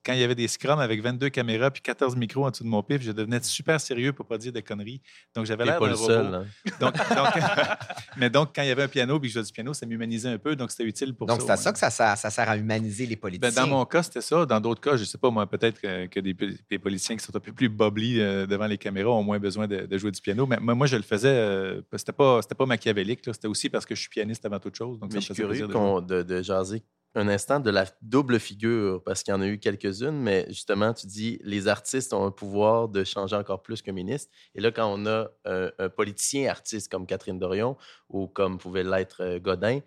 Quand 0.04 0.12
il 0.14 0.18
y 0.18 0.24
avait 0.24 0.34
des 0.34 0.48
scrums 0.48 0.80
avec 0.80 1.00
22 1.02 1.28
caméras 1.28 1.70
puis 1.70 1.80
14 1.82 2.16
micros 2.16 2.44
en 2.46 2.50
dessous 2.50 2.64
de 2.64 2.68
mon 2.68 2.82
pif, 2.82 3.02
je 3.02 3.12
devenais 3.12 3.40
super 3.42 3.80
sérieux 3.80 4.12
pour 4.12 4.26
pas 4.26 4.36
dire 4.38 4.52
de 4.52 4.60
conneries. 4.60 5.00
Donc, 5.34 5.46
j'avais 5.46 5.64
l'air 5.64 5.78
pas 5.78 5.84
d'un 5.86 5.92
le 5.92 5.96
robot. 5.96 6.06
seul. 6.08 6.34
hein. 6.34 6.44
Donc, 6.80 6.94
donc- 6.94 7.42
mais 8.16 8.30
donc, 8.30 8.50
quand 8.54 8.62
il 8.62 8.68
y 8.68 8.70
avait 8.70 8.82
un 8.82 8.88
piano 8.88 9.18
puis 9.20 9.28
que 9.28 9.32
je 9.34 9.38
jouais 9.40 9.46
du 9.46 9.52
piano, 9.52 9.72
ça 9.74 9.86
m'humanisait 9.86 10.28
un 10.28 10.38
peu. 10.38 10.56
Donc, 10.56 10.70
c'était 10.70 10.84
utile 10.84 11.14
pour 11.14 11.26
Donc, 11.26 11.40
ça. 11.40 11.46
c'est 11.46 11.52
à 11.52 11.54
ouais. 11.56 11.62
ça 11.62 11.72
que 11.72 11.78
ça 11.78 11.90
sert, 11.90 12.16
ça 12.18 12.30
sert 12.30 12.48
à 12.48 12.56
humaniser 12.56 13.06
les 13.06 13.16
politiciens. 13.16 13.50
Ben, 13.62 13.70
dans 13.70 13.76
mon 13.78 13.84
cas, 13.84 14.02
c'était 14.02 14.20
ça. 14.20 14.44
Dans 14.46 14.60
d'autres 14.60 14.80
cas, 14.80 14.96
je 14.96 15.02
ne 15.02 15.06
sais 15.06 15.18
pas, 15.18 15.30
moi, 15.30 15.46
peut-être 15.48 15.80
que, 15.80 16.06
que 16.06 16.20
des, 16.20 16.34
des 16.34 16.78
politiciens 16.78 17.16
qui 17.16 17.24
sont 17.24 17.34
un 17.36 17.40
peu 17.40 17.52
plus 17.52 17.68
bubbly 17.68 18.20
euh, 18.20 18.46
devant 18.46 18.66
les 18.66 18.78
caméras 18.78 19.10
ont 19.12 19.22
moins 19.22 19.38
besoin 19.38 19.66
de, 19.66 19.86
de 19.86 19.98
jouer 19.98 20.10
du 20.10 20.20
piano. 20.20 20.46
Mais 20.46 20.58
moi, 20.60 20.74
moi, 20.74 20.86
je 20.86 20.96
le 20.96 21.02
faisais, 21.02 21.28
euh, 21.28 21.80
c'était 21.96 22.12
pas, 22.12 22.42
c'était 22.42 22.54
pas 22.54 22.66
machiavélique. 22.66 23.24
là. 23.26 23.32
C'était 23.32 23.48
aussi 23.48 23.68
parce 23.70 23.86
que 23.86 23.94
je 23.94 24.00
suis 24.00 24.10
pianiste 24.10 24.44
avant 24.44 24.58
toute 24.58 24.74
chose. 24.76 24.98
Donc, 24.98 25.12
Mais 25.12 25.20
ça 25.20 25.28
je 25.28 25.34
suis 25.34 25.42
curieux 25.42 25.66
de 25.68 26.00
de, 26.06 26.22
de 26.22 26.42
jaser 26.42 26.82
un 27.14 27.28
instant 27.28 27.60
de 27.60 27.70
la 27.70 27.84
double 28.00 28.40
figure, 28.40 29.02
parce 29.04 29.22
qu'il 29.22 29.32
y 29.32 29.34
en 29.34 29.42
a 29.42 29.46
eu 29.46 29.58
quelques-unes, 29.58 30.18
mais 30.18 30.46
justement, 30.48 30.94
tu 30.94 31.06
dis 31.06 31.38
les 31.42 31.68
artistes 31.68 32.12
ont 32.14 32.24
un 32.24 32.30
pouvoir 32.30 32.88
de 32.88 33.04
changer 33.04 33.36
encore 33.36 33.60
plus 33.62 33.82
qu'un 33.82 33.92
ministre. 33.92 34.30
Et 34.54 34.60
là, 34.60 34.70
quand 34.72 34.86
on 34.92 35.04
a 35.06 35.28
un, 35.44 35.70
un 35.78 35.88
politicien 35.90 36.50
artiste 36.50 36.90
comme 36.90 37.06
Catherine 37.06 37.38
Dorion 37.38 37.76
ou 38.08 38.28
comme 38.28 38.56
pouvait 38.58 38.82
l'être 38.84 39.22
euh, 39.22 39.38
Godin, 39.38 39.80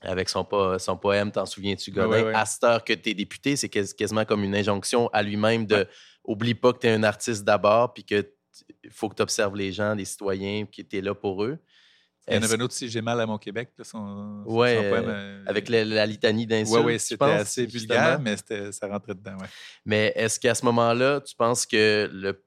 avec 0.00 0.28
son, 0.28 0.44
po- 0.44 0.78
son 0.78 0.96
poème 0.96 1.32
T'en 1.32 1.44
souviens-tu, 1.44 1.90
Godin, 1.90 2.08
Ouais, 2.08 2.16
ouais, 2.22 2.26
ouais. 2.28 2.34
à 2.34 2.46
cette 2.46 2.64
heure 2.64 2.84
que 2.84 2.92
tu 2.92 3.10
es 3.10 3.14
député, 3.14 3.56
c'est 3.56 3.68
quas- 3.68 3.92
quasiment 3.94 4.24
comme 4.24 4.44
une 4.44 4.54
injonction 4.54 5.08
à 5.12 5.22
lui-même 5.22 5.66
de 5.66 5.86
oublie 6.24 6.54
pas 6.54 6.72
que 6.72 6.78
tu 6.78 6.86
es 6.86 6.92
un 6.92 7.02
artiste 7.02 7.44
d'abord, 7.44 7.92
puis 7.92 8.04
que 8.04 8.32
faut 8.90 9.08
que 9.08 9.16
tu 9.16 9.22
observes 9.22 9.54
les 9.56 9.72
gens, 9.72 9.94
les 9.94 10.04
citoyens, 10.04 10.66
que 10.66 10.82
tu 10.82 10.96
es 10.96 11.00
là 11.00 11.14
pour 11.14 11.44
eux. 11.44 11.58
Il 12.30 12.34
y 12.36 12.38
en 12.38 12.42
avait 12.42 12.54
un 12.54 12.60
autre 12.60 12.74
aussi, 12.74 12.88
J'ai 12.88 13.00
mal 13.02 13.20
à 13.20 13.26
mon 13.26 13.38
Québec. 13.38 13.70
là, 13.78 13.84
son, 13.84 14.44
son- 14.44 14.50
Ouais, 14.50 14.76
son 14.76 14.82
euh, 14.84 14.90
poème, 14.90 15.04
euh, 15.08 15.44
avec 15.46 15.68
la, 15.68 15.84
la 15.84 16.06
litanie 16.06 16.46
d'insultes. 16.46 16.78
Ouais, 16.80 16.84
ouais, 16.84 16.98
c'était 16.98 17.24
assez 17.24 17.66
vulgaire, 17.66 18.20
mais 18.20 18.36
ça 18.72 18.86
rentrait 18.88 19.14
dedans. 19.14 19.36
Ouais. 19.40 19.46
Mais 19.84 20.12
est-ce 20.16 20.38
qu'à 20.38 20.54
ce 20.54 20.64
moment-là, 20.66 21.20
tu 21.20 21.34
penses 21.34 21.64
que 21.66 22.08
le, 22.12 22.44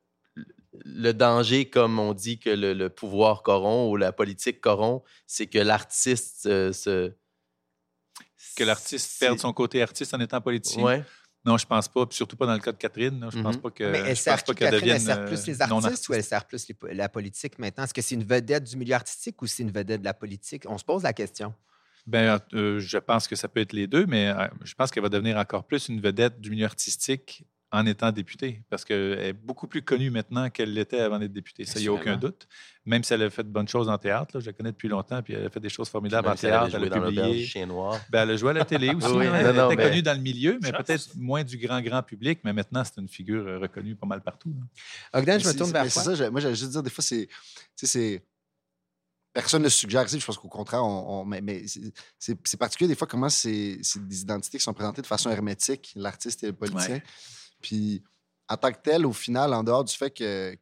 le 0.85 1.11
danger, 1.13 1.69
comme 1.69 1.99
on 1.99 2.13
dit 2.13 2.39
que 2.39 2.49
le, 2.49 2.73
le 2.73 2.89
pouvoir 2.89 3.43
corrompt 3.43 3.91
ou 3.91 3.97
la 3.97 4.11
politique 4.11 4.61
corrompt, 4.61 5.03
c'est 5.27 5.47
que 5.47 5.59
l'artiste 5.59 6.45
euh, 6.45 6.71
se. 6.73 7.13
Que 8.57 8.63
l'artiste 8.65 9.19
perde 9.19 9.39
son 9.39 9.53
côté 9.53 9.81
artiste 9.81 10.13
en 10.13 10.19
étant 10.19 10.41
politicien? 10.41 10.83
Ouais. 10.83 11.03
Non, 11.43 11.57
je 11.57 11.65
pense 11.65 11.87
pas. 11.87 12.05
Puis 12.05 12.15
surtout 12.15 12.35
pas 12.35 12.45
dans 12.45 12.53
le 12.53 12.59
cas 12.59 12.71
de 12.71 12.77
Catherine. 12.77 13.27
Je 13.33 13.41
pense 13.41 13.55
Mhm. 13.55 13.61
pas 13.61 13.71
que. 13.71 13.91
Mais 13.91 13.99
elle 13.99 14.15
je 14.15 14.21
sert 14.21 14.33
pense 14.35 14.43
pas 14.43 14.53
qui, 14.53 14.59
qu'elle 14.59 14.71
Catherine? 14.71 14.91
Elle 14.93 15.01
sert 15.01 15.25
plus 15.25 15.47
les 15.47 15.61
euh, 15.61 15.65
artistes 15.65 16.09
ou 16.09 16.13
elle 16.13 16.23
sert 16.23 16.45
plus 16.45 16.67
les 16.69 16.93
la 16.93 17.09
politique 17.09 17.57
maintenant? 17.57 17.83
Est-ce 17.83 17.93
que 17.93 18.01
c'est 18.01 18.15
une 18.15 18.23
vedette 18.23 18.63
du 18.65 18.77
milieu 18.77 18.93
artistique 18.93 19.41
ou 19.41 19.47
c'est 19.47 19.63
une 19.63 19.71
vedette 19.71 20.01
de 20.01 20.05
la 20.05 20.13
politique? 20.13 20.65
On 20.67 20.77
se 20.77 20.83
pose 20.83 21.03
la 21.03 21.13
question. 21.13 21.53
Ben, 22.07 22.39
euh, 22.53 22.79
je 22.79 22.97
pense 22.97 23.27
que 23.27 23.35
ça 23.35 23.47
peut 23.47 23.59
être 23.59 23.73
les 23.73 23.85
deux, 23.87 24.05
mais 24.07 24.27
euh, 24.29 24.47
je 24.63 24.73
pense 24.73 24.89
qu'elle 24.91 25.03
va 25.03 25.09
devenir 25.09 25.37
encore 25.37 25.63
plus 25.65 25.87
une 25.89 26.01
vedette 26.01 26.39
du 26.41 26.49
milieu 26.49 26.65
artistique 26.65 27.43
en 27.73 27.85
étant 27.85 28.11
députée, 28.11 28.61
parce 28.69 28.83
qu'elle 28.83 29.17
est 29.19 29.31
beaucoup 29.33 29.65
plus 29.65 29.81
connue 29.81 30.09
maintenant 30.09 30.49
qu'elle 30.49 30.73
l'était 30.73 30.99
avant 30.99 31.17
d'être 31.19 31.31
députée. 31.31 31.63
Ça, 31.65 31.79
il 31.79 31.83
n'y 31.83 31.87
a 31.87 31.93
aucun 31.93 32.17
doute. 32.17 32.45
Même 32.85 33.01
si 33.03 33.13
elle 33.13 33.21
a 33.23 33.29
fait 33.29 33.43
de 33.43 33.47
bonnes 33.49 33.67
choses 33.67 33.87
en 33.87 33.97
théâtre, 33.97 34.31
là, 34.35 34.41
je 34.41 34.47
la 34.47 34.51
connais 34.53 34.71
depuis 34.71 34.89
longtemps, 34.89 35.21
puis 35.23 35.33
elle 35.35 35.45
a 35.45 35.49
fait 35.49 35.61
des 35.61 35.69
choses 35.69 35.87
formidables 35.87 36.27
Même 36.27 36.33
en 36.33 36.37
si 36.37 36.45
elle 36.47 36.51
théâtre, 36.51 36.75
elle 36.75 36.85
joué 36.89 36.97
a 36.97 37.01
publié. 37.01 37.45
chien 37.45 37.65
noir. 37.67 37.97
Ben, 38.09 38.23
elle 38.23 38.31
a 38.31 38.35
joué 38.35 38.49
à 38.49 38.53
la 38.53 38.65
télé 38.65 38.89
aussi. 38.93 39.07
Oui, 39.15 39.25
hein. 39.25 39.31
non, 39.31 39.49
elle 39.49 39.55
non, 39.55 39.71
était 39.71 39.75
mais- 39.83 39.89
connue 39.89 40.01
dans 40.01 40.13
le 40.13 40.19
milieu, 40.19 40.59
mais 40.61 40.71
peut-être 40.73 41.15
moins 41.15 41.43
du 41.45 41.57
grand, 41.57 41.81
grand 41.81 42.03
public, 42.03 42.39
mais 42.43 42.51
maintenant, 42.51 42.83
c'est 42.83 42.99
une 42.99 43.07
figure 43.07 43.47
euh, 43.47 43.59
reconnue 43.59 43.95
pas 43.95 44.07
mal 44.07 44.21
partout. 44.21 44.53
Ogden, 45.13 45.39
je 45.39 45.47
me 45.47 45.53
tourne 45.53 45.71
vers 45.71 45.83
toi. 45.83 46.03
C'est 46.03 46.15
ça, 46.17 46.29
moi, 46.29 46.41
j'allais 46.41 46.55
juste 46.55 46.71
dire, 46.71 46.83
des 46.83 46.89
fois, 46.89 47.03
c'est. 47.03 47.29
Personne 49.33 49.63
ne 49.63 49.69
suggère 49.69 50.03
ici, 50.05 50.19
je 50.19 50.25
pense 50.25 50.37
qu'au 50.37 50.49
contraire, 50.49 50.83
on, 50.83 51.21
on- 51.21 51.25
mais, 51.25 51.39
mais 51.39 51.63
c'est- 52.19 52.57
particulier 52.57 52.89
des 52.89 52.95
fois 52.95 53.07
comment 53.07 53.29
c'est 53.29 53.77
c'est 53.81 54.05
des 54.05 54.21
identités 54.23 54.57
qui 54.57 54.63
sont 54.65 54.73
présentées 54.73 55.01
de 55.01 55.07
façon 55.07 55.29
hermétique, 55.29 55.93
l'artiste 55.95 56.43
et 56.43 56.47
le 56.47 56.53
politicien. 56.53 56.95
Ouais. 56.95 57.03
Puis, 57.61 58.03
en 58.49 58.57
tant 58.57 58.71
que 58.71 58.81
tel, 58.81 59.05
au 59.05 59.13
final, 59.13 59.53
en 59.53 59.63
dehors 59.63 59.83
du 59.83 59.93
fait 59.93 60.11
que. 60.11 60.55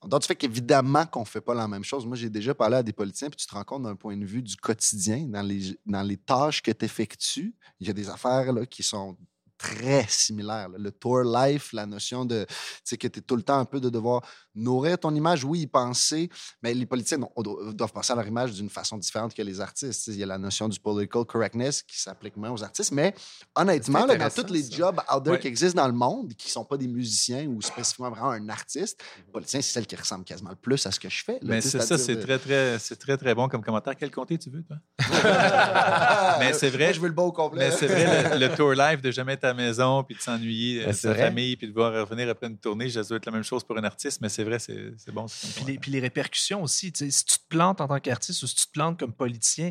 en 0.00 0.08
dehors 0.08 0.20
du 0.20 0.34
qu'évidemment 0.34 1.06
qu'on 1.06 1.20
ne 1.20 1.26
fait 1.26 1.40
pas 1.40 1.54
la 1.54 1.68
même 1.68 1.84
chose. 1.84 2.06
Moi, 2.06 2.16
j'ai 2.16 2.30
déjà 2.30 2.54
parlé 2.54 2.76
à 2.76 2.82
des 2.82 2.92
politiciens, 2.92 3.28
puis 3.28 3.36
tu 3.36 3.46
te 3.46 3.54
rends 3.54 3.64
compte 3.64 3.82
d'un 3.82 3.96
point 3.96 4.16
de 4.16 4.24
vue 4.24 4.42
du 4.42 4.56
quotidien, 4.56 5.26
dans 5.26 5.42
les, 5.42 5.78
dans 5.84 6.02
les 6.02 6.16
tâches 6.16 6.62
que 6.62 6.70
tu 6.70 6.84
effectues, 6.84 7.54
il 7.80 7.86
y 7.86 7.90
a 7.90 7.92
des 7.92 8.08
affaires 8.08 8.52
là, 8.52 8.64
qui 8.66 8.82
sont 8.82 9.16
très 9.58 10.04
similaires. 10.08 10.68
là. 10.68 10.78
Le 10.78 10.90
tour 10.92 11.22
life, 11.22 11.72
la 11.72 11.86
notion 11.86 12.24
de, 12.24 12.44
tu 12.48 12.54
sais, 12.84 12.96
que 12.96 13.08
tu 13.08 13.18
es 13.18 13.22
tout 13.22 13.36
le 13.36 13.42
temps 13.42 13.58
un 13.58 13.64
peu 13.64 13.80
de 13.80 13.88
devoir 13.88 14.22
nourrir 14.54 14.98
ton 14.98 15.14
image, 15.14 15.44
oui, 15.44 15.60
y 15.60 15.66
penser, 15.66 16.30
mais 16.62 16.72
les 16.74 16.86
politiciens 16.86 17.18
non, 17.18 17.30
do- 17.38 17.72
doivent 17.72 17.92
penser 17.92 18.12
à 18.12 18.16
leur 18.16 18.26
image 18.26 18.52
d'une 18.52 18.70
façon 18.70 18.96
différente 18.96 19.34
que 19.34 19.42
les 19.42 19.60
artistes. 19.60 20.06
Il 20.08 20.16
y 20.16 20.22
a 20.22 20.26
la 20.26 20.38
notion 20.38 20.68
du 20.68 20.80
political 20.80 21.24
correctness 21.24 21.82
qui 21.82 22.00
s'applique 22.00 22.36
moins 22.36 22.50
aux 22.50 22.62
artistes, 22.64 22.92
mais 22.92 23.14
honnêtement, 23.54 24.06
là, 24.06 24.16
dans 24.16 24.30
tous 24.30 24.52
les 24.52 24.62
ça. 24.62 24.76
jobs 24.76 25.00
out 25.14 25.22
there 25.24 25.32
Ouais. 25.34 25.40
qui 25.40 25.48
existent 25.48 25.80
dans 25.82 25.88
le 25.88 25.94
monde, 25.94 26.32
qui 26.34 26.48
ne 26.48 26.52
sont 26.52 26.64
pas 26.64 26.76
des 26.76 26.88
musiciens 26.88 27.46
ou 27.46 27.60
spécifiquement 27.60 28.10
vraiment 28.10 28.30
un 28.30 28.48
artiste, 28.48 29.02
le 29.26 29.32
politicien, 29.32 29.60
c'est 29.60 29.72
celle 29.72 29.86
qui 29.86 29.96
ressemble 29.96 30.24
quasiment 30.24 30.50
le 30.50 30.56
plus 30.56 30.86
à 30.86 30.90
ce 30.92 31.00
que 31.00 31.08
je 31.10 31.22
fais. 31.24 31.34
là, 31.34 31.38
Mais 31.42 31.60
c'est 31.60 31.80
ça, 31.82 31.98
c'est 31.98 32.16
de- 32.16 32.22
très, 32.22 32.38
très, 32.38 32.78
c'est 32.78 32.96
très, 32.96 33.16
très 33.16 33.34
bon 33.34 33.48
comme 33.48 33.62
commentaire. 33.62 33.94
Quel 33.98 34.10
comté 34.10 34.38
tu 34.38 34.50
veux, 34.50 34.62
toi? 34.62 34.76
Mais 36.38 36.52
c'est 36.52 36.70
vrai- 36.70 36.84
Moi, 36.86 36.92
je 36.92 37.00
veux 37.00 37.08
le 37.08 37.14
beau 37.14 37.24
au 37.24 37.32
complet. 37.32 37.68
Mais 37.70 37.76
c'est 37.76 37.86
vrai, 37.86 38.38
le, 38.38 38.46
le 38.48 38.54
tour 38.54 38.72
live 38.72 39.00
de 39.00 39.10
jamais 39.10 39.34
être 39.34 39.44
à 39.46 39.48
la 39.48 39.54
maison, 39.54 40.02
puis 40.04 40.14
de 40.16 40.20
s'ennuyer 40.20 40.82
euh, 40.82 40.86
de 40.88 40.92
c'est 40.92 41.02
sa 41.08 41.12
vrai. 41.14 41.22
famille, 41.22 41.56
puis 41.56 41.68
de 41.68 41.72
voir 41.72 41.92
revenir 41.92 42.28
après 42.28 42.46
une 42.48 42.58
tournée, 42.58 42.90
ça 42.90 43.02
doit 43.02 43.16
être 43.16 43.26
la 43.26 43.32
même 43.32 43.42
chose 43.42 43.64
pour 43.64 43.78
un 43.78 43.84
artiste, 43.84 44.20
mais 44.20 44.28
c'est 44.28 44.44
vrai, 44.44 44.58
c'est 44.58 44.92
c'est 44.98 45.12
bon. 45.12 45.26
Puis 45.56 45.64
les, 45.66 45.78
puis 45.78 45.90
les 45.90 46.00
répercussions 46.00 46.62
aussi. 46.62 46.92
Si 46.94 47.24
tu 47.24 47.38
te 47.38 47.44
plantes 47.48 47.80
en 47.80 47.88
tant 47.88 47.98
qu'artiste 48.00 48.42
ou 48.42 48.46
si 48.46 48.54
tu 48.54 48.66
te 48.66 48.72
plantes 48.72 48.98
comme 48.98 49.12
politicien, 49.12 49.70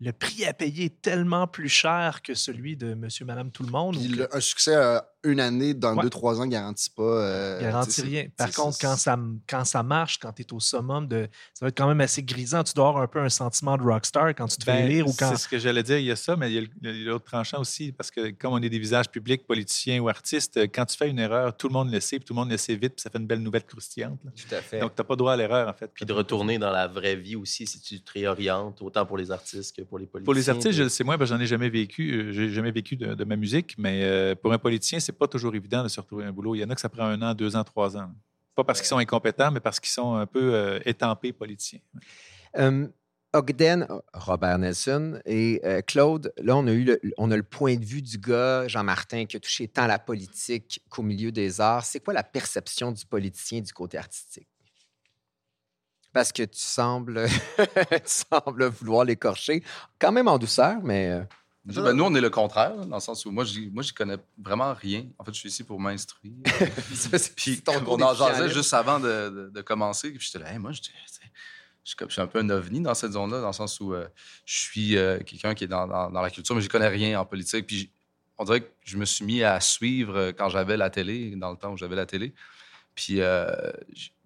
le 0.00 0.12
prix 0.12 0.44
à 0.44 0.52
payer 0.52 0.84
est 0.86 1.00
tellement 1.00 1.46
plus 1.46 1.70
cher 1.70 2.20
que 2.22 2.34
celui 2.34 2.76
de 2.76 2.92
monsieur, 2.94 3.24
madame, 3.24 3.50
tout 3.50 3.62
le 3.62 3.70
monde. 3.70 3.96
Puis 3.96 4.08
ou 4.08 4.12
que- 4.12 4.16
le- 4.20 4.36
un 4.36 4.40
succès 4.40 4.74
euh, 4.74 4.98
une 5.26 5.40
année 5.40 5.74
dans 5.74 5.94
Ouais. 5.96 6.02
deux, 6.02 6.10
trois 6.10 6.40
ans 6.40 6.46
ne 6.46 6.50
garantit 6.50 6.90
pas. 6.90 7.02
euh, 7.02 7.60
garantit 7.60 8.02
rien. 8.02 8.26
Par 8.36 8.50
contre, 8.52 8.78
quand 8.80 8.96
ça, 8.96 9.18
quand 9.48 9.64
ça 9.64 9.82
marche, 9.82 10.18
quand 10.18 10.32
tu 10.32 10.42
es 10.42 10.52
au 10.52 10.60
summum, 10.60 11.06
de, 11.08 11.28
ça 11.54 11.64
va 11.64 11.68
être 11.68 11.76
quand 11.76 11.88
même 11.88 12.00
assez 12.00 12.22
grisant. 12.22 12.62
Tu 12.64 12.72
dois 12.74 12.88
avoir 12.88 13.02
un 13.02 13.06
peu 13.06 13.20
un 13.20 13.28
sentiment 13.28 13.76
de 13.76 13.82
rockstar 13.82 14.28
quand 14.34 14.46
tu 14.48 14.56
te 14.56 14.64
fais 14.64 14.82
Ben, 14.82 14.88
lire 14.88 15.06
ou 15.08 15.12
quand. 15.18 15.30
C'est 15.30 15.42
ce 15.42 15.48
que 15.48 15.58
j'allais 15.58 15.82
dire, 15.82 15.98
il 15.98 16.04
y 16.06 16.10
a 16.10 16.16
ça, 16.16 16.36
mais 16.36 16.52
il 16.52 16.68
y 16.82 16.88
a 16.88 16.92
l'autre 17.10 17.24
tranchant 17.24 17.60
aussi, 17.60 17.92
parce 17.92 18.10
que 18.10 18.30
comme 18.30 18.52
on 18.52 18.58
est 18.62 18.68
des 18.68 18.78
visages 18.78 19.08
publics, 19.10 19.46
politiciens 19.46 20.00
ou 20.00 20.08
artistes, 20.08 20.58
quand 20.74 20.84
tu 20.86 20.96
fais 20.96 21.08
une 21.08 21.18
erreur, 21.18 21.56
tout 21.56 21.68
le 21.68 21.72
monde 21.72 21.90
le 21.90 22.00
sait, 22.00 22.18
puis 22.18 22.24
tout 22.26 22.34
le 22.34 22.40
monde 22.40 22.50
le 22.50 22.56
sait 22.56 22.74
vite, 22.76 22.94
puis 22.94 23.02
ça 23.02 23.10
fait 23.10 23.18
une 23.18 23.26
belle 23.26 23.40
nouvelle 23.42 23.64
croustillante. 23.64 24.18
là. 24.24 24.30
Tout 24.36 24.54
à 24.54 24.60
fait. 24.60 24.80
Donc, 24.80 24.94
tu 24.94 25.00
n'as 25.00 25.06
pas 25.06 25.16
droit 25.16 25.32
à 25.32 25.36
l'erreur, 25.36 25.68
en 25.68 25.72
fait. 25.72 25.90
Puis 25.94 26.04
de 26.06 26.12
retourner 26.12 26.58
dans 26.58 26.70
la 26.70 26.86
vraie 26.86 27.16
vie 27.16 27.36
aussi, 27.36 27.66
si 27.66 27.80
tu 27.80 28.00
te 28.00 28.12
réorientes, 28.12 28.80
autant 28.82 29.06
pour 29.06 29.18
les 29.18 29.30
artistes 29.30 29.74
que 29.76 29.82
pour 29.82 29.98
les 29.98 30.06
politiciens. 30.06 30.24
Pour 30.24 30.34
les 30.34 30.48
artistes, 30.50 30.72
je 30.72 30.78
de- 30.78 30.82
le 30.84 30.88
sais 30.88 31.04
moins, 31.04 31.16
parce 31.18 31.30
que 31.30 31.36
j'en 31.36 31.42
ai 31.42 31.46
jamais 31.46 31.68
vécu. 31.70 32.12
euh, 32.12 32.32
J'ai 32.32 32.50
jamais 32.50 32.70
vécu 32.72 32.96
de, 32.96 33.14
de 33.14 33.24
ma 33.24 33.36
musique, 33.36 33.74
mais 33.78 34.02
euh, 34.04 34.34
pour 34.34 34.52
un 34.52 34.58
politicien, 34.58 35.00
c'est 35.00 35.12
pas 35.16 35.28
toujours 35.28 35.54
évident 35.54 35.82
de 35.82 35.88
se 35.88 36.00
retrouver 36.00 36.24
un 36.24 36.32
boulot. 36.32 36.54
Il 36.54 36.60
y 36.60 36.64
en 36.64 36.70
a 36.70 36.74
que 36.74 36.80
ça 36.80 36.88
prend 36.88 37.04
un 37.04 37.20
an, 37.22 37.34
deux 37.34 37.56
ans, 37.56 37.64
trois 37.64 37.96
ans. 37.96 38.10
Pas 38.54 38.64
parce 38.64 38.80
qu'ils 38.80 38.88
sont 38.88 38.98
incompétents, 38.98 39.50
mais 39.50 39.60
parce 39.60 39.80
qu'ils 39.80 39.90
sont 39.90 40.14
un 40.14 40.26
peu 40.26 40.54
euh, 40.54 40.78
étampés 40.84 41.32
politiciens. 41.32 41.80
Euh, 42.56 42.86
Ogden, 43.34 43.86
Robert 44.14 44.58
Nelson 44.58 45.20
et 45.26 45.60
euh, 45.64 45.82
Claude, 45.82 46.32
là, 46.38 46.56
on 46.56 46.66
a 46.66 46.72
eu 46.72 46.84
le, 46.84 47.00
on 47.18 47.30
a 47.30 47.36
le 47.36 47.42
point 47.42 47.76
de 47.76 47.84
vue 47.84 48.00
du 48.00 48.16
gars, 48.16 48.66
Jean-Martin, 48.66 49.26
qui 49.26 49.36
a 49.36 49.40
touché 49.40 49.68
tant 49.68 49.86
la 49.86 49.98
politique 49.98 50.82
qu'au 50.88 51.02
milieu 51.02 51.30
des 51.32 51.60
arts. 51.60 51.84
C'est 51.84 52.00
quoi 52.00 52.14
la 52.14 52.22
perception 52.22 52.92
du 52.92 53.04
politicien 53.04 53.60
du 53.60 53.72
côté 53.72 53.98
artistique? 53.98 54.48
Parce 56.14 56.32
que 56.32 56.44
tu 56.44 56.60
sembles, 56.60 57.26
tu 57.58 58.00
sembles 58.04 58.68
vouloir 58.68 59.04
l'écorcher, 59.04 59.62
quand 59.98 60.12
même 60.12 60.28
en 60.28 60.38
douceur, 60.38 60.78
mais 60.82 61.26
Ben, 61.82 61.92
nous, 61.94 62.04
on 62.04 62.14
est 62.14 62.20
le 62.20 62.30
contraire, 62.30 62.76
dans 62.86 62.96
le 62.96 63.00
sens 63.00 63.24
où 63.26 63.30
moi, 63.30 63.44
j'y- 63.44 63.70
moi, 63.70 63.82
j'y 63.82 63.92
connais 63.92 64.18
vraiment 64.42 64.72
rien. 64.74 65.04
En 65.18 65.24
fait, 65.24 65.32
je 65.34 65.38
suis 65.40 65.48
ici 65.48 65.64
pour 65.64 65.80
m'instruire. 65.80 66.32
Puis 67.36 67.56
on 67.86 67.96
en 68.02 68.14
jasait 68.14 68.48
juste 68.54 68.72
avant 68.74 69.00
de, 69.00 69.30
de- 69.30 69.50
de 69.52 69.60
commencer. 69.62 70.10
Puis 70.12 70.20
j'étais 70.26 70.38
là, 70.44 70.52
Hey, 70.52 70.58
moi, 70.58 70.72
je, 70.72 70.80
je 70.82 70.90
suis 71.84 71.96
comme- 71.96 72.08
je 72.08 72.12
suis 72.14 72.22
un 72.22 72.26
peu 72.26 72.38
un 72.38 72.50
ovni 72.50 72.80
dans 72.80 72.94
cette 72.94 73.12
zone-là, 73.12 73.40
dans 73.40 73.48
le 73.48 73.52
sens 73.52 73.80
où 73.80 73.94
euh, 73.94 74.06
je 74.44 74.58
suis 74.60 74.96
euh, 74.96 75.18
quelqu'un 75.20 75.54
qui 75.54 75.64
est 75.64 75.68
dans, 75.68 75.86
dans- 75.88 76.10
dans 76.10 76.20
la 76.22 76.30
culture, 76.30 76.54
mais 76.54 76.60
je 76.62 76.68
connais 76.68 76.88
rien 76.88 77.18
en 77.20 77.24
politique. 77.24 77.66
Puis 77.66 77.90
on 78.38 78.44
dirait 78.44 78.60
que 78.60 78.70
je 78.84 78.96
me 78.96 79.04
suis 79.04 79.24
mis 79.24 79.42
à 79.42 79.58
suivre 79.60 80.16
euh, 80.16 80.32
quand 80.32 80.48
j'avais 80.48 80.76
la 80.76 80.90
télé, 80.90 81.34
dans 81.36 81.50
le 81.50 81.56
temps 81.56 81.72
où 81.72 81.76
j'avais 81.76 81.96
la 81.96 82.06
télé. 82.06 82.32
Puis 82.94 83.20
euh, 83.20 83.46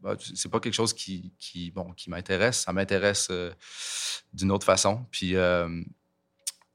bah, 0.01 0.15
c'est 0.35 0.51
pas 0.51 0.61
quelque 0.61 0.75
chose 0.75 0.93
qui, 0.93 1.33
qui, 1.39 1.71
bon, 1.71 1.93
qui 1.93 2.09
m'intéresse. 2.11 2.61
Ça 2.61 2.73
m'intéresse 2.73 3.29
euh, 3.31 3.53
d'une 4.33 4.51
autre 4.53 4.65
façon. 4.67 5.07
Puis 5.11 5.35
euh, 5.37 5.69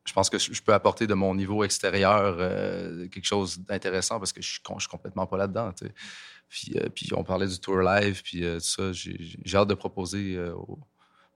je 0.05 0.13
pense 0.13 0.29
que 0.29 0.37
je 0.37 0.61
peux 0.61 0.73
apporter 0.73 1.07
de 1.07 1.13
mon 1.13 1.33
niveau 1.35 1.63
extérieur 1.63 2.35
euh, 2.39 3.07
quelque 3.07 3.25
chose 3.25 3.59
d'intéressant 3.59 4.19
parce 4.19 4.31
que 4.33 4.41
je 4.41 4.47
suis, 4.47 4.61
je 4.75 4.79
suis 4.79 4.89
complètement 4.89 5.25
pas 5.25 5.37
là-dedans. 5.37 5.71
tu 5.73 5.85
sais. 5.87 5.93
Puis, 6.47 6.73
euh, 6.77 6.89
puis 6.93 7.09
on 7.15 7.23
parlait 7.23 7.47
du 7.47 7.59
tour 7.59 7.79
live, 7.79 8.21
puis 8.23 8.43
euh, 8.43 8.59
tout 8.59 8.65
ça. 8.65 8.91
J'ai 8.93 9.57
hâte 9.57 9.67
de 9.67 9.73
proposer 9.73 10.39
au- 10.39 10.79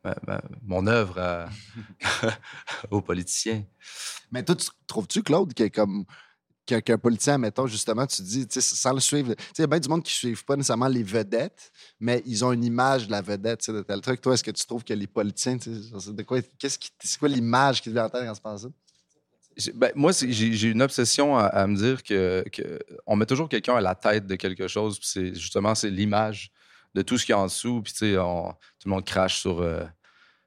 ma- 0.04 0.16
ma- 0.28 0.42
mon 0.62 0.86
œuvre 0.88 1.20
à- 1.20 1.50
aux 2.92 3.02
politiciens. 3.02 3.64
Mais 4.32 4.44
toi, 4.44 4.56
tu- 4.56 4.70
trouves-tu, 4.88 5.24
Claude, 5.24 5.54
que 5.54 5.68
comme 5.68 6.06
qu'un 6.70 6.82
qu'un 6.82 6.98
politicien, 6.98 7.38
mettons, 7.38 7.66
justement, 7.66 8.06
tu 8.06 8.22
dis, 8.22 8.48
sans 8.50 8.94
le 8.94 9.00
suivre, 9.00 9.34
il 9.58 9.62
y 9.62 9.64
a 9.64 9.68
bien 9.68 9.80
du 9.80 9.90
monde 9.90 10.04
qui 10.04 10.12
ne 10.12 10.32
suivent 10.32 10.46
pas 10.46 10.56
nécessairement 10.56 10.88
les 10.88 11.04
vedettes, 11.04 11.72
mais 12.00 12.22
ils 12.26 12.46
ont 12.46 12.52
une 12.52 12.64
image 12.64 13.08
de 13.08 13.12
la 13.12 13.22
vedette, 13.22 13.70
de 13.70 13.82
tel 13.82 14.02
truc. 14.02 14.22
Toi, 14.22 14.36
est-ce 14.36 14.44
que 14.44 14.52
tu 14.52 14.66
trouves 14.66 14.84
que 14.84 14.94
les 14.94 15.08
politiciens, 15.08 15.58
de 15.58 16.24
quoi, 16.24 16.40
qu'est-ce 16.60 16.78
c'est 17.00 17.20
quoi 17.20 17.30
l'image 17.30 17.82
qui 17.82 17.90
te 17.90 17.94
vient 17.94 18.06
en 18.06 18.10
tête 18.10 18.24
quand 18.44 18.58
ça? 18.58 18.68
Ben, 19.74 19.92
moi, 19.96 20.12
j'ai 20.14 20.70
une 20.70 20.82
obsession 20.82 21.38
à, 21.38 21.68
me 21.68 21.76
dire 21.76 22.04
que, 22.04 22.46
que 22.52 22.80
on 23.06 23.16
met 23.16 23.26
toujours 23.26 23.50
quelqu'un 23.50 23.76
à 23.76 23.82
la 23.82 23.96
tête 23.96 24.26
de 24.26 24.36
quelque 24.36 24.68
chose. 24.68 25.00
puis 25.00 25.10
c'est 25.12 25.36
justement 25.36 25.76
c'est 25.76 25.90
l'image 25.90 26.52
de 26.94 27.02
tout 27.02 27.18
ce 27.18 27.26
qu'il 27.26 27.34
y 27.34 27.36
a 27.36 27.40
en 27.40 27.48
dessous. 27.48 27.82
Puis 27.82 27.92
tu 27.92 28.00
sais, 28.00 28.14
tout 28.14 28.88
le 28.88 28.92
monde 28.92 29.04
crache 29.04 29.42
sur 29.42 29.60
euh, 29.60 29.84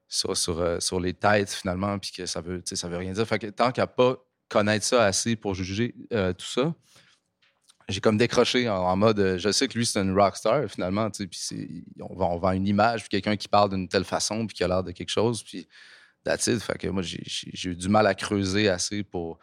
sur, 0.08 0.37
sur, 0.37 0.61
euh, 0.61 0.78
sur 0.80 1.00
les 1.00 1.14
têtes 1.14 1.50
finalement, 1.50 1.98
puis 1.98 2.12
que 2.12 2.24
ça 2.24 2.40
veut 2.40 2.62
ça 2.64 2.88
veut 2.88 2.96
rien 2.96 3.12
dire. 3.12 3.26
Fait 3.26 3.38
que 3.38 3.48
tant 3.48 3.70
qu'à 3.70 3.87
pas 3.87 4.16
connaître 4.52 4.84
ça 4.84 5.04
assez 5.04 5.34
pour 5.36 5.54
juger 5.54 5.94
euh, 6.12 6.32
tout 6.32 6.46
ça, 6.46 6.74
j'ai 7.88 8.00
comme 8.00 8.16
décroché 8.16 8.68
en, 8.68 8.96
mode 8.96 9.18
euh, 9.18 9.38
je 9.38 9.50
sais 9.50 9.66
que 9.66 9.76
lui 9.76 9.84
c'est 9.86 10.00
une 10.00 10.14
rockstar 10.18 10.68
finalement. 10.68 11.10
tu 11.10 11.28
sais, 11.32 11.56
Puis 11.56 11.84
on 12.00 12.14
vend, 12.38 12.52
une 12.52 12.66
image, 12.66 13.00
puis 13.00 13.08
quelqu'un 13.08 13.36
qui 13.36 13.48
parle 13.48 13.70
d'une 13.70 13.88
telle 13.88 14.04
façon, 14.04 14.46
puis 14.46 14.56
qui 14.56 14.64
a 14.64 14.68
l'air 14.68 14.82
de 14.84 14.92
quelque 14.92 15.10
chose, 15.10 15.42
puis 15.42 15.66
That's 16.24 16.46
it. 16.46 16.62
Fait 16.62 16.78
que 16.78 16.86
moi, 16.88 17.02
j'ai- 17.02 17.24
eu 17.68 17.74
du 17.74 17.88
mal 17.88 18.06
à 18.06 18.14
creuser 18.14 18.68
assez 18.68 19.02
pour 19.02 19.38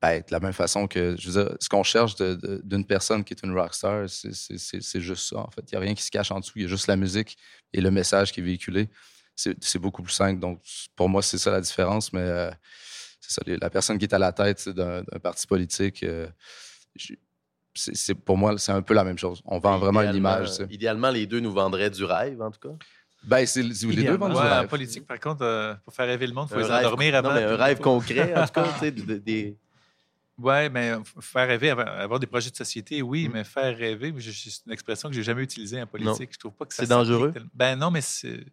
ben, 0.00 0.10
être 0.10 0.28
de 0.30 0.32
la 0.32 0.40
même 0.40 0.52
façon 0.52 0.88
que, 0.88 1.14
je 1.16 1.30
veux 1.30 1.44
dire, 1.44 1.56
ce 1.60 1.68
qu'on 1.68 1.84
cherche 1.84 2.16
d'une 2.16 2.84
personne 2.84 3.22
qui 3.22 3.34
est 3.34 3.42
une 3.44 3.56
rockstar, 3.56 4.08
c'est- 4.08 5.00
juste 5.00 5.28
ça, 5.28 5.38
en 5.38 5.50
fait. 5.52 5.62
Il 5.70 5.74
n'y 5.74 5.76
a 5.76 5.80
rien 5.80 5.94
qui 5.94 6.02
se 6.02 6.10
cache 6.10 6.32
en 6.32 6.40
dessous. 6.40 6.54
Il 6.56 6.62
y 6.62 6.64
a 6.64 6.68
juste 6.68 6.88
la 6.88 6.96
musique 6.96 7.36
et 7.72 7.80
le 7.80 7.92
message 7.92 8.32
qui 8.32 8.40
est 8.40 8.42
véhiculé. 8.42 8.88
C'est 9.36 9.78
beaucoup 9.78 10.02
plus 10.02 10.12
simple. 10.12 10.40
Donc, 10.40 10.60
pour 10.96 11.08
moi, 11.08 11.22
c'est 11.22 11.38
ça 11.38 11.52
la 11.52 11.60
différence. 11.60 12.12
Mais 12.12 12.20
euh, 12.20 12.50
c'est 13.22 13.32
ça, 13.32 13.42
la 13.46 13.70
personne 13.70 13.96
qui 13.98 14.04
est 14.04 14.12
à 14.14 14.18
la 14.18 14.32
tête 14.32 14.68
d'un 14.68 15.02
d'un 15.02 15.18
parti 15.18 15.46
politique, 15.46 16.02
euh, 16.02 16.28
j'ai- 16.94 17.18
c'est 17.74 17.96
c'est- 17.96 18.14
pour 18.14 18.36
moi, 18.36 18.58
c'est 18.58 18.72
un 18.72 18.82
peu 18.82 18.92
la 18.94 19.04
même 19.04 19.16
chose. 19.16 19.40
On 19.46 19.58
vend 19.58 19.78
vraiment 19.78 20.02
une 20.02 20.14
image. 20.14 20.50
tu 20.50 20.54
sais. 20.56 20.66
Idéalement, 20.70 21.10
les 21.10 21.26
deux 21.26 21.40
nous 21.40 21.52
vendraient 21.52 21.88
du 21.90 22.04
rêve, 22.04 22.42
en 22.42 22.50
tout 22.50 22.60
cas. 22.60 22.74
Ben, 23.24 23.46
c'est 23.46 23.62
c'est- 23.72 23.86
les 23.86 24.02
deux 24.02 24.16
vendent 24.16 24.32
du 24.32 24.36
Ouais, 24.36 24.42
en 24.42 24.60
rêve. 24.60 24.68
politique, 24.68 25.06
par 25.06 25.20
contre, 25.20 25.42
euh, 25.42 25.74
pour 25.84 25.94
faire 25.94 26.06
rêver 26.06 26.26
le 26.26 26.34
monde, 26.34 26.48
il 26.50 26.54
faut 26.54 26.58
Un 26.60 26.62
les 26.66 26.74
rêve- 26.74 26.86
endormir 26.86 27.14
avant. 27.14 27.28
Non, 27.28 27.34
mais 27.36 27.44
un 27.44 27.56
rêve 27.56 27.78
concret, 27.80 28.34
en 28.36 28.44
tout 28.46 28.52
cas, 28.52 28.72
tu 28.74 28.78
sais, 28.80 28.90
de- 28.90 29.02
de- 29.04 29.18
des... 29.18 29.56
Oui, 30.38 30.68
mais 30.70 30.94
faire 31.20 31.46
rêver, 31.46 31.70
avoir, 31.70 32.18
des 32.18 32.26
projets 32.26 32.50
de 32.50 32.56
société, 32.56 33.00
oui, 33.00 33.28
Mm. 33.28 33.32
mais 33.32 33.44
faire 33.44 33.76
rêver, 33.76 34.12
c'est 34.18 34.66
une 34.66 34.72
expression 34.72 35.08
que 35.08 35.14
j'ai 35.14 35.22
jamais 35.22 35.42
utilisée 35.42 35.80
en 35.80 35.86
politique. 35.86 36.30
Je 36.32 36.38
trouve 36.38 36.52
pas 36.54 36.64
que 36.66 36.74
ça 36.74 36.82
C'est 36.82 36.88
dangereux? 36.88 37.30
tellement. 37.32 37.48
Ben 37.54 37.76
non, 37.78 37.90
mais 37.92 38.00
c'est. 38.00 38.44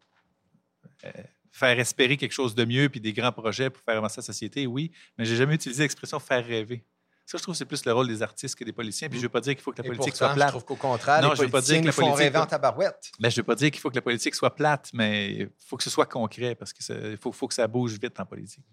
euh, 1.06 1.10
faire 1.60 1.78
espérer 1.80 2.18
quelque 2.18 2.32
chose 2.32 2.56
de 2.56 2.66
mieux 2.66 2.90
puis 2.90 3.00
des 3.02 3.14
grands 3.14 3.32
projets 3.32 3.70
pour 3.70 3.84
faire 3.84 3.98
avancer 3.98 4.18
la 4.22 4.24
société, 4.26 4.66
oui, 4.66 4.92
mais 5.18 5.26
j'ai 5.26 5.36
jamais 5.36 5.56
utilisé 5.56 5.84
l'expression 5.84 6.20
faire 6.20 6.46
rêver. 6.46 6.86
Ça, 7.26 7.38
je 7.38 7.44
trouve 7.44 7.54
que 7.54 7.60
c'est 7.60 7.66
plus 7.66 7.86
le 7.86 7.94
rôle 7.94 8.08
des 8.08 8.24
artistes 8.24 8.56
que 8.56 8.64
des 8.64 8.74
politiciens. 8.74 9.08
Puis 9.08 9.20
je 9.20 9.24
veux 9.24 9.30
pas 9.30 9.42
dire 9.42 9.54
qu'il 9.54 9.62
faut 9.62 9.72
que 9.72 9.80
la 9.82 9.86
Et 9.86 9.88
politique 9.90 10.14
pourtant, 10.14 10.26
soit 10.26 10.30
je 10.30 10.36
plate. 10.36 10.50
trouve 10.50 10.66
qu'au 10.66 10.76
contraire, 10.76 11.22
Non, 11.22 11.30
les 11.30 11.36
je 11.36 11.42
veux 11.44 11.50
pas 11.50 11.62
dire 11.62 11.80
que 11.82 11.86
la 11.86 11.92
font 11.92 12.02
politique- 12.02 12.20
rêver 12.24 12.38
en 12.40 12.46
tabarouette. 12.48 13.12
Mais 13.20 13.30
je 13.30 13.36
veux 13.38 13.44
pas 13.44 13.54
dire 13.54 13.70
qu'il 13.70 13.80
faut 13.80 13.92
que 13.92 13.96
la 13.96 14.02
politique 14.02 14.34
soit 14.34 14.56
plate, 14.56 14.90
mais 14.94 15.32
il 15.34 15.50
faut 15.64 15.78
que 15.78 15.84
ce 15.84 15.92
soit 15.92 16.08
concret 16.08 16.56
parce 16.56 16.74
que 16.74 16.82
ça- 16.84 16.96
il 16.98 17.18
faut, 17.18 17.32
faut 17.32 17.48
que 17.48 17.54
ça 17.54 17.68
bouge 17.68 18.00
vite 18.02 18.20
en 18.20 18.26
politique. 18.26 18.66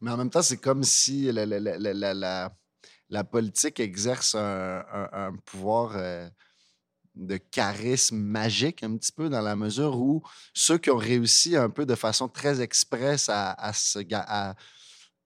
Mais 0.00 0.10
en 0.10 0.16
même 0.16 0.30
temps, 0.30 0.42
c'est 0.42 0.56
comme 0.56 0.82
si 0.82 1.30
la, 1.30 1.46
la- 1.46 1.60
la- 1.60 1.78
la- 1.78 1.94
la- 1.94 2.14
la- 2.14 2.52
la 3.08 3.22
politique 3.24 3.78
exerce 3.78 4.34
un, 4.34 4.82
un- 4.92 5.08
un 5.12 5.36
pouvoir 5.44 5.92
euh, 5.96 6.28
de 7.14 7.36
charisme 7.36 8.16
magique, 8.16 8.82
un 8.82 8.96
petit 8.96 9.12
peu, 9.12 9.28
dans 9.28 9.42
la 9.42 9.56
mesure 9.56 9.98
où 9.98 10.22
ceux 10.54 10.78
qui 10.78 10.90
ont 10.90 10.96
réussi 10.96 11.56
un 11.56 11.70
peu 11.70 11.84
de 11.84 11.94
façon 11.94 12.28
très 12.28 12.60
express 12.60 13.28
à, 13.28 13.74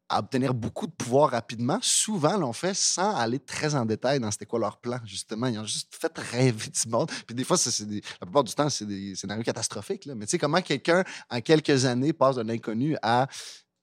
obtenir 0.09 0.55
beaucoup 0.55 0.87
de 0.87 0.93
pouvoir 0.93 1.31
rapidement, 1.31 1.79
souvent 1.83 2.37
l'ont 2.37 2.53
fait 2.53 2.75
sans 2.75 3.17
aller 3.17 3.41
très 3.41 3.75
en 3.75 3.85
détail 3.85 4.21
dans 4.21 4.31
c'était 4.31 4.47
quoi 4.47 4.61
leur 4.61 4.79
plan, 4.79 5.01
justement. 5.05 5.49
Ils 5.49 5.59
ont 5.59 5.65
juste 5.65 5.93
fait 5.95 6.17
rêver 6.17 6.71
du 6.71 6.89
monde. 6.89 7.11
Puis 7.27 7.35
des 7.35 7.43
fois, 7.43 7.57
la 7.57 8.27
plupart 8.27 8.45
du 8.45 8.55
temps, 8.55 8.71
c'est 8.71 8.87
des 8.87 9.17
scénarios 9.17 9.43
catastrophiques. 9.43 10.05
là. 10.05 10.15
Mais 10.15 10.27
tu 10.27 10.33
sais, 10.33 10.39
comment 10.39 10.63
quelqu'un, 10.63 11.03
en 11.29 11.41
quelques 11.41 11.87
années, 11.87 12.13
passe 12.13 12.37
d'un 12.37 12.49
inconnu 12.49 12.97
à 13.03 13.27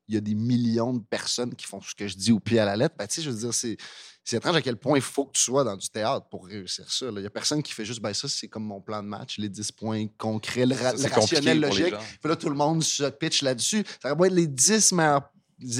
il 0.08 0.16
y 0.16 0.18
a 0.18 0.22
des 0.22 0.36
millions 0.36 0.94
de 0.94 1.02
personnes 1.04 1.56
qui 1.56 1.66
font 1.66 1.80
ce 1.82 1.96
que 1.96 2.08
je 2.08 2.16
dis 2.16 2.32
au 2.32 2.40
pied 2.40 2.60
à 2.60 2.66
la 2.66 2.76
lettre. 2.76 2.96
Ben, 2.98 3.08
tu 3.08 3.16
sais, 3.16 3.22
je 3.22 3.30
veux 3.30 3.38
dire, 3.38 3.54
c'est, 3.54 3.78
c'est 4.24 4.38
étrange 4.38 4.56
à 4.56 4.62
quel 4.62 4.78
point 4.78 4.98
il 4.98 5.02
faut 5.02 5.26
que 5.26 5.32
tu 5.34 5.42
sois 5.42 5.64
dans 5.64 5.78
du 5.78 5.90
théâtre 5.90 6.28
pour 6.30 6.46
réussir 6.46 6.90
ça. 6.92 7.06
là. 7.06 7.12
Il 7.16 7.22
n'y 7.22 7.26
a 7.26 7.30
personne 7.30 7.64
qui 7.64 7.72
fait 7.74 7.86
juste, 7.86 8.02
ben 8.02 8.14
ça, 8.14 8.28
c'est 8.28 8.48
comme 8.48 8.66
mon 8.66 8.82
plan 8.82 9.02
de 9.02 9.08
match, 9.08 9.38
les 9.38 9.50
10 9.50 9.72
points 9.72 10.08
concrets, 10.18 10.66
le, 10.66 10.76
ra- 10.76 10.92
le 10.94 10.98
rationnel 11.22 11.60
logique. 11.70 11.94
Puis 12.22 12.30
là, 12.30 12.36
tout 12.36 12.50
le 12.50 12.56
monde 12.56 12.84
se 12.84 13.04
pitch 13.10 13.42
là-dessus. 13.42 13.84
Ça 14.02 14.14
va 14.14 14.28
être 14.28 14.34
les 14.34 14.48
10 14.48 14.92
meilleures 14.94 15.30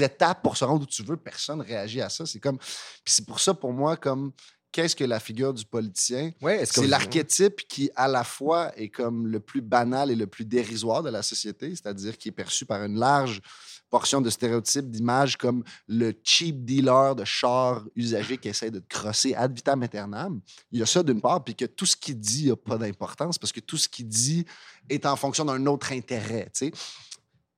étapes 0.00 0.42
pour 0.42 0.56
se 0.56 0.64
rendre 0.64 0.82
où 0.82 0.86
tu 0.86 1.02
veux. 1.02 1.16
Personne 1.16 1.60
réagit 1.60 2.00
à 2.00 2.08
ça. 2.08 2.24
C'est 2.26 2.40
comme. 2.40 2.58
Puis 2.58 3.14
c'est 3.14 3.26
pour 3.26 3.40
ça, 3.40 3.52
pour 3.54 3.72
moi, 3.72 3.96
comme. 3.96 4.32
Qu'est-ce 4.74 4.96
que 4.96 5.04
la 5.04 5.20
figure 5.20 5.54
du 5.54 5.64
politicien? 5.64 6.32
Ouais, 6.42 6.66
C'est 6.66 6.88
l'archétype 6.88 7.60
qui, 7.68 7.90
à 7.94 8.08
la 8.08 8.24
fois, 8.24 8.76
est 8.76 8.88
comme 8.88 9.28
le 9.28 9.38
plus 9.38 9.60
banal 9.60 10.10
et 10.10 10.16
le 10.16 10.26
plus 10.26 10.44
dérisoire 10.44 11.00
de 11.04 11.10
la 11.10 11.22
société, 11.22 11.70
c'est-à-dire 11.70 12.18
qui 12.18 12.30
est 12.30 12.32
perçu 12.32 12.66
par 12.66 12.82
une 12.82 12.98
large 12.98 13.40
portion 13.88 14.20
de 14.20 14.28
stéréotypes, 14.28 14.90
d'images 14.90 15.36
comme 15.36 15.62
le 15.86 16.12
cheap 16.24 16.64
dealer 16.64 17.14
de 17.14 17.24
chars 17.24 17.84
usagés 17.94 18.36
qui 18.36 18.48
essaie 18.48 18.72
de 18.72 18.80
te 18.80 18.88
crosser 18.88 19.32
ad 19.36 19.54
vitam 19.54 19.80
aeternam. 19.84 20.40
Il 20.72 20.80
y 20.80 20.82
a 20.82 20.86
ça 20.86 21.04
d'une 21.04 21.20
part, 21.20 21.44
puis 21.44 21.54
que 21.54 21.66
tout 21.66 21.86
ce 21.86 21.96
qu'il 21.96 22.18
dit 22.18 22.48
n'a 22.48 22.56
pas 22.56 22.76
d'importance 22.76 23.38
parce 23.38 23.52
que 23.52 23.60
tout 23.60 23.76
ce 23.76 23.88
qu'il 23.88 24.08
dit 24.08 24.44
est 24.88 25.06
en 25.06 25.14
fonction 25.14 25.44
d'un 25.44 25.64
autre 25.66 25.92
intérêt. 25.92 26.50
tu 26.52 26.66
sais. 26.66 26.72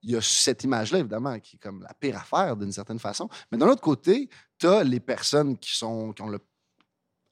Il 0.02 0.10
y 0.10 0.16
a 0.16 0.20
cette 0.20 0.64
image-là, 0.64 0.98
évidemment, 0.98 1.40
qui 1.40 1.56
est 1.56 1.58
comme 1.58 1.80
la 1.82 1.94
pire 1.94 2.18
affaire 2.18 2.58
d'une 2.58 2.72
certaine 2.72 2.98
façon. 2.98 3.26
Mais 3.50 3.56
d'un 3.56 3.68
autre 3.68 3.80
côté, 3.80 4.28
tu 4.58 4.66
as 4.66 4.84
les 4.84 5.00
personnes 5.00 5.56
qui, 5.56 5.74
sont, 5.74 6.12
qui 6.12 6.20
ont 6.20 6.28
le 6.28 6.40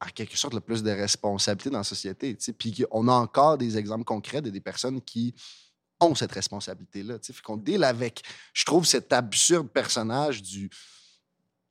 en 0.04 0.08
quelque 0.08 0.36
sorte 0.36 0.54
le 0.54 0.60
plus 0.60 0.82
de 0.82 0.90
responsabilités 0.90 1.70
dans 1.70 1.78
la 1.78 1.84
société. 1.84 2.36
Puis 2.58 2.84
on 2.90 3.08
a 3.08 3.12
encore 3.12 3.58
des 3.58 3.76
exemples 3.78 4.04
concrets 4.04 4.42
de 4.42 4.50
des 4.50 4.60
personnes 4.60 5.00
qui 5.00 5.34
ont 6.00 6.14
cette 6.14 6.32
responsabilité-là. 6.32 7.18
Fait 7.22 7.42
qu'on 7.42 7.56
deal 7.56 7.84
avec, 7.84 8.22
je 8.52 8.64
trouve, 8.64 8.84
cet 8.84 9.12
absurde 9.12 9.68
personnage 9.68 10.42
du 10.42 10.70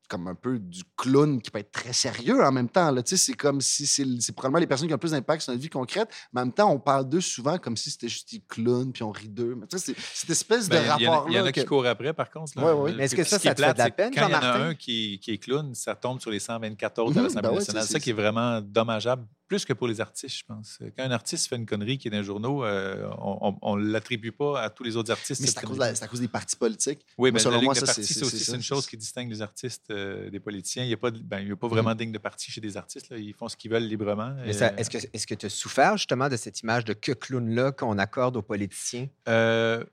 comme 0.10 0.28
un 0.28 0.36
peu 0.36 0.60
du 0.60 0.84
clown 0.98 1.42
qui 1.42 1.50
peut 1.50 1.60
être 1.60 1.72
très 1.72 1.94
sérieux 1.94 2.44
en 2.44 2.52
même 2.52 2.70
temps. 2.70 2.92
là. 2.92 3.02
Tu 3.04 3.18
sais, 3.18 3.26
C'est 3.26 3.34
comme 3.38 3.62
si 3.62 3.86
c'est 3.88 4.06
probablement 4.36 4.60
les 4.60 4.68
personnes 4.68 4.88
qui 4.88 4.94
ont 4.94 4.96
le 4.96 5.00
plus 5.00 5.12
d'impact 5.12 5.42
sur 5.44 5.52
notre 5.54 5.62
vie 5.64 5.70
concrète, 5.70 6.10
mais 6.34 6.42
en 6.42 6.46
même 6.46 6.54
temps, 6.54 6.70
on 6.72 6.80
parle 6.80 7.08
d'eux 7.10 7.22
souvent 7.22 7.58
comme 7.58 7.76
si 7.78 7.90
c'était 7.92 8.10
juste 8.10 8.32
des 8.32 8.42
clowns, 8.48 8.92
puis 8.94 9.04
on 9.04 9.12
rit 9.12 9.30
d'eux. 9.30 9.56
Mais 9.60 9.66
tu 9.68 9.78
sais, 9.78 9.94
c'est 9.96 10.00
cette 10.14 10.30
espèce 10.30 10.70
de 10.70 10.76
Ben, 10.76 10.84
il 11.00 11.04
y 11.04 11.08
en 11.08 11.12
a- 11.12 11.16
rapport-là. 11.16 11.32
Il 11.32 11.38
y 11.38 11.40
en 11.40 11.46
a 11.46 11.52
que- 11.52 11.60
qui 11.62 11.66
courent 11.66 11.86
après, 11.88 12.14
par 12.14 12.30
contre. 12.30 12.52
là. 12.60 12.66
Ouais, 12.76 12.82
ouais. 12.82 12.94
Mais 12.94 13.06
est-ce 13.06 13.16
que 13.16 13.24
ça, 13.24 13.40
ça 13.40 13.54
te 13.56 13.62
fait 13.62 13.74
de 13.74 13.78
la 13.80 13.90
peine, 13.90 14.12
Quand 14.14 14.28
il 14.28 14.32
y 14.32 14.36
en 14.36 14.40
a 14.40 14.58
un 14.60 14.76
qui, 14.76 15.20
qui 15.20 15.32
est 15.32 15.38
clown, 15.38 15.74
ça 15.74 15.96
tombe 15.96 16.20
sur 16.20 16.32
les 16.32 16.40
124 16.40 17.00
autres 17.02 17.18
à 17.18 17.22
l'Assemblée 17.24 17.42
ben 17.42 17.50
ouais, 17.50 17.56
nationale. 17.60 17.84
c'est- 17.84 17.94
ça 17.94 18.00
qui 18.00 18.10
est 18.12 18.14
vraiment 18.14 18.62
dommageable, 18.62 19.26
plus 19.54 19.66
que 19.66 19.74
pour 19.74 19.88
les 19.88 20.02
artistes, 20.02 20.38
je 20.40 20.44
pense. 20.48 20.80
Quand 20.98 21.04
un 21.04 21.12
artiste 21.12 21.48
fait 21.48 21.56
une 21.58 21.68
connerie 21.68 22.00
qui 22.00 22.08
est 22.08 22.12
dans 22.12 22.18
les 22.18 22.24
journaux, 22.24 22.64
euh, 22.66 23.08
on 23.20 23.76
ne 23.78 23.86
l'attribue 23.88 24.32
pas 24.32 24.62
à 24.62 24.70
tous 24.72 24.84
les 24.84 24.96
autres 24.98 25.12
artistes. 25.12 25.42
Mais 25.42 25.48
c'est 25.48 25.60
à, 25.60 25.62
à 26.06 26.08
cause 26.08 26.20
des 26.22 26.28
partis 26.28 26.56
politiques. 26.56 27.06
Oui, 27.20 27.32
mais 27.32 27.38
selon 27.40 27.58
la 27.58 27.62
moi, 27.62 27.76
ça, 27.76 27.86
c'est- 27.86 28.02
c'est- 28.04 28.56
une 28.56 28.64
chose 28.64 28.88
qui 28.88 28.98
distingue 28.98 29.30
les 29.30 29.42
artistes 29.44 29.92
euh, 29.92 30.30
des 30.32 30.40
politiciens. 30.40 30.84
Il 30.84 30.88
n'y 30.88 30.94
a, 30.94 30.98
pas 30.98 31.12
ben, 31.12 31.40
il 31.42 31.50
y 31.50 31.52
a 31.52 31.56
pas 31.56 31.68
Mhm. 31.68 31.74
vraiment 31.74 31.94
de 31.94 32.00
ligne 32.00 32.12
de 32.12 32.18
parti 32.18 32.52
chez 32.52 32.62
des 32.62 32.76
artistes. 32.78 33.10
là. 33.12 33.18
Ils 33.18 33.34
font 33.36 33.48
ce 33.48 33.56
qu'ils 33.56 33.70
veulent 33.72 33.84
librement. 33.88 34.36
Ça- 34.54 34.74
Est-ce 34.78 35.28
que 35.28 35.36
tu 35.36 35.46
as 35.46 35.50
souffert 35.50 35.98
justement 35.98 36.30
de 36.30 36.36
cette 36.38 36.62
image 36.62 36.86
de 36.86 36.94
que 36.94 37.12
clown-là 37.12 37.72
qu'on 37.74 37.98
accorde 38.00 38.36
aux 38.38 38.42
politiciens? 38.42 39.08
Euh, 39.28 39.84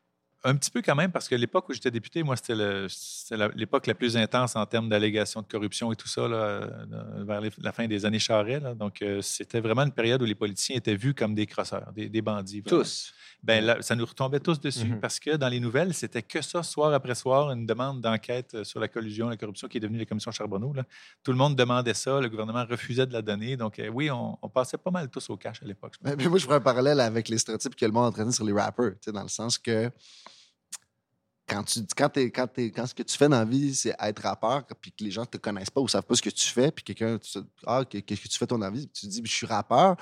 un 0.43 0.57
petit 0.57 0.71
peu 0.71 0.81
quand 0.83 0.95
même, 0.95 1.13
parce 1.13 1.29
que 1.29 1.35
l'époque 1.35 1.69
où 1.69 1.73
j'étais 1.75 1.91
député, 1.91 2.23
moi, 2.23 2.35
c'était 2.37 2.55
la- 2.55 3.49
l'époque 3.55 3.87
la 3.87 3.95
plus 3.95 4.17
intense 4.17 4.57
en 4.57 4.65
termes 4.67 4.89
d'allégations 4.89 5.43
de 5.43 5.47
corruption 5.47 5.93
et 5.93 5.97
tout 5.97 6.09
ça, 6.09 6.27
là, 6.29 6.37
euh, 6.37 7.25
vers 7.27 7.41
les- 7.41 7.51
la 7.59 7.73
fin 7.73 7.87
des 7.87 8.07
années 8.07 8.19
Charest. 8.19 8.63
là. 8.63 8.75
Donc, 8.75 9.03
euh, 9.03 9.21
c'était 9.23 9.61
vraiment 9.61 9.83
une 9.83 9.93
période 9.93 10.23
où 10.23 10.25
les 10.25 10.35
politiciens 10.35 10.77
étaient 10.77 10.97
vus 10.97 11.15
comme 11.15 11.35
des 11.35 11.47
crosseurs, 11.47 11.93
des, 11.95 12.09
des 12.09 12.23
bandits. 12.23 12.61
vraiment. 12.61 12.83
Tous. 12.83 13.13
Ben, 13.43 13.65
là, 13.65 13.77
ça 13.81 13.97
nous 13.97 14.05
retombait 14.05 14.41
tous 14.41 14.61
dessus 14.61 14.87
Mhm. 14.87 15.01
parce 15.01 15.19
que 15.19 15.37
dans 15.37 15.49
les 15.49 15.61
nouvelles, 15.61 15.95
c'était 15.95 16.23
que 16.23 16.43
ça, 16.43 16.63
soir 16.63 16.93
après 16.93 17.15
soir, 17.15 17.51
une 17.53 17.65
demande 17.67 18.01
d'enquête 18.03 18.55
euh, 18.55 18.65
sur 18.65 18.81
la 18.81 18.89
collusion, 18.89 19.29
la 19.31 19.37
corruption 19.39 19.67
qui 19.69 19.79
est 19.79 19.81
devenue 19.81 19.99
la 19.99 20.05
commission 20.05 20.31
Charbonneau. 20.31 20.73
là. 20.75 20.85
Tout 21.23 21.33
le 21.33 21.39
monde 21.39 21.57
demandait 21.57 21.95
ça, 21.95 22.21
le 22.21 22.29
gouvernement 22.29 22.65
refusait 22.69 23.07
de 23.07 23.13
la 23.13 23.23
donner. 23.23 23.57
Donc, 23.57 23.79
euh, 23.79 23.89
oui, 23.89 24.11
on, 24.11 24.39
on 24.43 24.49
passait 24.49 24.77
pas 24.79 24.91
mal 24.91 25.09
tous 25.09 25.29
au 25.31 25.37
cash 25.37 25.63
à 25.63 25.67
l'époque. 25.67 25.95
Mais, 26.03 26.17
mais 26.17 26.27
moi, 26.29 26.39
je 26.39 26.45
ferais 26.45 26.57
un 26.57 26.61
parallèle 26.61 27.01
avec 27.01 27.29
les 27.29 27.39
stéréotypes 27.39 27.75
que 27.77 27.87
le 27.87 27.93
monde 27.93 28.07
entraîné 28.07 28.31
sur 28.33 28.45
les 28.45 28.53
rappers, 28.53 28.93
dans 29.07 29.23
le 29.23 29.29
sens 29.29 29.57
que 29.59 29.91
quand, 31.51 31.65
tu, 31.65 31.81
quand, 31.97 32.09
t'es- 32.09 32.31
quand, 32.31 32.47
t'es- 32.47 32.71
quand 32.71 32.87
ce 32.87 32.95
que 32.95 33.03
tu 33.03 33.17
fais 33.17 33.29
dans 33.29 33.39
la 33.41 33.45
vie, 33.45 33.75
c'est 33.75 33.95
être 34.01 34.23
rappeur, 34.23 34.65
puis 34.81 34.93
que 34.93 35.03
les 35.05 35.11
gens 35.11 35.27
te 35.27 35.37
connaissent 35.37 35.71
pas 35.71 35.81
ou 35.81 35.89
savent 35.89 36.05
pas 36.05 36.15
ce 36.15 36.23
que 36.23 36.31
tu 36.31 36.47
fais, 36.49 36.71
puis 36.71 36.85
quelqu'un, 36.85 37.19
te- 37.19 37.39
ah, 37.67 37.85
que- 37.85 37.99
qu'est-ce 37.99 38.21
que 38.23 38.29
tu 38.29 38.39
fais 38.39 38.47
ton 38.47 38.59
vie, 38.71 38.87
puis 38.87 39.01
tu 39.01 39.07
dis, 39.09 39.21
je 39.25 39.31
suis 39.33 39.47
rappeur. 39.47 39.97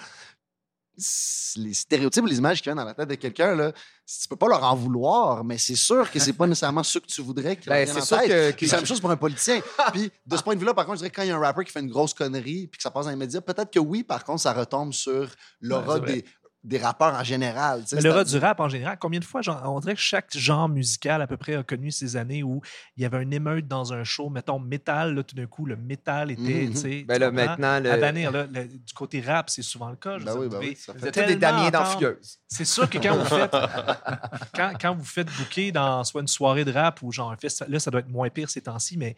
Les 1.56 1.74
stéréotypes, 1.74 2.26
les 2.26 2.38
images 2.38 2.58
qui 2.58 2.64
viennent 2.64 2.76
dans 2.76 2.84
la 2.84 2.92
tête 2.92 3.08
de 3.08 3.14
quelqu'un, 3.14 3.54
là, 3.54 3.70
tu 4.04 4.28
peux 4.28 4.34
pas 4.34 4.48
leur 4.48 4.64
en 4.64 4.74
vouloir, 4.74 5.44
mais 5.44 5.56
c'est 5.56 5.76
sûr 5.76 6.10
que 6.10 6.18
c'est 6.18 6.32
pas 6.32 6.46
nécessairement 6.48 6.82
ce 6.82 6.98
que 6.98 7.06
tu 7.06 7.22
voudrais 7.22 7.56
qu'ils 7.56 7.70
Ben, 7.70 7.88
en 7.88 8.00
sûr 8.02 8.18
tête. 8.18 8.28
que, 8.28 8.50
Puis 8.50 8.60
que- 8.62 8.66
c'est 8.66 8.72
la 8.72 8.78
même 8.78 8.86
chose 8.86 9.00
pour 9.00 9.10
un 9.12 9.16
politicien. 9.16 9.60
Puis 9.92 10.10
de 10.26 10.36
ce 10.36 10.42
point 10.42 10.54
de 10.56 10.58
vue-là, 10.60 10.74
par 10.74 10.86
contre, 10.86 10.96
je 10.96 11.02
dirais 11.02 11.10
que 11.10 11.16
quand 11.16 11.22
il 11.22 11.28
y 11.28 11.30
a 11.30 11.36
un 11.36 11.40
rapper 11.40 11.64
qui 11.64 11.70
fait 11.70 11.78
une 11.80 11.88
grosse 11.90 12.14
connerie 12.14 12.66
puis 12.66 12.78
que 12.78 12.82
ça 12.82 12.90
passe 12.90 13.04
dans 13.04 13.10
les 13.12 13.16
médias, 13.16 13.40
peut-être 13.40 13.70
que 13.72 13.78
oui, 13.78 14.02
par 14.02 14.24
contre, 14.24 14.40
ça 14.42 14.52
retombe 14.52 14.92
sur 14.92 15.30
l'aura 15.60 15.98
vrai. 16.00 16.14
des, 16.14 16.24
des 16.64 16.78
rappeurs 16.78 17.14
en 17.14 17.22
général. 17.22 17.84
Mais 17.92 18.00
le 18.00 18.24
du 18.24 18.36
rap 18.38 18.58
en 18.60 18.68
général, 18.68 18.98
combien 19.00 19.20
de 19.20 19.24
fois, 19.24 19.42
genre, 19.42 19.62
on 19.64 19.78
dirait 19.80 19.94
que 19.94 20.00
chaque 20.00 20.36
genre 20.36 20.68
musical 20.68 21.22
à 21.22 21.26
peu 21.26 21.36
près 21.36 21.54
a 21.54 21.62
connu 21.62 21.90
ces 21.92 22.16
années 22.16 22.42
où 22.42 22.60
il 22.96 23.02
y 23.04 23.06
avait 23.06 23.16
un 23.18 23.30
émeute 23.30 23.68
dans 23.68 23.92
un 23.92 24.02
show, 24.04 24.28
mettons 24.28 24.58
métal, 24.58 25.14
là, 25.14 25.22
tout 25.22 25.36
d'un 25.36 25.46
coup, 25.46 25.66
le 25.66 25.76
métal 25.76 26.30
était, 26.32 26.66
Ben 27.06 27.18
là, 27.18 27.30
comprends? 27.30 27.32
maintenant, 27.32 27.80
le- 27.80 27.92
à 27.92 27.96
bannir, 27.96 28.32
là, 28.32 28.46
le- 28.52 28.66
du 28.66 28.92
côté 28.92 29.20
rap, 29.20 29.48
c'est 29.50 29.62
souvent 29.62 29.88
le 29.90 29.96
cas. 29.96 30.18
je 30.18 30.24
Ben 30.24 30.34
oui, 30.36 30.48
ben 30.48 30.56
devez- 30.58 30.68
oui, 30.70 30.76
ça 30.76 30.92
vous 30.92 30.98
fait 30.98 31.08
êtes 31.08 31.14
tous 31.14 31.20
des 31.22 31.36
damiers 31.36 31.70
d'enfieuse. 31.70 32.38
C'est 32.48 32.64
sûr 32.64 32.90
que 32.90 32.98
quand 32.98 33.16
vous 33.16 33.24
faites 33.24 33.56
quand, 34.54 34.72
quand 34.80 34.94
vous 34.94 35.04
faites 35.04 35.28
booker 35.38 35.72
dans 35.72 36.02
soit 36.04 36.20
une 36.20 36.28
soirée 36.28 36.64
de 36.64 36.72
rap 36.72 37.02
ou 37.02 37.12
genre 37.12 37.30
un 37.30 37.36
festival, 37.36 37.70
là, 37.72 37.78
ça 37.78 37.90
doit 37.90 38.00
être 38.00 38.08
moins 38.10 38.28
pire 38.30 38.50
ces 38.50 38.62
temps-ci, 38.62 38.96
mais 38.98 39.16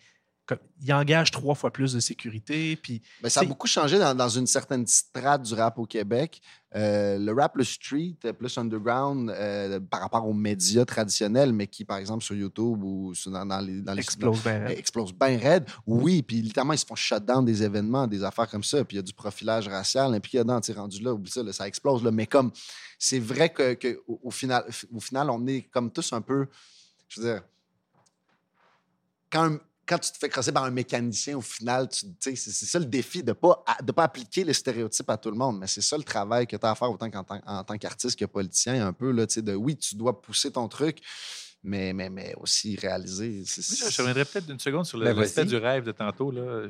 comme, 0.56 0.66
il 0.82 0.92
engage 0.92 1.30
trois 1.30 1.54
fois 1.54 1.72
plus 1.72 1.92
de 1.92 2.00
sécurité. 2.00 2.76
Puis 2.76 3.02
Ben, 3.22 3.28
ça 3.28 3.40
a 3.40 3.44
beaucoup 3.44 3.66
changé 3.66 3.98
dans, 3.98 4.14
dans 4.14 4.28
une 4.28 4.46
certaine 4.46 4.86
strate 4.86 5.42
du 5.42 5.54
rap 5.54 5.78
au 5.78 5.86
Québec. 5.86 6.40
Euh, 6.76 7.18
le 7.18 7.32
rap, 7.32 7.56
le 7.56 7.64
street, 7.64 8.16
euh, 8.24 8.32
plus 8.32 8.56
underground 8.56 9.28
euh, 9.30 9.80
par 9.80 10.00
rapport 10.00 10.26
aux 10.26 10.32
médias 10.32 10.84
traditionnels, 10.84 11.52
mais 11.52 11.66
qui, 11.66 11.84
par 11.84 11.98
exemple, 11.98 12.22
sur 12.22 12.36
YouTube 12.36 12.82
ou 12.82 13.12
sur- 13.14 13.32
dans, 13.32 13.44
dans 13.44 13.60
les, 13.60 13.82
dans 13.82 13.92
les 13.94 14.02
explose 14.02 14.40
bien. 14.42 14.60
Euh, 14.62 14.68
explose 14.68 15.12
bien 15.12 15.36
raide. 15.36 15.64
Oui, 15.86 16.22
puis 16.22 16.40
littéralement, 16.40 16.74
ils 16.74 16.78
se 16.78 16.86
font 16.86 16.94
shut 16.94 17.24
down 17.24 17.44
des 17.44 17.62
événements, 17.62 18.06
des 18.06 18.22
affaires 18.22 18.48
comme 18.48 18.62
ça, 18.62 18.84
puis 18.84 18.96
il 18.96 18.98
y 18.98 19.00
a 19.00 19.02
du 19.02 19.12
profilage 19.12 19.66
racial 19.68 20.14
impliqué 20.14 20.38
dedans, 20.38 20.60
tu 20.60 20.72
rendu 20.72 21.02
là, 21.02 21.12
oublie 21.12 21.30
ça, 21.30 21.42
là, 21.42 21.52
ça 21.52 21.66
explose. 21.66 22.04
Là. 22.04 22.10
Mais 22.12 22.26
comme, 22.26 22.52
c'est 22.98 23.18
vrai 23.18 23.48
que, 23.52 23.74
que 23.74 24.00
au, 24.06 24.20
au 24.24 24.30
final, 24.30 24.64
au 24.92 25.00
final, 25.00 25.28
on 25.30 25.44
est 25.48 25.62
comme 25.62 25.90
tous 25.90 26.12
un 26.12 26.20
peu, 26.20 26.46
je 27.08 27.20
veux 27.20 27.32
dire, 27.32 27.42
quand, 29.32 29.58
quand 29.90 29.98
tu 29.98 30.12
te 30.12 30.18
fais 30.18 30.28
crosser 30.28 30.52
par 30.52 30.62
un 30.62 30.70
mécanicien, 30.70 31.36
au 31.36 31.40
final, 31.40 31.88
c'est 31.90 32.36
ça 32.36 32.78
le 32.78 32.84
défi, 32.84 33.24
de 33.24 33.30
ne 33.30 33.32
pas, 33.32 33.64
de 33.82 33.90
pas 33.90 34.04
appliquer 34.04 34.44
les 34.44 34.52
stéréotypes 34.52 35.10
à 35.10 35.16
tout 35.16 35.32
le 35.32 35.36
monde. 35.36 35.58
Mais 35.58 35.66
c'est 35.66 35.80
ça 35.80 35.98
le 35.98 36.04
travail 36.04 36.46
que 36.46 36.56
tu 36.56 36.64
as 36.64 36.70
à 36.70 36.74
faire 36.76 36.90
autant 36.92 37.10
qu'en 37.10 37.24
tant, 37.24 37.40
en 37.44 37.64
tant 37.64 37.76
qu'artiste 37.76 38.16
que 38.16 38.24
politicien, 38.24 38.86
un 38.86 38.92
peu, 38.92 39.10
là, 39.10 39.26
de 39.26 39.54
oui, 39.56 39.76
tu 39.76 39.96
dois 39.96 40.22
pousser 40.22 40.52
ton 40.52 40.68
truc, 40.68 41.00
mais, 41.64 41.92
mais, 41.92 42.08
mais 42.08 42.34
aussi 42.36 42.76
réaliser. 42.76 43.42
Oui, 43.44 43.44
je, 43.44 43.98
reviendrai 44.00 44.24
peut-être 44.24 44.46
d'une 44.46 44.60
seconde 44.60 44.86
sur 44.86 44.96
le- 44.96 45.06
Ben, 45.06 45.18
l'aspect 45.18 45.44
du 45.44 45.56
rêve 45.56 45.82
de 45.82 45.92
tantôt. 45.92 46.30
Là. 46.30 46.68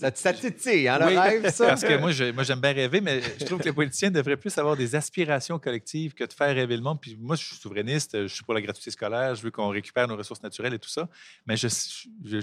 Ça, 0.00 0.10
ça 0.14 0.32
te 0.32 0.40
titille, 0.40 0.88
hein, 0.88 0.98
le 0.98 1.06
Oui, 1.06 1.18
rêve, 1.18 1.50
ça? 1.50 1.66
Parce 1.66 1.82
que 1.82 1.96
moi, 1.98 2.10
je- 2.12 2.32
moi, 2.32 2.42
j'aime 2.42 2.60
bien 2.60 2.72
rêver, 2.72 3.00
mais 3.00 3.20
je 3.38 3.44
trouve 3.44 3.58
que 3.60 3.64
les 3.64 3.72
politiciens 3.72 4.10
devraient 4.10 4.36
plus 4.36 4.56
avoir 4.58 4.76
des 4.76 4.94
aspirations 4.94 5.58
collectives 5.58 6.14
que 6.14 6.24
de 6.24 6.32
faire 6.32 6.54
rêver 6.54 6.76
le 6.76 6.82
monde. 6.82 7.00
Puis 7.00 7.16
moi, 7.20 7.36
je 7.36 7.44
suis 7.44 7.56
souverainiste, 7.56 8.22
je 8.22 8.34
suis 8.34 8.42
pour 8.44 8.54
la 8.54 8.62
gratuité 8.62 8.90
scolaire, 8.90 9.34
je 9.34 9.42
veux 9.42 9.50
qu'on 9.50 9.68
récupère 9.68 10.08
nos 10.08 10.16
ressources 10.16 10.42
naturelles 10.42 10.74
et 10.74 10.78
tout 10.78 10.88
ça. 10.88 11.08
Mais 11.46 11.56
je 11.56 11.68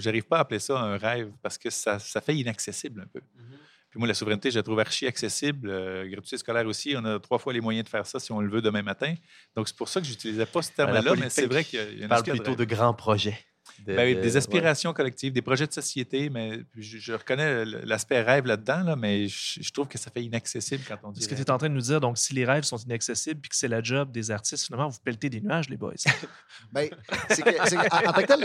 n'arrive 0.04 0.24
pas 0.24 0.36
à 0.38 0.40
appeler 0.40 0.60
ça 0.60 0.78
un 0.78 0.96
rêve 0.96 1.30
parce 1.42 1.58
que 1.58 1.68
ça, 1.70 1.98
ça 1.98 2.20
fait 2.20 2.36
inaccessible 2.36 3.02
un 3.02 3.06
peu. 3.12 3.20
Puis 3.20 3.38
Puis 3.90 3.98
moi, 3.98 4.06
la 4.06 4.12
souveraineté, 4.14 4.50
je 4.50 4.56
la 4.58 4.62
trouve 4.62 4.78
archi 4.80 5.06
accessible. 5.06 5.70
Euh, 5.70 6.06
gratuité 6.10 6.36
scolaire 6.36 6.66
aussi, 6.66 6.94
on 6.96 7.04
a 7.06 7.18
trois 7.18 7.38
fois 7.38 7.54
les 7.54 7.60
moyens 7.62 7.84
de 7.86 7.88
faire 7.88 8.06
ça 8.06 8.20
si 8.20 8.30
on 8.32 8.40
le 8.40 8.50
veut 8.50 8.60
demain 8.60 8.82
matin. 8.82 9.14
Donc, 9.56 9.66
c'est 9.66 9.76
pour 9.76 9.88
ça 9.88 9.98
que 10.00 10.06
j'utilisais 10.06 10.44
pas 10.44 10.60
ce 10.60 10.70
terme-là, 10.72 11.00
mais 11.20 11.30
c'est 11.30 11.46
vrai 11.46 11.64
qu'il 11.64 11.78
y 11.78 11.82
a- 11.82 11.88
une 12.04 12.08
parle 12.08 12.22
plutôt 12.32 12.54
de 12.54 12.64
grands 12.64 12.92
projets. 12.94 13.38
De- 13.86 13.94
Ben, 13.94 14.16
de- 14.16 14.20
des 14.20 14.30
ouais. 14.32 14.36
aspirations 14.36 14.92
collectives, 14.92 15.32
des 15.32 15.42
projets 15.42 15.66
de 15.66 15.72
société, 15.72 16.30
mais 16.30 16.60
je, 16.76 16.98
je 16.98 17.12
reconnais 17.12 17.64
l'aspect 17.64 18.20
rêve 18.22 18.46
là-dedans, 18.46 18.82
là, 18.82 18.96
mais 18.96 19.28
je, 19.28 19.60
je 19.62 19.70
trouve 19.72 19.86
que 19.88 19.98
ça 19.98 20.10
fait 20.10 20.22
inaccessible 20.24 20.82
quand 20.86 20.96
on 21.04 21.12
dit. 21.12 21.22
Ce 21.22 21.28
que 21.28 21.34
tu 21.34 21.40
es 21.42 21.50
en 21.50 21.58
train 21.58 21.68
de 21.68 21.74
nous 21.74 21.80
dire, 21.80 22.00
donc, 22.00 22.18
si 22.18 22.34
les 22.34 22.44
rêves 22.44 22.64
sont 22.64 22.76
inaccessibles 22.78 23.40
puis 23.40 23.48
que 23.50 23.56
c'est 23.56 23.68
la 23.68 23.82
job 23.82 24.10
des 24.12 24.30
artistes, 24.30 24.66
finalement, 24.66 24.88
vous 24.88 24.98
pelletez 25.04 25.30
des 25.30 25.40
nuages, 25.40 25.68
les 25.68 25.76
boys. 25.76 25.92
Ben, 26.72 26.88
c'est 27.30 27.42
que, 27.42 27.50
c'est 27.66 27.76
que- 27.76 28.06
en, 28.06 28.10
en 28.10 28.12
tant 28.12 28.20
que 28.22 28.26
tel, 28.26 28.40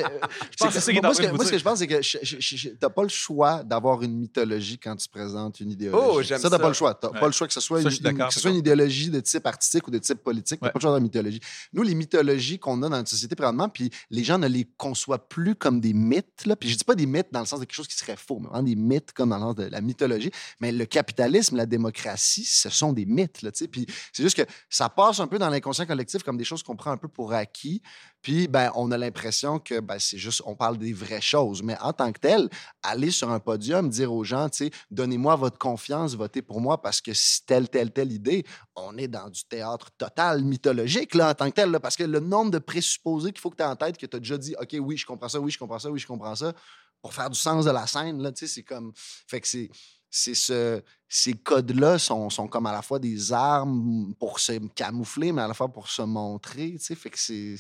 pense 0.60 0.68
que 0.68 0.74
c'est 0.74 0.80
ça 0.82 0.92
qu'il 0.92 0.98
est 0.98 1.00
en 1.00 1.08
moi, 1.08 1.14
ce 1.16 1.22
que, 1.22 1.28
vous 1.28 1.36
moi, 1.36 1.46
ce 1.46 1.50
que 1.52 1.56
dire. 1.56 1.60
je 1.60 1.64
pense, 1.64 1.80
c'est 1.80 1.88
que 1.88 2.02
je- 2.02 2.70
t'as 2.70 2.90
pas 2.90 3.02
le 3.04 3.10
choix 3.10 3.64
d'avoir 3.64 4.02
une 4.04 4.16
mythologie 4.18 4.78
quand 4.78 4.96
tu 4.96 5.10
présentes 5.10 5.60
une 5.60 5.72
idéologie. 5.72 6.06
Oh, 6.10 6.22
j'aime 6.22 6.38
ça, 6.40 6.50
t'as 6.50 6.58
ça. 6.58 6.62
pas 6.62 6.68
le 6.68 6.74
choix. 6.74 6.94
T'as 6.94 7.10
Ouais. 7.10 7.20
pas 7.20 7.26
le 7.26 7.32
choix 7.32 7.48
que 7.48 7.54
ce 7.54 7.60
soit, 7.62 7.78
Ça, 7.80 7.84
une, 7.86 7.90
je 7.90 7.96
suis 7.96 8.04
d'accord, 8.04 8.28
que 8.28 8.34
ce 8.34 8.40
soit 8.40 8.52
une 8.52 8.58
idéologie 8.58 9.10
de 9.10 9.20
type 9.20 9.46
artistique 9.48 9.88
ou 9.88 9.92
de 9.92 9.98
type 9.98 10.20
politique. 10.24 10.60
T'as 10.60 10.68
Ouais. 10.68 10.72
pas 10.72 10.78
le 10.78 10.82
choix 10.82 10.90
d'avoir 10.90 10.98
une 11.00 11.04
mythologie. 11.04 11.40
Nous, 11.74 11.82
les 11.84 11.96
mythologies 11.96 12.60
qu'on 12.60 12.78
a 12.84 12.90
dans 12.90 12.98
notre 12.98 13.10
société 13.10 13.36
présentement, 13.36 13.68
puis 13.70 13.90
les 14.12 14.24
gens 14.24 14.38
ne 14.38 14.48
les 14.48 14.68
conçoivent 14.78 15.13
plus 15.18 15.56
comme 15.56 15.80
des 15.80 15.94
mythes. 15.94 16.46
Là. 16.46 16.56
Puis 16.56 16.70
je 16.70 16.78
dis 16.78 16.84
pas 16.84 16.96
des 16.96 17.06
mythes 17.06 17.32
dans 17.32 17.40
le 17.40 17.46
sens 17.46 17.60
de 17.60 17.66
quelque 17.66 17.76
chose 17.76 17.88
qui 17.88 17.98
serait 17.98 18.16
faux, 18.16 18.40
mais 18.40 18.48
vraiment 18.48 18.64
des 18.64 18.76
mythes 18.76 19.12
comme 19.14 19.30
dans 19.30 19.38
le 19.38 19.44
sens 19.44 19.56
de 19.56 19.64
la 19.66 19.82
mythologie. 19.82 20.32
Mais 20.60 20.72
le 20.72 20.86
capitalisme, 20.86 21.56
la 21.56 21.66
démocratie, 21.66 22.46
ce 22.46 22.70
sont 22.70 22.94
des 22.94 23.06
mythes. 23.06 23.42
Là, 23.42 23.52
puis 23.72 23.86
c'est 24.12 24.24
juste 24.24 24.38
que 24.38 24.50
ça 24.70 24.90
passe 24.90 25.20
un 25.20 25.28
peu 25.28 25.40
dans 25.40 25.50
l'inconscient 25.50 25.86
collectif 25.86 26.24
comme 26.24 26.38
des 26.38 26.44
choses 26.44 26.64
qu'on 26.64 26.76
prend 26.76 26.92
un 26.92 26.98
peu 26.98 27.08
pour 27.08 27.34
acquis. 27.34 27.82
Puis, 28.24 28.48
ben, 28.48 28.72
on 28.76 28.90
a 28.92 28.98
l'impression 28.98 29.60
que 29.60 29.82
ben, 29.82 30.00
c'est 30.00 30.18
juste, 30.18 30.42
on 30.46 30.56
parle 30.56 30.78
des 30.78 30.94
vraies 30.94 31.22
choses. 31.22 31.62
Mais 31.62 31.78
en 31.82 31.92
tant 31.92 32.12
que 32.14 32.20
tel, 32.20 32.50
aller 32.82 33.12
sur 33.12 33.30
un 33.30 33.40
podium, 33.40 33.90
dire 33.90 34.14
aux 34.14 34.24
gens, 34.24 34.48
donnez-moi 34.90 35.36
votre 35.36 35.58
confiance, 35.58 36.16
votez 36.16 36.42
pour 36.42 36.62
moi 36.62 36.82
parce 36.82 37.02
que 37.02 37.14
si 37.14 37.46
telle, 37.46 37.68
telle, 37.70 37.92
telle 37.92 38.14
idée, 38.14 38.46
on 38.78 38.98
est 38.98 39.10
dans 39.10 39.30
du 39.30 39.44
théâtre 39.44 39.92
total 39.98 40.42
mythologique, 40.44 41.16
là, 41.16 41.32
en 41.32 41.34
tant 41.34 41.50
que 41.50 41.56
tel, 41.56 41.70
là, 41.70 41.82
parce 41.82 41.98
que 41.98 42.04
le 42.04 42.22
nombre 42.22 42.50
de 42.50 42.60
présupposés 42.60 43.34
qu'il 43.34 43.42
faut 43.42 43.50
que 43.50 43.58
tu 43.58 43.64
aies 43.64 43.68
en 43.68 43.76
tête, 43.76 43.98
que 43.98 44.06
tu 44.06 44.16
as 44.16 44.20
déjà 44.20 44.38
dit, 44.38 44.56
OK, 44.60 44.76
oui, 44.80 44.96
je 44.96 45.06
comprends 45.06 45.30
ça, 45.30 45.42
oui, 45.42 45.52
je 45.52 45.60
comprends 45.60 45.80
ça, 45.80 45.92
oui, 45.92 46.00
je 46.00 46.08
comprends 46.08 46.36
ça, 46.36 46.54
pour 47.02 47.14
faire 47.14 47.30
du 47.30 47.38
sens 47.38 47.66
de 47.66 47.72
la 47.72 47.86
scène, 47.86 48.24
là, 48.24 48.32
c'est 48.34 48.64
comme. 48.64 48.94
Fait 48.96 49.42
que 49.42 49.48
c'est. 49.48 49.70
C'est 50.16 50.36
ce, 50.36 50.80
ces 51.10 51.34
codes-là 51.34 51.98
sont, 51.98 52.30
sont 52.30 52.48
comme 52.48 52.68
à 52.68 52.72
la 52.72 52.84
fois 52.84 53.00
des 53.00 53.34
armes 53.34 54.14
pour 54.20 54.40
se 54.40 54.60
camoufler, 54.76 55.32
mais 55.32 55.42
à 55.42 55.48
la 55.48 55.56
fois 55.56 55.74
pour 55.74 55.90
se 55.90 56.04
montrer. 56.04 56.74
tu 56.74 56.86
sais. 56.86 56.94
Fait 56.94 57.10
que 57.10 57.18
c'est. 57.18 57.56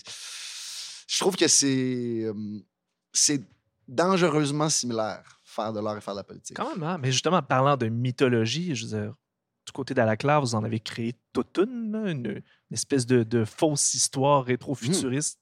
Je 1.13 1.19
trouve 1.19 1.35
que 1.35 1.47
c'est. 1.47 2.23
euh, 2.23 2.33
C'est 3.11 3.41
dangereusement 3.87 4.69
similaire, 4.69 5.39
faire 5.43 5.71
de 5.73 5.79
l'art 5.79 5.97
et 5.97 6.01
faire 6.01 6.13
de 6.15 6.19
la 6.19 6.23
politique. 6.23 6.55
Quand 6.57 6.69
même, 6.73 6.83
hein? 6.83 6.97
Mais 6.97 7.11
justement, 7.11 7.41
parlant 7.43 7.77
de 7.77 7.87
mythologie, 7.87 8.73
je 8.75 8.85
veux 8.87 8.97
dire, 9.01 9.13
du 9.65 9.71
côté 9.71 9.93
d'Alaclaire, 9.93 10.41
vous 10.41 10.55
en 10.55 10.63
avez 10.63 10.79
créé 10.79 11.13
toute 11.33 11.57
une, 11.59 11.95
une, 12.07 12.27
une 12.27 12.41
espèce 12.71 13.05
de, 13.05 13.23
de 13.23 13.45
fausse 13.45 13.93
histoire 13.93 14.45
rétro-futuriste 14.45 15.39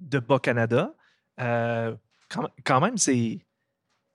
de 0.00 0.18
Bas-Canada. 0.20 0.94
Euh, 1.40 1.96
quand, 2.28 2.48
quand 2.64 2.80
même, 2.80 2.98
c'est, 2.98 3.40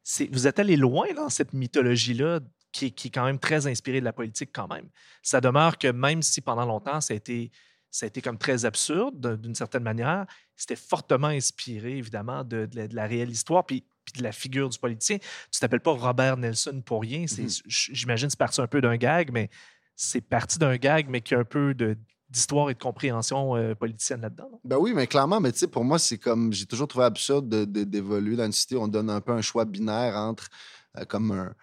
c'est. 0.03 0.27
Vous 0.31 0.47
êtes 0.47 0.59
allé 0.59 0.77
loin 0.77 1.07
dans 1.15 1.29
cette 1.29 1.51
mythologie-là, 1.53 2.39
qui, 2.71 2.85
est- 2.85 2.91
qui 2.91 3.07
est 3.09 3.11
quand 3.11 3.25
même 3.25 3.39
très 3.39 3.67
inspirée 3.67 3.99
de 3.99 4.05
la 4.05 4.13
politique, 4.13 4.51
quand 4.53 4.67
même. 4.67 4.87
Ça 5.21 5.41
demeure 5.41 5.77
que 5.77 5.89
même 5.89 6.21
si 6.21 6.39
pendant 6.41 6.65
longtemps, 6.65 7.01
ça 7.01 7.13
a 7.13 7.17
été, 7.17 7.51
ça 7.93 8.05
a 8.05 8.07
été 8.07 8.21
comme 8.21 8.37
très 8.39 8.65
absurde, 8.65 9.19
de- 9.19 9.35
d'une 9.35 9.53
certaine 9.55 9.83
manière, 9.83 10.25
c'était 10.55 10.75
fortement 10.75 11.27
inspiré, 11.27 11.97
évidemment, 11.97 12.43
de, 12.43 12.65
de 12.65 12.75
la, 12.75 12.87
de 12.87 12.95
la 12.95 13.05
réelle 13.05 13.29
histoire. 13.31 13.65
Puis 13.65 13.85
puis 14.05 14.19
de 14.19 14.23
la 14.23 14.33
figure 14.33 14.67
du 14.67 14.77
politicien. 14.77 15.17
Tu 15.49 15.59
t'appelles 15.61 15.79
pas 15.79 15.93
Robert 15.93 16.35
Nelson 16.35 16.81
pour 16.85 16.99
rien. 17.03 17.25
C'est, 17.25 17.43
Mhm. 17.43 17.49
j- 17.67 17.91
J'imagine 17.93 18.27
que 18.27 18.31
c'est 18.31 18.37
parti 18.37 18.59
un 18.59 18.67
peu 18.67 18.81
d'un 18.81 18.97
gag, 18.97 19.31
mais 19.31 19.49
c'est 19.95 20.19
parti 20.19 20.59
d'un 20.59 20.75
gag, 20.75 21.07
mais 21.07 21.21
qui 21.21 21.33
a 21.33 21.39
un 21.39 21.45
peu 21.45 21.73
de, 21.73 21.97
d'histoire 22.29 22.69
et 22.69 22.73
de 22.73 22.79
compréhension 22.79 23.55
euh, 23.55 23.75
politicienne 23.75 24.19
là-dedans. 24.19 24.49
non? 24.51 24.59
Ben 24.65 24.75
oui, 24.77 24.91
mais 24.93 25.07
clairement, 25.07 25.39
mais 25.39 25.53
tu 25.53 25.59
sais, 25.59 25.67
pour 25.67 25.85
moi, 25.85 25.99
c'est 25.99 26.17
comme. 26.17 26.51
J'ai 26.51 26.65
toujours 26.65 26.89
trouvé 26.89 27.05
absurde 27.05 27.47
de- 27.47 27.63
de- 27.63 27.85
d'évoluer 27.85 28.35
dans 28.35 28.45
une 28.45 28.51
cité. 28.51 28.75
où 28.75 28.81
On 28.81 28.89
donne 28.89 29.09
un 29.09 29.21
peu 29.21 29.31
un 29.31 29.41
choix 29.41 29.63
binaire 29.63 30.17
entre 30.17 30.49
euh, 30.97 31.05
comme 31.05 31.31
un, 31.31 31.55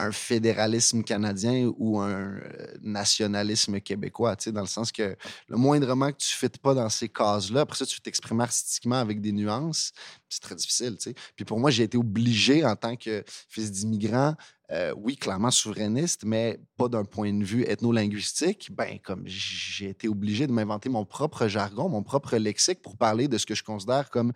un 0.00 0.12
fédéralisme 0.12 1.02
canadien 1.02 1.70
ou 1.78 2.00
un 2.00 2.08
euh, 2.10 2.40
nationalisme 2.82 3.80
québécois, 3.80 4.36
tu 4.36 4.44
sais, 4.44 4.52
dans 4.52 4.62
le 4.62 4.66
sens 4.66 4.92
que 4.92 5.16
le 5.48 5.56
moindrement 5.56 6.10
que 6.10 6.18
tu 6.18 6.36
fites 6.36 6.58
pas 6.58 6.74
dans 6.74 6.88
ces 6.88 7.08
cases-là, 7.08 7.60
après 7.62 7.76
ça, 7.76 7.86
tu 7.86 8.00
t'exprimes 8.00 8.40
artistiquement 8.40 8.96
avec 8.96 9.20
des 9.20 9.32
nuances, 9.32 9.92
c'est 10.28 10.42
très 10.42 10.54
difficile, 10.54 10.96
tu 10.96 11.10
sais. 11.10 11.14
Puis 11.36 11.44
pour 11.44 11.58
moi, 11.58 11.70
j'ai 11.70 11.84
été 11.84 11.98
obligé 11.98 12.64
en 12.64 12.76
tant 12.76 12.96
que 12.96 13.24
fils 13.48 13.70
d'immigrant, 13.70 14.34
euh, 14.72 14.94
oui, 14.96 15.16
clairement 15.16 15.50
souverainiste, 15.50 16.24
mais 16.24 16.60
pas 16.76 16.88
d'un 16.88 17.04
point 17.04 17.32
de 17.32 17.44
vue 17.44 17.64
ethno-linguistique. 17.64 18.70
Ben, 18.72 18.98
comme 19.02 19.24
j'ai 19.26 19.88
été 19.88 20.06
obligé 20.06 20.46
de 20.46 20.52
m'inventer 20.52 20.88
mon 20.88 21.04
propre 21.04 21.48
jargon, 21.48 21.88
mon 21.88 22.04
propre 22.04 22.36
lexique 22.36 22.80
pour 22.80 22.96
parler 22.96 23.26
de 23.26 23.36
ce 23.36 23.46
que 23.46 23.56
je 23.56 23.64
considère 23.64 24.10
comme 24.10 24.32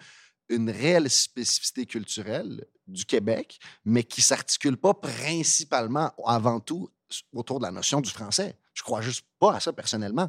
une 0.48 0.70
réelle 0.70 1.10
spécificité 1.10 1.86
culturelle 1.86 2.64
du 2.86 3.04
Québec, 3.06 3.58
mais 3.84 4.04
qui 4.04 4.20
s'articule 4.22 4.76
pas 4.76 4.94
principalement, 4.94 6.12
avant 6.26 6.60
tout, 6.60 6.90
autour 7.32 7.58
de 7.60 7.64
la 7.64 7.70
notion 7.70 8.00
du 8.00 8.10
français. 8.10 8.56
Je 8.74 8.82
crois 8.82 9.00
juste 9.00 9.24
pas 9.38 9.54
à 9.54 9.60
ça 9.60 9.72
personnellement. 9.72 10.28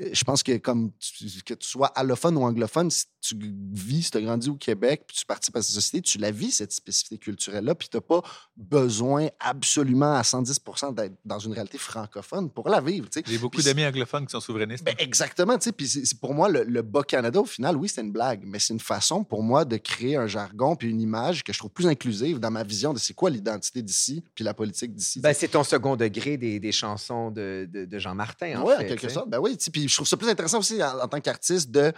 Euh, 0.00 0.10
Je 0.12 0.24
pense 0.24 0.42
que 0.42 0.56
comme 0.58 0.92
tu- 0.98 1.42
que 1.42 1.54
tu 1.54 1.66
sois 1.68 1.86
allophone 1.88 2.36
ou 2.36 2.42
anglophone, 2.42 2.90
tu 3.28 3.36
vis, 3.72 4.04
si 4.04 4.10
tu 4.10 4.18
as 4.18 4.20
grandi 4.20 4.48
au 4.50 4.54
Québec, 4.56 5.04
puis 5.06 5.16
tu 5.16 5.24
participes 5.26 5.56
à 5.56 5.62
cette 5.62 5.74
société, 5.74 6.00
tu 6.02 6.18
la 6.18 6.30
vis, 6.30 6.50
cette 6.52 6.72
spécificité 6.72 7.18
culturelle-là, 7.18 7.74
puis 7.74 7.88
tu 7.88 7.96
n'as 7.96 8.00
pas 8.00 8.22
besoin 8.56 9.28
absolument 9.40 10.14
à 10.14 10.22
110% 10.22 10.94
d'être 10.94 11.14
dans 11.24 11.38
une 11.38 11.52
réalité 11.52 11.78
francophone 11.78 12.50
pour 12.50 12.68
la 12.68 12.80
vivre. 12.80 13.08
J'ai 13.26 13.38
beaucoup 13.38 13.56
Puis 13.56 13.64
d'amis 13.64 13.84
anglophones 13.86 14.26
qui 14.26 14.32
sont 14.32 14.40
souverainistes. 14.40 14.84
ben, 14.84 14.94
exactement, 14.98 15.56
tu 15.58 15.64
sais. 15.64 15.72
Puis 15.72 15.88
c'est- 15.88 16.04
c'est 16.04 16.18
pour 16.18 16.34
moi, 16.34 16.48
le, 16.48 16.64
le 16.64 16.82
Bas-Canada, 16.82 17.40
au 17.40 17.44
final, 17.44 17.76
oui, 17.76 17.88
c'est 17.88 18.00
une 18.00 18.12
blague, 18.12 18.42
mais 18.46 18.58
c'est 18.58 18.72
une 18.74 18.80
façon 18.80 19.24
pour 19.24 19.42
moi 19.42 19.64
de 19.64 19.76
créer 19.76 20.16
un 20.16 20.26
jargon 20.26 20.76
puis 20.76 20.88
une 20.88 21.00
image 21.00 21.44
que 21.44 21.52
je 21.52 21.58
trouve 21.58 21.70
plus 21.70 21.86
inclusive 21.86 22.38
dans 22.40 22.50
ma 22.50 22.62
vision 22.64 22.92
de 22.92 22.98
c'est 22.98 23.14
quoi 23.14 23.30
l'identité 23.30 23.82
d'ici 23.82 24.22
puis 24.34 24.44
la 24.44 24.54
politique 24.54 24.94
d'ici. 24.94 25.20
Ben, 25.20 25.32
c'est 25.34 25.48
ton 25.48 25.64
second 25.64 25.96
degré 25.96 26.36
des, 26.36 26.58
des 26.60 26.72
chansons 26.72 27.30
de, 27.30 27.68
de, 27.70 27.84
de 27.84 27.98
Jean 27.98 28.14
Martin, 28.14 28.60
en 28.60 28.66
Oui, 28.66 28.74
en 28.74 28.78
fait, 28.78 28.86
quelque 28.86 29.08
sorte. 29.08 29.28
Ben 29.28 29.38
oui, 29.38 29.56
puis 29.72 29.88
je 29.88 29.94
trouve 29.94 30.06
ça 30.08 30.16
plus 30.16 30.28
intéressant 30.28 30.58
aussi 30.58 30.82
en, 30.82 30.98
en 31.00 31.08
tant 31.08 31.20
qu'artiste 31.20 31.70
de. 31.70 31.92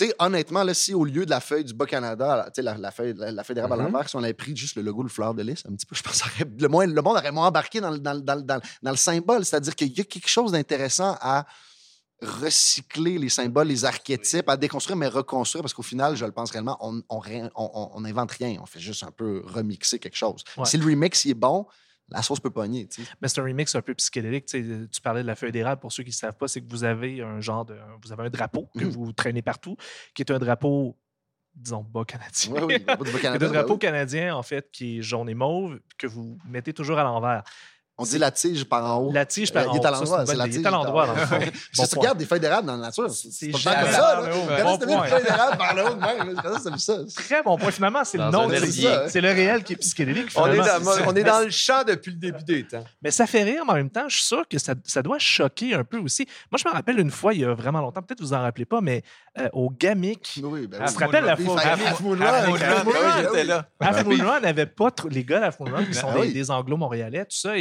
Tu 0.00 0.06
sais, 0.06 0.14
honnêtement, 0.18 0.62
là, 0.64 0.72
si 0.72 0.94
au 0.94 1.04
lieu 1.04 1.26
de 1.26 1.30
la 1.30 1.40
feuille 1.40 1.62
du 1.64 1.74
Bas-Canada, 1.74 2.48
la, 2.56 2.78
la 2.78 2.90
feuille, 2.90 3.12
la, 3.18 3.32
la 3.32 3.44
feuille 3.44 3.54
d'érable 3.56 3.74
à 3.74 3.76
l'envers, 3.76 4.08
si 4.08 4.16
on 4.16 4.22
avait 4.22 4.32
pris 4.32 4.56
juste 4.56 4.76
le 4.76 4.82
logo, 4.82 5.02
le 5.02 5.10
fleur 5.10 5.34
de 5.34 5.42
lys, 5.42 5.62
un 5.68 5.74
petit 5.74 5.84
peu, 5.84 5.94
je 5.94 6.02
pense 6.02 6.22
que 6.38 6.44
le, 6.58 6.68
moins, 6.68 6.86
le 6.86 7.02
monde 7.02 7.18
aurait 7.18 7.30
moins 7.32 7.48
embarqué 7.48 7.82
dans, 7.82 7.90
le- 7.90 7.98
dans, 7.98 8.18
dans, 8.18 8.60
dans, 8.82 8.96
symbole. 8.96 9.44
C'est-à-dire 9.44 9.74
qu'il 9.76 9.88
y 9.96 10.00
a 10.00 10.04
quelque 10.04 10.28
chose 10.28 10.52
d'intéressant 10.52 11.18
à 11.20 11.44
recycler 12.22 13.18
les 13.18 13.28
symboles, 13.28 13.68
les 13.68 13.84
archétypes, 13.84 14.48
à 14.48 14.56
déconstruire, 14.56 14.96
mais 14.96 15.08
reconstruire, 15.08 15.62
parce 15.62 15.74
qu'au 15.74 15.82
final, 15.82 16.16
je 16.16 16.24
le 16.24 16.32
pense 16.32 16.50
réellement, 16.50 16.76
on 16.80 17.02
on, 17.08 17.18
ré- 17.18 17.42
on, 17.54 17.70
on- 17.74 17.90
on 17.94 18.04
invente 18.04 18.32
rien. 18.32 18.56
On 18.62 18.66
fait 18.66 18.80
juste 18.80 19.02
un 19.04 19.10
peu 19.10 19.42
remixer 19.46 19.98
quelque 19.98 20.16
chose. 20.16 20.44
Ouais. 20.56 20.64
Si 20.64 20.76
le 20.76 20.84
remix 20.84 21.24
il 21.24 21.32
est 21.32 21.34
bon, 21.34 21.66
la 22.10 22.22
sauce 22.22 22.40
peut 22.40 22.50
pogner. 22.50 22.86
tu 22.88 23.02
sais. 23.04 23.10
Mais 23.20 23.28
c'est 23.28 23.40
un 23.40 23.44
remix 23.44 23.74
un 23.74 23.82
peu 23.82 23.94
psychédélique. 23.94 24.46
Tu, 24.46 24.62
sais, 24.62 24.88
tu 24.88 25.00
parlais 25.00 25.22
de 25.22 25.26
la 25.26 25.34
feuille 25.36 25.52
d'érable. 25.52 25.80
Pour 25.80 25.92
ceux 25.92 26.02
qui 26.02 26.10
ne 26.10 26.14
savent 26.14 26.36
pas, 26.36 26.48
c'est 26.48 26.60
que 26.60 26.68
vous 26.68 26.84
avez 26.84 27.20
un 27.22 27.40
genre 27.40 27.64
de. 27.64 27.76
Vous 28.02 28.12
avez 28.12 28.24
un 28.24 28.30
drapeau 28.30 28.68
que 28.78 28.84
Mhm. 28.84 28.90
vous 28.90 29.12
traînez 29.12 29.42
partout, 29.42 29.76
qui 30.14 30.22
est 30.22 30.30
un 30.30 30.38
drapeau, 30.38 30.98
disons, 31.54 31.82
bas 31.84 32.04
canadien. 32.04 32.52
Oui, 32.52 32.60
oui, 32.64 32.74
le 32.74 32.84
drapeau 32.84 33.04
du 33.04 33.10
C'est 33.10 33.16
un 33.16 33.18
Bas-Canada, 33.18 33.46
ben 33.46 33.52
drapeau 33.52 33.72
oui. 33.74 33.78
canadien, 33.78 34.34
en 34.36 34.42
fait, 34.42 34.70
qui 34.70 34.98
est 34.98 35.02
jaune 35.02 35.28
et 35.28 35.34
mauve, 35.34 35.80
que 35.98 36.06
vous 36.06 36.38
mettez 36.46 36.72
toujours 36.72 36.98
à 36.98 37.04
l'envers. 37.04 37.42
On 38.00 38.04
dit 38.04 38.18
la 38.18 38.30
tige 38.30 38.64
par 38.64 38.84
en 38.84 38.98
haut. 39.02 39.12
La 39.12 39.26
tige 39.26 39.52
par 39.52 39.68
en 39.68 39.72
il 39.74 39.76
est 39.76 39.84
à 39.84 39.90
haut. 39.90 39.94
Ça, 39.94 40.00
l'endroit, 40.00 40.26
c'est 40.26 40.36
la 40.36 40.44
tige. 40.46 40.54
Il 40.56 40.60
est 40.62 40.66
à 40.66 40.70
l'endroit, 40.70 41.06
dans 41.06 41.14
le 41.14 41.20
fond. 41.20 41.38
Parce 41.76 41.76
Bon 41.76 41.84
que 41.84 41.88
tu 41.90 41.98
regardes 41.98 42.18
des 42.18 42.24
feuilles 42.26 42.40
d'érable 42.40 42.66
dans 42.66 42.76
la 42.76 42.86
nature, 42.86 43.10
c'est 43.10 43.30
C'est 43.30 43.48
pas 43.50 43.58
comme 43.82 43.90
ça. 43.92 44.20
haut. 44.22 44.24
Quand 44.62 44.78
tu 44.78 44.84
une 44.92 45.02
feuille 45.04 45.22
d'érable 45.22 45.58
par 45.58 45.74
le 45.74 45.84
haut 45.84 45.94
de 45.94 46.00
même, 46.00 46.34
là, 46.34 46.42
ça, 46.58 46.70
c'est 46.76 46.78
ça. 46.78 47.22
Très 47.22 47.42
bon 47.42 47.58
point. 47.58 47.70
Finalement, 47.70 48.04
c'est 48.04 48.18
le 48.18 48.30
nom. 48.30 48.48
C'est 49.08 49.20
le 49.20 49.28
réel 49.28 49.62
qui 49.64 49.74
est 49.74 49.76
psychédélique. 49.76 50.30
On 50.36 50.46
est, 50.46 50.52
finalement. 50.52 50.84
dans, 50.84 50.92
C'est- 50.92 51.02
on 51.06 51.10
est 51.10 51.14
mais 51.14 51.24
dans 51.24 51.40
le 51.40 51.50
champ 51.50 51.82
depuis 51.86 52.12
le 52.12 52.16
début 52.18 52.42
des 52.44 52.64
temps. 52.66 52.84
Mais 53.02 53.10
ça 53.10 53.26
fait 53.26 53.42
rire, 53.42 53.64
mais 53.66 53.72
en 53.72 53.76
même 53.76 53.90
temps, 53.90 54.08
je 54.08 54.16
suis 54.16 54.24
sûr 54.24 54.48
que 54.48 54.58
ça, 54.58 54.74
ça 54.84 55.02
doit 55.02 55.18
choquer 55.18 55.74
un 55.74 55.84
peu 55.84 55.98
aussi. 55.98 56.26
Moi, 56.50 56.58
je 56.62 56.66
me 56.68 56.72
rappelle 56.72 56.98
une 56.98 57.10
fois, 57.10 57.34
il 57.34 57.40
y 57.40 57.44
a 57.44 57.52
vraiment 57.54 57.80
longtemps, 57.80 58.00
peut-être 58.02 58.20
vous 58.22 58.32
en 58.32 58.40
rappelez 58.40 58.64
pas, 58.64 58.80
mais 58.80 59.02
euh, 59.38 59.48
au 59.52 59.70
Gamic, 59.70 60.40
Oui, 60.42 60.66
ben 60.66 60.78
Ah, 60.80 60.88
tu 60.88 60.94
te 60.94 61.00
rappelles 61.00 61.24
la 61.24 61.36
fois- 61.36 61.60
Half 61.60 61.86
Half 61.86 62.00
Moon 62.00 62.10
Run, 62.18 62.46
Moon 62.46 62.56
Moon 62.84 62.92
ben 62.92 63.28
ben 63.32 63.46
là. 63.46 63.66
Half 63.80 64.04
Moon 64.04 64.16
Run 64.24 64.40
n'avait 64.40 64.66
pas 64.66 64.90
trop. 64.90 65.08
Les 65.08 65.24
gars 65.24 65.40
d'Half 65.40 65.60
Moon 65.60 65.70
Run, 65.72 65.84
qui 65.84 65.94
sont 65.94 66.08
Ah 66.14 66.26
des, 66.26 66.50
anglo-montréalais, 66.50 67.24
tout 67.24 67.36
ça, 67.36 67.56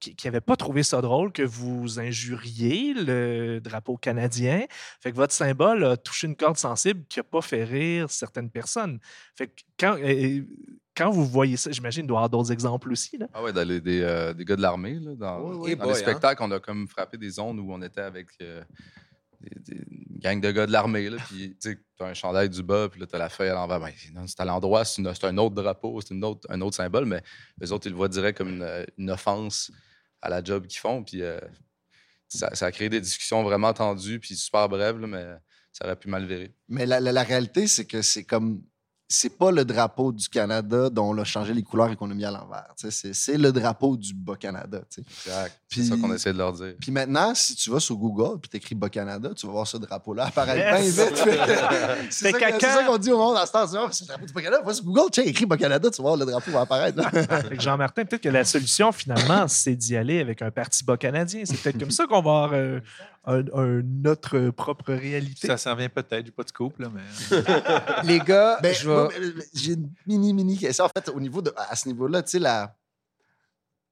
qui 0.00 0.14
n'avaient 0.26 0.40
pas 0.40 0.54
trouvé 0.56 0.82
ça 0.84 1.00
drôle 1.00 1.32
que 1.32 1.42
vous 1.42 1.98
injuriez 1.98 2.94
le 2.94 3.58
drapeau 3.60 3.96
canadien. 3.96 4.64
Fait 5.00 5.10
que 5.10 5.16
votre 5.16 5.32
symbole 5.32 5.84
a 5.84 5.96
touché 5.96 6.28
une 6.28 6.36
corde 6.36 6.56
sensible 6.56 7.04
qui 7.08 7.18
n'a 7.18 7.24
pas 7.24 7.40
fait 7.42 7.64
rire 7.64 8.08
certaines 8.10 8.48
personnes. 8.50 9.00
Fait 9.34 9.48
que 9.48 9.52
quand, 9.78 9.96
quand 10.96 11.10
vous 11.10 11.24
voyez 11.26 11.56
ça, 11.56 11.70
j'imagine 11.72 12.02
qu'il 12.02 12.08
doit 12.08 12.16
y 12.16 12.18
avoir 12.18 12.30
d'autres 12.30 12.52
exemples 12.52 12.92
aussi. 12.92 13.18
Là. 13.18 13.26
Ah 13.34 13.42
ouais, 13.42 13.52
dans 13.52 13.66
les- 13.66 13.80
des, 13.80 14.00
euh, 14.02 14.32
des 14.34 14.44
gars 14.44 14.56
de 14.56 14.62
l'armée, 14.62 14.98
là, 15.00 15.14
dans, 15.16 15.40
Oui, 15.40 15.56
oui. 15.58 15.76
dans 15.76 15.84
boy, 15.84 15.92
les 15.94 15.98
hein. 15.98 16.02
spectacles, 16.02 16.42
on 16.44 16.50
a 16.52 16.60
comme 16.60 16.86
frappé 16.86 17.16
des 17.18 17.30
zones 17.30 17.58
où 17.58 17.72
on 17.72 17.82
était 17.82 18.00
avec 18.00 18.28
euh, 18.40 18.62
des, 19.40 19.74
des 19.76 19.84
gang 20.18 20.40
de 20.40 20.50
gars 20.50 20.66
de 20.66 20.72
l'armée, 20.72 21.10
puis 21.28 21.56
tu 21.60 21.84
t'as 21.96 22.06
un 22.06 22.14
chandail 22.14 22.48
du 22.48 22.62
bas, 22.62 22.88
puis 22.88 23.00
là, 23.00 23.06
t'as 23.06 23.18
la 23.18 23.28
feuille 23.28 23.48
à 23.48 23.54
l'envers. 23.54 23.80
Ben, 23.80 23.92
c'est 24.26 24.40
à 24.40 24.44
l'endroit, 24.44 24.84
c'est, 24.84 25.02
un 25.24 25.38
autre 25.38 25.54
drapeau, 25.54 26.00
c'est 26.00 26.14
autre, 26.22 26.46
un 26.50 26.60
autre 26.60 26.76
symbole, 26.76 27.06
mais 27.06 27.22
les 27.60 27.72
autres, 27.72 27.86
ils 27.86 27.90
le 27.90 27.96
voient 27.96 28.08
direct 28.08 28.38
comme 28.38 28.62
une, 28.96 29.10
offense 29.10 29.70
à 30.20 30.28
la 30.28 30.42
job 30.42 30.66
qu'ils 30.66 30.80
font, 30.80 31.02
puis 31.04 31.22
euh, 31.22 31.38
ça, 32.28 32.50
a 32.60 32.72
créé 32.72 32.88
des 32.88 33.00
discussions 33.00 33.42
vraiment 33.42 33.72
tendues, 33.72 34.18
puis 34.20 34.36
super 34.36 34.68
brèves, 34.68 34.98
là, 34.98 35.06
mais 35.06 35.24
ça 35.72 35.86
aurait 35.86 35.96
pu 35.96 36.08
mal 36.08 36.26
virer. 36.26 36.52
Mais 36.68 36.86
la- 36.86 37.00
la 37.00 37.22
réalité, 37.22 37.66
c'est 37.66 37.86
que 37.86 38.02
c'est 38.02 38.24
comme. 38.24 38.62
C'est 39.10 39.38
pas 39.38 39.50
le 39.50 39.64
drapeau 39.64 40.12
du 40.12 40.28
Canada 40.28 40.90
dont 40.90 41.10
on 41.10 41.18
a 41.18 41.24
changé 41.24 41.54
les 41.54 41.62
couleurs 41.62 41.90
et 41.90 41.96
qu'on 41.96 42.10
a 42.10 42.14
mis 42.14 42.26
à 42.26 42.30
l'envers. 42.30 42.74
tu. 42.76 42.88
C'est, 42.90 43.38
le 43.38 43.52
drapeau 43.52 43.96
du 43.96 44.12
Bas-Canada. 44.12 44.82
tu. 44.90 45.00
Exact. 45.00 45.58
C'est 45.66 45.84
ça 45.84 45.96
qu'on 45.96 46.12
essaie 46.12 46.32
de 46.32 46.38
leur 46.38 46.52
dire. 46.52 46.74
Puis 46.78 46.92
maintenant, 46.92 47.34
si 47.34 47.54
tu 47.54 47.70
vas 47.70 47.80
sur 47.80 47.96
Google 47.96 48.38
et 48.44 48.48
t'écris 48.48 48.74
Bas-Canada, 48.74 49.30
tu 49.34 49.46
vas 49.46 49.52
voir 49.52 49.66
ce 49.66 49.78
drapeau-là 49.78 50.26
apparaître 50.26 50.58
Yes! 50.58 50.94
bien 50.94 51.04
vite. 51.06 51.16
c'est, 52.10 52.32
ça, 52.60 52.84
qu'on 52.84 52.98
dit 52.98 53.10
au 53.10 53.18
monde 53.18 53.36
à 53.38 53.46
ce 53.46 53.52
temps. 53.52 53.66
Tu 53.66 53.76
C'est 53.92 54.04
le 54.04 54.08
drapeau 54.08 54.26
du 54.26 54.32
Bas-Canada. 54.34 54.62
Va 54.62 54.74
sur 54.74 54.84
Google, 54.84 55.10
tiens, 55.10 55.24
écris 55.24 55.46
Bas-Canada, 55.46 55.90
tu 55.90 56.02
vas 56.02 56.08
voir 56.08 56.16
le 56.16 56.26
drapeau 56.26 56.50
va 56.50 56.60
apparaître. 56.60 56.98
là. 56.98 57.10
Fait 57.10 57.56
que 57.56 57.62
Jean-Martin, 57.62 58.04
peut-être 58.04 58.22
que 58.22 58.28
la 58.28 58.44
solution, 58.44 58.92
finalement, 58.92 59.48
c'est 59.48 59.74
d'y 59.74 59.96
aller 59.96 60.20
avec 60.20 60.42
un 60.42 60.50
parti 60.50 60.84
bas 60.84 60.98
canadien. 60.98 61.44
C'est 61.46 61.56
peut-être 61.56 61.78
comme 61.78 61.90
ça 61.90 62.06
qu'on 62.06 62.20
va 62.20 62.44
avoir 62.44 62.50
euh, 62.52 62.80
un, 63.24 63.44
un- 63.52 63.82
notre 63.82 64.50
propre 64.50 64.92
réalité. 64.94 65.46
Ça 65.46 65.56
s'en 65.58 65.74
vient 65.74 65.88
peut-être, 65.88 66.26
j'ai 66.26 66.32
pas 66.32 66.44
de 66.44 66.48
scoop, 66.48 66.78
là, 66.78 66.88
mais. 66.92 67.02
Les 68.04 68.18
gars, 68.20 68.58
Ben, 68.62 68.74
J'ai 69.54 69.72
une 69.74 69.90
mini, 70.06 70.32
mini 70.32 70.56
question. 70.58 70.84
En 70.84 70.88
fait, 70.88 71.08
au 71.10 71.20
niveau 71.20 71.42
de, 71.42 71.52
à 71.56 71.76
ce 71.76 71.88
niveau-là, 71.88 72.22
tu 72.22 72.30
sais, 72.32 72.38
la, 72.38 72.74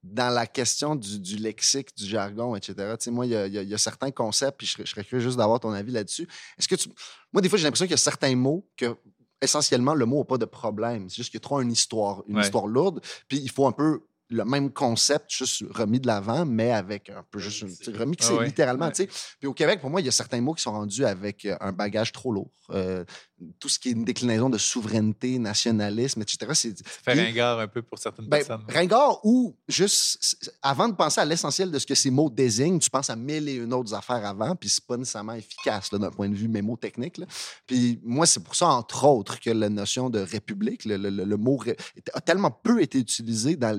dans 0.03 0.33
la 0.33 0.47
question 0.47 0.95
du, 0.95 1.19
du 1.19 1.37
lexique, 1.37 1.97
du 1.97 2.07
jargon, 2.07 2.55
etc., 2.55 2.75
tu 2.99 3.05
sais, 3.05 3.11
moi, 3.11 3.27
il 3.27 3.33
y 3.33 3.37
a, 3.37 3.47
il 3.47 3.53
y 3.55 3.59
a- 3.59 3.63
il 3.63 3.69
y 3.69 3.75
a 3.75 3.79
certains 3.79 4.11
concepts, 4.11 4.59
puis 4.59 4.67
je, 4.67 4.73
serais- 4.73 4.87
je 4.87 4.91
serais 4.93 5.05
curieux 5.05 5.23
juste 5.23 5.37
d'avoir 5.37 5.59
ton 5.61 5.73
avis 5.73 5.91
là-dessus. 5.93 6.29
Est-ce 6.59 6.69
que 6.69 6.77
tu. 6.77 6.89
Moi, 7.33 7.43
des 7.43 7.49
fois, 7.49 7.59
j'ai 7.59 7.65
l'impression 7.65 7.87
qu'il 7.87 7.91
y 7.93 7.95
a 7.95 7.99
certains 7.99 8.37
mots 8.37 8.67
que, 8.77 8.97
essentiellement, 9.43 9.95
le 9.95 10.07
mot 10.07 10.19
n'a 10.19 10.25
pas 10.25 10.39
de 10.39 10.45
problème. 10.45 11.09
C'est 11.11 11.17
juste 11.17 11.31
qu'il 11.31 11.39
y 11.41 11.43
a 11.43 11.47
trop 11.47 11.61
une 11.61 11.73
histoire, 11.73 12.23
une 12.29 12.37
Ouais. 12.37 12.43
histoire 12.43 12.67
lourde, 12.67 13.01
puis 13.29 13.39
il 13.39 13.51
faut 13.51 13.67
un 13.67 13.73
peu 13.73 14.01
le 14.29 14.45
même 14.45 14.73
concept, 14.73 15.31
juste 15.31 15.65
remis 15.71 16.01
de 16.01 16.07
l'avant, 16.07 16.45
mais 16.45 16.73
avec 16.73 17.11
un 17.11 17.25
peu 17.31 17.39
juste 17.39 17.63
une, 17.87 17.97
remixé 17.97 18.33
Ah 18.33 18.39
ouais. 18.39 18.47
littéralement. 18.47 18.87
Ouais. 18.87 18.93
tu 18.93 19.05
sais. 19.05 19.09
Puis 19.39 19.47
au 19.47 19.55
Québec, 19.55 19.81
pour 19.81 19.91
moi, 19.91 20.01
il 20.01 20.05
y 20.05 20.09
a 20.09 20.13
certains 20.13 20.41
mots 20.41 20.55
qui 20.55 20.63
sont 20.63 20.73
rendus 20.73 21.05
avec 21.05 21.45
euh, 21.45 21.57
un 21.61 21.73
bagage 21.73 22.13
trop 22.13 22.33
lourd. 22.33 22.51
Euh, 22.71 23.05
tout 23.59 23.69
ce 23.69 23.79
qui 23.79 23.91
est 23.91 23.93
une 23.93 24.05
déclinaison 24.05 24.49
de 24.49 24.57
souveraineté, 24.57 25.39
nationalisme, 25.39 26.23
etc. 26.23 26.39
C'est 26.55 26.79
fait 26.87 27.13
Puis- 27.13 27.21
ringard 27.21 27.59
un 27.61 27.69
peu 27.69 27.83
pour 27.83 27.99
certaines 27.99 28.27
ben, 28.27 28.39
personnes. 28.39 28.65
ringard 28.69 29.21
ou 29.25 29.55
juste 29.69 30.39
avant 30.63 30.89
de 30.89 30.95
penser 30.95 31.21
à 31.21 31.25
l'essentiel 31.27 31.71
de 31.71 31.79
ce 31.79 31.87
que 31.87 31.95
ces 31.95 32.11
mots 32.11 32.31
désignent, 32.31 32.79
tu 32.79 32.89
penses 32.89 33.11
à 33.11 33.17
mille 33.17 33.49
et 33.49 33.55
une 33.57 33.75
autres 33.75 33.93
affaires 33.95 34.25
avant, 34.25 34.57
puis 34.57 34.69
c'est 34.71 34.85
pas 34.85 34.97
nécessairement 34.97 35.35
efficace 35.35 35.91
d'un 35.91 36.11
point 36.11 36.29
de 36.31 36.35
vue 36.35 36.49
mémotechnique. 36.49 37.21
Puis 37.67 38.01
moi, 38.03 38.25
c'est 38.27 38.41
pour 38.43 38.55
ça, 38.57 38.69
entre 38.69 39.05
autres, 39.05 39.39
que 39.39 39.51
la 39.51 39.69
notion 39.69 40.09
de 40.09 40.19
république, 40.21 40.85
le, 40.87 40.97
le- 40.97 41.11
le- 41.11 41.25
le 41.25 41.37
mot 41.37 41.57
ré- 41.57 41.77
a 42.15 42.21
tellement 42.23 42.51
peu 42.51 42.81
été 42.81 42.99
utilisé 42.99 43.57
dans 43.57 43.79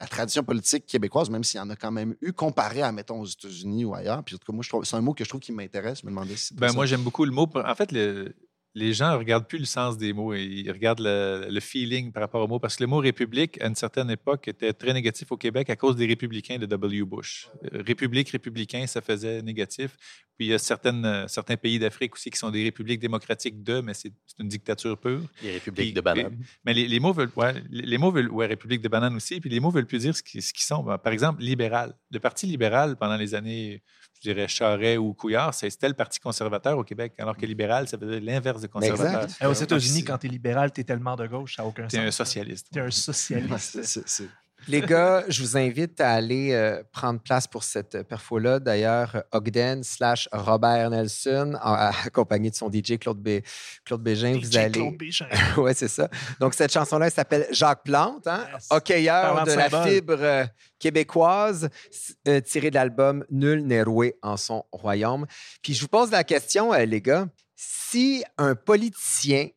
la 0.00 0.06
tradition 0.06 0.42
politique 0.44 0.86
québécoise, 0.86 1.28
même 1.28 1.44
s'il 1.44 1.58
y 1.58 1.62
en 1.62 1.68
a 1.70 1.76
quand 1.76 1.92
même 1.92 2.14
eu, 2.22 2.32
comparé 2.32 2.80
à, 2.82 2.90
mettons, 2.90 3.20
aux 3.20 3.26
États-Unis 3.26 3.84
ou 3.84 3.94
ailleurs. 3.94 4.22
Puis 4.24 4.34
en 4.34 4.38
tout 4.38 4.46
cas, 4.50 4.52
moi, 4.54 4.64
c'est 4.84 4.96
un 4.96 5.00
mot 5.02 5.12
que 5.12 5.24
je 5.24 5.28
trouve 5.28 5.40
qui 5.40 5.52
m'intéresse. 5.52 6.00
Je 6.00 6.06
me 6.06 6.10
demandais 6.10 6.36
si 6.36 6.54
Ben, 6.54 6.72
moi, 6.72 6.86
j'aime 6.86 7.02
beaucoup 7.02 7.24
le 7.24 7.32
mot. 7.32 7.46
En 7.54 7.74
fait, 7.74 7.92
le- 7.92 8.34
les 8.74 8.92
gens 8.92 9.12
ne 9.12 9.16
regardent 9.16 9.46
plus 9.46 9.58
le 9.58 9.64
sens 9.64 9.96
des 9.96 10.12
mots. 10.12 10.34
Ils 10.34 10.70
regardent 10.70 11.00
le, 11.00 11.46
le 11.48 11.60
feeling 11.60 12.10
par 12.12 12.22
rapport 12.22 12.42
au 12.42 12.48
mot. 12.48 12.58
Parce 12.58 12.76
que 12.76 12.82
le 12.82 12.88
mot 12.88 12.98
république, 12.98 13.60
à 13.62 13.68
une 13.68 13.76
certaine 13.76 14.10
époque, 14.10 14.48
était 14.48 14.72
très 14.72 14.92
négatif 14.92 15.30
au 15.30 15.36
Québec 15.36 15.70
à 15.70 15.76
cause 15.76 15.96
des 15.96 16.06
républicains 16.06 16.58
de 16.58 16.66
W. 16.66 17.04
Bush. 17.04 17.48
Euh, 17.72 17.82
République, 17.86 18.30
républicain, 18.30 18.86
ça 18.86 19.00
faisait 19.00 19.42
négatif. 19.42 19.96
Puis 20.36 20.46
il 20.46 20.50
y 20.50 20.54
a 20.54 20.58
certaines, 20.58 21.04
euh, 21.04 21.28
certains 21.28 21.56
pays 21.56 21.78
d'Afrique 21.78 22.14
aussi 22.14 22.28
qui 22.28 22.38
sont 22.38 22.50
des 22.50 22.64
républiques 22.64 23.00
démocratiques 23.00 23.62
de, 23.62 23.80
mais 23.80 23.94
c'est 23.94 24.12
une 24.40 24.48
dictature 24.48 24.98
pure. 24.98 25.22
Les 25.42 25.52
républiques 25.52 25.86
Puis- 25.86 25.92
de 25.92 26.00
bananes. 26.00 26.36
Mais 26.64 26.74
les, 26.74 26.88
les 26.88 26.98
mots 26.98 27.12
veulent. 27.12 27.30
Ouais, 27.36 27.62
les 27.70 27.98
mots 27.98 28.10
veulent. 28.10 28.30
Ouais, 28.30 28.46
République 28.46 28.80
de 28.82 28.88
bananes 28.88 29.14
aussi. 29.14 29.40
Puis 29.40 29.48
les 29.50 29.60
mots 29.60 29.70
veulent 29.70 29.86
plus 29.86 30.00
dire 30.00 30.16
ce 30.16 30.22
qu'ils 30.22 30.42
sont. 30.42 30.82
Ben, 30.82 30.98
Par 30.98 31.12
exemple, 31.12 31.40
libéral. 31.40 31.94
Le 32.10 32.18
Parti 32.18 32.46
libéral, 32.46 32.96
pendant 32.96 33.16
les 33.16 33.34
années, 33.36 33.82
je 34.16 34.30
dirais, 34.32 34.48
Charest 34.48 34.98
ou 34.98 35.14
Couillard, 35.14 35.54
c'est- 35.54 35.70
c'était 35.70 35.88
le 35.88 35.94
Parti 35.94 36.18
conservateur 36.18 36.76
au 36.78 36.82
Québec. 36.84 37.12
Alors 37.18 37.36
que 37.36 37.46
libéral, 37.46 37.86
ça 37.86 37.96
faisait 37.96 38.18
l'inverse 38.20 38.60
de 38.62 38.66
conservateur. 38.66 39.22
exact. 39.24 39.42
Euh, 39.44 39.50
aux 39.50 39.54
États-Unis, 39.54 40.02
quand 40.04 40.18
t'es 40.18 40.28
libéral, 40.28 40.72
t'es 40.72 40.82
tellement 40.84 41.14
de 41.14 41.26
gauche, 41.28 41.54
ça 41.56 41.62
n'a 41.62 41.68
aucun 41.68 41.86
T'es 41.86 41.98
un 41.98 42.10
sens. 42.10 42.26
socialiste. 42.28 42.68
T'es 42.72 42.80
un 42.80 42.90
socialiste. 42.90 43.48
c'est- 43.58 43.82
c'est- 43.84 44.08
c'est- 44.08 44.28
Les 44.68 44.80
gars, 44.80 45.24
je 45.28 45.42
vous 45.42 45.56
invite 45.56 46.00
à 46.00 46.10
aller 46.12 46.52
euh, 46.52 46.82
prendre 46.92 47.20
place 47.20 47.46
pour 47.46 47.64
cette 47.64 48.02
perfo-là. 48.02 48.58
D'ailleurs, 48.60 49.22
Ogden 49.32 49.82
slash 49.82 50.28
Robert 50.32 50.90
Nelson, 50.90 51.52
en- 51.62 51.72
accompagné 52.06 52.50
de 52.50 52.54
son 52.54 52.70
DJ 52.70 52.98
Claude, 52.98 53.18
Bé- 53.20 53.42
Claude 53.84 54.02
Bégin, 54.02 54.32
vous 54.34 54.50
DJ 54.50 54.56
allez... 54.56 54.70
Claude 54.72 54.96
Bégin. 54.96 55.26
oui, 55.58 55.72
c'est 55.74 55.88
ça. 55.88 56.08
Donc, 56.40 56.54
cette 56.54 56.72
chanson-là, 56.72 57.06
elle 57.06 57.12
s'appelle 57.12 57.46
Jacques 57.50 57.84
Plante, 57.84 58.26
hein? 58.26 58.46
Yes. 58.52 58.66
hockeyeur 58.70 59.44
de 59.44 59.52
la 59.52 59.68
symbole. 59.70 59.88
fibre 59.88 60.16
euh, 60.18 60.44
québécoise, 60.78 61.68
s- 61.92 62.14
euh, 62.28 62.40
tiré 62.40 62.70
de 62.70 62.74
l'album 62.76 63.24
Nul 63.30 63.66
n'est 63.66 63.82
roué 63.82 64.16
en 64.22 64.36
son 64.36 64.64
royaume. 64.72 65.26
Puis 65.62 65.74
je 65.74 65.80
vous 65.82 65.88
pose 65.88 66.10
la 66.10 66.24
question, 66.24 66.72
euh, 66.72 66.84
les 66.84 67.00
gars, 67.00 67.26
si 67.56 68.24
un 68.38 68.54
politicien 68.54 69.48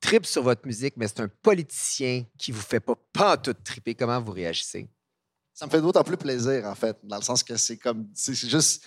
tripe 0.00 0.26
sur 0.26 0.42
votre 0.42 0.66
musique, 0.66 0.94
mais 0.96 1.08
c'est 1.08 1.20
un 1.20 1.28
politicien 1.28 2.24
qui 2.38 2.52
vous 2.52 2.60
fait 2.60 2.84
pas 3.12 3.36
tout 3.36 3.54
triper, 3.54 3.94
comment 3.94 4.20
vous 4.20 4.32
réagissez? 4.32 4.88
Ça 5.52 5.66
me 5.66 5.70
fait 5.70 5.80
d'autant 5.80 6.04
plus 6.04 6.18
plaisir, 6.18 6.66
en 6.66 6.74
fait, 6.74 6.98
dans 7.02 7.16
le 7.16 7.22
sens 7.22 7.42
que 7.42 7.56
c'est 7.56 7.78
comme. 7.78 8.08
C'est 8.14 8.34
juste. 8.34 8.84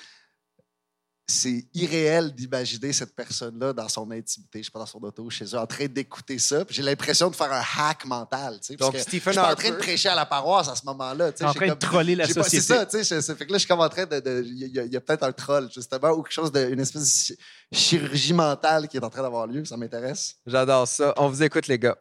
C'est 1.32 1.68
irréel 1.76 2.34
d'imaginer 2.34 2.92
cette 2.92 3.15
personne-là 3.15 3.72
dans 3.72 3.88
son 3.88 4.10
intimité, 4.10 4.60
je 4.60 4.63
sais 4.65 4.72
pas, 4.72 4.80
dans 4.80 4.88
son 4.88 4.98
auto, 5.04 5.30
chez 5.30 5.46
eux, 5.46 5.60
en 5.60 5.68
train 5.68 5.86
d'écouter 5.86 6.39
ça. 6.39 6.63
J'ai 6.70 6.82
l'impression 6.82 7.30
de 7.30 7.36
faire 7.36 7.54
un 7.54 7.62
hack 7.78 8.04
mental. 8.06 8.60
tu 8.60 8.65
sais, 8.74 8.78
parce 8.78 8.89
Donc, 8.89 8.96
que 8.96 9.02
Stephen 9.04 9.34
je 9.34 9.39
suis 9.39 9.48
en 9.48 9.56
train 9.56 9.70
de 9.70 9.76
prêcher 9.76 10.10
à 10.10 10.15
la 10.15 10.26
paroisse 10.26 10.70
à 10.70 10.76
ce 10.76 10.84
moment-là. 10.86 11.32
tu 11.32 11.38
sais, 11.38 11.46
en 11.46 11.54
train 11.54 11.68
de 11.68 11.74
troller 11.76 12.15
la 12.15 12.26
société. 12.28 12.50
C'est 12.50 12.62
ça, 12.62 12.86
tu 12.88 13.04
sais. 13.04 13.22
fait 13.22 13.46
que 13.46 13.52
là, 13.52 13.58
je 13.58 13.60
suis 13.60 13.68
comme 13.68 13.80
en 13.80 13.89
train 13.89 14.08
de. 14.08 14.44
Il 14.44 14.74
y 14.74 14.80
a, 14.80 14.84
il 14.86 14.92
y 14.92 14.98
a 14.98 15.02
peut-être 15.02 15.22
un 15.22 15.32
troll, 15.32 15.70
justement, 15.72 16.10
ou 16.13 16.24
quelque 16.24 16.34
chose 16.34 16.52
de. 16.52 16.68
Une 16.68 16.80
espèce 16.80 17.04
de 17.04 17.08
chi- 17.36 17.38
chirurgie 17.72 18.34
mentale 18.34 18.88
qui 18.88 18.98
est 18.98 19.04
en 19.04 19.10
train 19.12 19.22
d'avoir 19.22 19.46
lieu. 19.46 19.63
Ça 19.65 19.78
m'intéresse. 19.78 20.36
J'adore 20.48 20.88
ça. 20.88 21.13
On 21.18 21.30
vous 21.30 21.44
écoute, 21.44 21.68
les 21.68 21.78
gars. 21.78 21.98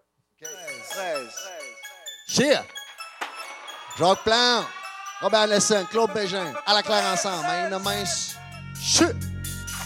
Cheer! 2.28 2.64
Jacques 3.98 4.22
Plante, 4.24 4.66
Robert 5.20 5.46
Lesson, 5.48 5.84
Claude 5.90 6.12
Bégin, 6.14 6.52
à 6.66 6.72
la 6.74 6.82
claire 6.82 7.04
ensemble. 7.12 7.42
Main 7.42 7.70
de 7.70 7.82
main, 7.82 8.04
chut! 8.80 9.16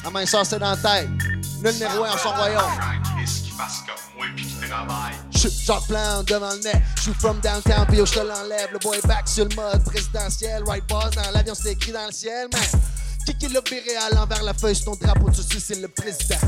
La 0.05 0.11
main 0.11 0.27
sortie 0.27 0.59
dans 0.59 0.71
la 0.71 0.77
tête. 0.77 1.09
Nul 1.63 1.75
n'est 1.79 1.87
roi 1.87 2.11
en 2.13 2.19
son 2.19 2.31
royaume. 2.31 2.73
Chut, 5.31 5.53
Jacques 5.65 5.87
Plante 5.87 6.29
devant 6.29 6.53
le 6.53 6.59
nez. 6.63 6.83
Je 6.97 7.03
suis 7.03 7.15
from 7.15 7.39
downtown, 7.41 7.87
puis 7.87 7.99
je 7.99 8.13
te 8.13 8.21
l'enlève. 8.21 8.69
Le 8.73 8.79
boy 8.79 9.01
back 9.05 9.29
sur 9.29 9.45
le 9.45 9.55
mode 9.55 9.85
présidentiel. 9.85 10.63
Right 10.67 10.85
boss 10.89 11.11
dans 11.13 11.31
l'avion, 11.33 11.55
c'est 11.55 11.73
écrit 11.73 11.93
dans 11.93 12.07
le 12.07 12.13
ciel, 12.13 12.49
man. 12.53 12.83
Kicker 13.27 13.49
le 13.49 13.61
béret 13.61 13.97
à 13.97 14.15
l'envers 14.15 14.43
la 14.43 14.55
feuille 14.55 14.79
ton 14.81 14.95
drapeau, 14.97 15.33
sais, 15.33 15.61
c'est 15.61 15.81
le 15.81 15.89
président. 15.89 16.39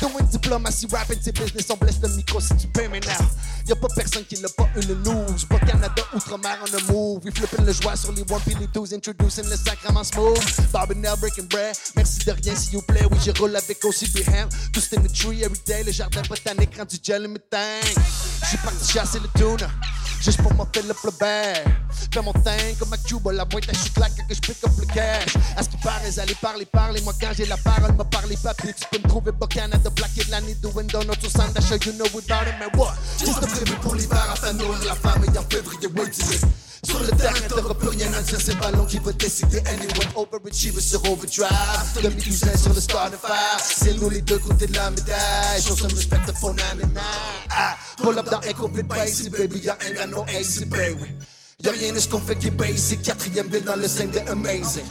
Doing 0.00 0.24
diplomacy, 0.30 0.86
rapping, 0.90 1.18
c'est 1.20 1.36
business, 1.36 1.66
on 1.70 1.76
blesse 1.76 2.00
le 2.02 2.08
micro 2.08 2.40
si 2.40 2.56
tu 2.56 2.66
paies 2.68 2.88
maintenant. 2.88 3.26
Y'a 3.66 3.76
pas 3.76 3.88
personne 3.94 4.24
qui 4.24 4.40
n'a 4.40 4.48
pas 4.48 4.68
une 4.76 5.02
news. 5.02 5.46
Pas 5.48 5.58
Canada, 5.60 6.02
outre-mer, 6.14 6.58
on 6.62 6.76
a 6.76 6.92
move. 6.92 7.24
We 7.24 7.34
flipping 7.34 7.64
le 7.64 7.72
joie 7.72 7.96
sur 7.96 8.12
les 8.12 8.22
one 8.22 8.40
puis 8.46 8.56
les 8.58 8.66
twos, 8.68 8.92
introducing 8.94 9.44
le 9.48 9.56
sacrement 9.56 10.04
smooth. 10.04 10.38
Barbinell, 10.72 11.16
breaking 11.20 11.46
bread. 11.48 11.76
Merci 11.96 12.24
de 12.24 12.32
rien, 12.32 12.56
s'il 12.56 12.72
vous 12.72 12.82
plaît. 12.82 13.06
Oui, 13.10 13.18
je 13.24 13.30
roule 13.38 13.54
avec 13.54 13.84
aussi 13.84 14.08
Beham. 14.10 14.48
Tout 14.72 14.80
in 14.96 15.02
the 15.02 15.12
tree 15.12 15.42
every 15.42 15.60
day. 15.66 15.82
Le 15.84 15.92
jardin 15.92 16.22
botanique 16.28 16.76
rendu 16.76 16.96
gel 17.02 17.28
me 17.28 17.38
thing. 17.38 18.02
J'suis 18.44 18.58
parti 18.58 18.92
chasser 18.92 19.18
le 19.20 19.28
tuna. 19.38 19.68
Juste 20.20 20.42
pour 20.42 20.52
me 20.52 20.64
faire 20.72 20.84
le 20.86 20.94
plebert. 20.94 21.64
Fais 22.12 22.22
mon 22.22 22.32
thing 22.32 22.76
comme 22.78 22.92
à 22.92 22.98
Cuba, 22.98 23.32
la 23.32 23.44
boîte 23.44 23.68
à 23.68 23.72
quand 23.72 24.26
que 24.28 24.34
je 24.34 24.40
pick 24.40 24.64
up 24.64 24.72
le 24.78 24.86
cash. 24.86 25.34
À 25.56 25.62
ce 25.62 25.68
qui 25.68 25.76
paraît, 25.78 26.18
allez 26.18 26.34
parler, 26.34 26.66
parler. 26.66 27.00
Moi, 27.02 27.14
quand 27.20 27.30
j'ai 27.34 27.46
la 27.46 27.56
parole, 27.56 27.92
me 27.92 28.04
parler 28.04 28.36
pas. 28.42 28.52
Puis 28.54 28.74
tu 28.74 28.84
peux 28.90 28.98
me 28.98 29.08
trouver 29.08 29.32
pas 29.32 29.46
Canada, 29.46 29.90
blacké 29.90 30.24
de 30.24 30.30
l'année, 30.30 30.54
doing 30.56 30.86
donuts 30.86 31.24
au 31.24 31.28
centre 31.28 31.52
d'achat, 31.52 31.76
you 31.86 31.92
know 31.92 32.04
without 32.14 32.46
it, 32.46 32.54
mais 32.58 32.78
what? 32.78 32.94
Juste 33.18 33.40
prévu 33.40 33.74
pour 33.80 33.94
l'hiver 33.94 34.26
afin 34.30 34.52
de 34.52 34.58
nourrir 34.58 34.84
la 34.84 34.94
femme 34.94 35.24
et 35.24 35.38
en 35.38 35.42
février, 35.48 35.88
wait 35.96 36.10
till. 36.10 36.40
Sur 36.82 36.98
le 37.00 37.08
terrain, 37.08 37.34
t'auras 37.48 37.74
plus 37.74 37.88
rien 37.88 38.12
à 38.14 38.22
dire, 38.22 38.38
c'est 38.40 38.56
ballon 38.58 38.86
qui 38.86 38.98
va 38.98 39.12
décider. 39.12 39.58
Anyway, 39.66 40.08
overachiever 40.16 40.80
sur 40.80 41.00
overdrive. 41.04 42.02
Demi-douzaine 42.02 42.56
sur 42.56 42.72
le 42.72 42.80
star. 42.80 43.10
C'est 43.62 43.94
nous 43.94 44.08
les 44.08 44.22
deux 44.22 44.38
côtés 44.38 44.66
de 44.66 44.74
la 44.74 44.90
médaille. 44.90 45.62
Show 45.62 45.76
some 45.76 45.90
respect 45.90 46.20
phone 46.40 46.56
and 46.60 46.88
Ah, 47.50 47.76
pull 47.98 48.18
up 48.18 48.30
dans 48.30 48.40
incomplete 48.48 48.86
basic, 48.86 49.30
baby, 49.32 49.58
y'a 49.60 49.76
ain't 49.86 49.96
got 49.96 50.06
no 50.08 50.22
AC, 50.22 50.64
baby. 50.68 51.04
Y'a 51.62 51.72
rien 51.72 51.92
de 51.92 51.98
ce 51.98 52.08
qu'on 52.08 52.20
fait 52.20 52.36
qui 52.36 52.46
est 52.46 52.50
basic. 52.50 53.02
Quatrième 53.02 53.48
ville 53.48 53.64
dans 53.64 53.76
le 53.76 53.86
scène 53.86 54.10
de 54.10 54.20
Amazing. 54.20 54.84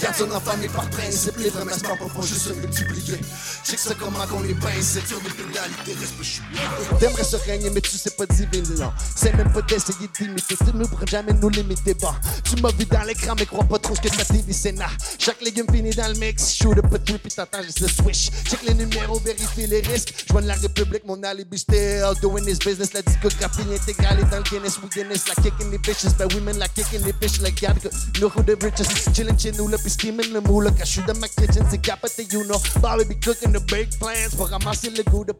Garde 0.00 0.16
son 0.16 0.30
enfant, 0.32 0.56
mais 0.60 0.68
par 0.68 0.88
principe, 0.90 1.36
les 1.38 1.50
vrais 1.50 1.64
masses 1.64 1.82
pas 1.82 1.96
juste 2.22 2.48
se 2.48 2.52
multiplier. 2.52 3.20
Check 3.64 3.78
ça 3.78 3.94
comment 3.98 4.26
qu'on 4.26 4.40
les 4.40 4.54
pince, 4.54 4.80
c'est 4.80 5.06
sur 5.06 5.20
des 5.20 5.30
pénalités, 5.30 5.94
respect, 5.94 6.22
je 6.22 6.30
suis 6.30 6.42
bien. 6.52 6.98
T'aimerais 6.98 7.22
se 7.24 7.36
régner, 7.36 7.70
mais 7.70 7.80
tu 7.80 7.96
sais 7.96 8.10
pas 8.10 8.26
diviner, 8.26 8.76
non. 8.78 8.92
C'est 9.14 9.32
même 9.36 9.52
pas 9.52 9.62
d'essayer 9.62 10.08
d'imiter, 10.18 10.56
tu 10.56 10.76
ne 10.76 10.84
pourras 10.84 11.06
jamais 11.06 11.32
nous 11.34 11.48
limiter, 11.48 11.94
bon. 11.94 12.12
Tu 12.42 12.60
m'as 12.60 12.72
vu 12.72 12.84
dans 12.86 13.02
l'écran, 13.04 13.34
mais 13.38 13.46
crois 13.46 13.64
pas 13.64 13.78
trop 13.78 13.94
ce 13.94 14.00
que 14.00 14.08
ta 14.08 14.24
TV 14.24 14.52
Sénat. 14.52 14.90
Chaque 15.18 15.40
légume 15.40 15.66
finit 15.72 15.94
dans 15.94 16.08
le 16.08 16.18
mix, 16.18 16.54
shoot 16.54 16.76
up 16.76 17.04
trip, 17.04 17.22
puis 17.22 17.30
t'entends 17.30 17.62
juste 17.62 17.80
le 17.80 17.88
swish. 17.88 18.30
Check 18.48 18.62
les 18.66 18.74
numéros, 18.74 19.20
vérifie 19.20 19.68
les 19.68 19.80
risques. 19.80 20.26
Joigne 20.28 20.46
la 20.46 20.54
République, 20.54 21.04
mon 21.06 21.22
alibi 21.22 21.56
still 21.56 22.14
doing 22.20 22.44
this 22.44 22.58
business. 22.58 22.92
La 22.94 23.02
discographie 23.02 23.62
intégrale 23.72 24.18
est 24.20 24.30
dans 24.30 24.38
le 24.38 24.42
Guinness, 24.42 24.78
we 24.78 24.90
Guinness, 24.92 25.28
la 25.28 25.34
kicking 25.40 25.70
les 25.70 25.78
bitches, 25.78 26.14
ben 26.18 26.26
women, 26.34 26.58
la 26.58 26.68
kicking 26.68 27.04
les 27.04 27.12
bitches, 27.12 27.40
la 27.40 27.52
garde 27.52 27.78
que 27.78 27.88
nous 28.20 28.26
who 28.26 28.42
the 28.42 28.60
riches. 28.60 29.14
Chillin' 29.14 29.38
chez 29.38 29.52
nous, 29.52 29.68
là, 29.68 29.78
puis 29.84 29.90
steaming 29.90 30.32
quand 30.32 30.72
je 30.78 30.84
suis 30.84 31.02
dans 31.02 31.14
ma 31.18 31.28
kitchen, 31.28 31.62
c'est 31.70 31.78
capoté, 31.78 32.26
you 32.32 32.42
know. 32.44 32.58
Bobby 32.80 33.04
be 33.04 33.20
cooking 33.22 33.52
the 33.52 33.60
big 33.70 33.90
plans 33.98 34.34
pour 34.34 34.48
ramasser 34.48 34.88
le 34.88 35.02
goût 35.02 35.26
de 35.26 35.34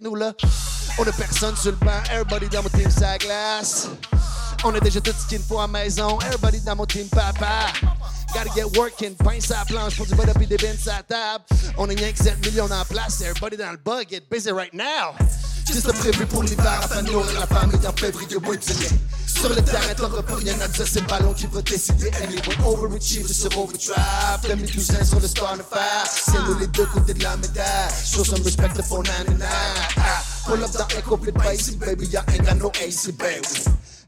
nous 0.00 0.14
là. 0.14 0.32
On 0.98 1.02
a 1.02 1.12
personne 1.12 1.56
sur 1.56 1.72
le 1.72 1.76
banc, 1.78 2.00
everybody 2.12 2.48
dans 2.48 2.62
mon 2.62 2.68
team, 2.68 2.88
ça 2.88 3.18
glace. 3.18 3.88
On 4.62 4.72
a 4.72 4.78
déjà 4.78 5.00
tout 5.00 5.10
ce 5.18 5.26
qu'il 5.26 5.40
faut 5.40 5.66
maison, 5.66 6.16
everybody 6.20 6.60
dans 6.60 6.76
mon 6.76 6.86
team, 6.86 7.08
papa. 7.08 7.72
Gotta 8.32 8.54
get 8.54 8.78
working, 8.78 9.16
pince 9.16 9.50
à 9.50 9.58
la 9.58 9.64
planche 9.64 9.96
pour 9.96 10.06
du 10.06 10.14
butter 10.14 10.32
pis 10.38 10.46
des 10.46 10.56
bins 10.58 10.92
à 10.96 11.02
table. 11.02 11.44
On 11.76 11.86
a 11.86 11.92
rien 11.92 12.12
que 12.12 12.22
7 12.22 12.46
millions 12.46 12.70
en 12.70 12.84
place, 12.84 13.20
everybody 13.20 13.56
dans 13.56 13.72
le 13.72 13.78
bug, 13.78 14.06
get 14.08 14.22
busy 14.30 14.52
right 14.52 14.72
now. 14.72 15.12
Juste 15.66 15.92
prévu 15.92 16.24
pour 16.26 16.44
l'hiver 16.44 16.78
afin 16.84 17.02
de 17.02 17.10
nourrir 17.10 17.40
la 17.40 17.46
famille 17.48 17.84
en 17.84 17.92
février, 17.92 18.36
Sur 19.42 19.52
le 19.52 19.60
terrain, 19.60 19.92
t'auras 19.96 20.22
pas 20.22 20.36
rien 20.36 20.54
à 20.60 20.68
dire, 20.68 20.86
c'est 20.86 21.00
le 21.00 21.06
ballon 21.08 21.34
qui 21.34 21.48
va 21.48 21.60
décider. 21.62 22.12
Anyone 22.22 22.64
overachieve 22.64 23.26
sur 23.26 23.50
overtrap. 23.58 24.40
T'as 24.40 24.54
mis 24.54 24.70
tout 24.70 24.78
ça 24.78 25.04
sur 25.04 25.18
le 25.18 25.26
starting 25.26 25.64
fire. 25.68 26.06
C'est 26.06 26.40
nous 26.46 26.60
les 26.60 26.68
deux 26.68 26.86
côtés 26.86 27.12
de 27.12 27.24
la 27.24 27.36
médaille. 27.36 27.90
Show 28.06 28.22
some 28.22 28.40
respect 28.44 28.68
to 28.68 28.82
499. 28.84 29.48
Ah, 29.96 30.22
Pull 30.46 30.62
up 30.62 30.70
dans 30.70 30.96
un 30.96 31.00
complet 31.00 31.32
basic, 31.32 31.76
baby, 31.80 32.06
y'a 32.06 32.24
un 32.28 32.36
gars 32.40 32.54
no 32.54 32.68
AC, 32.68 33.10
baby. 33.18 33.64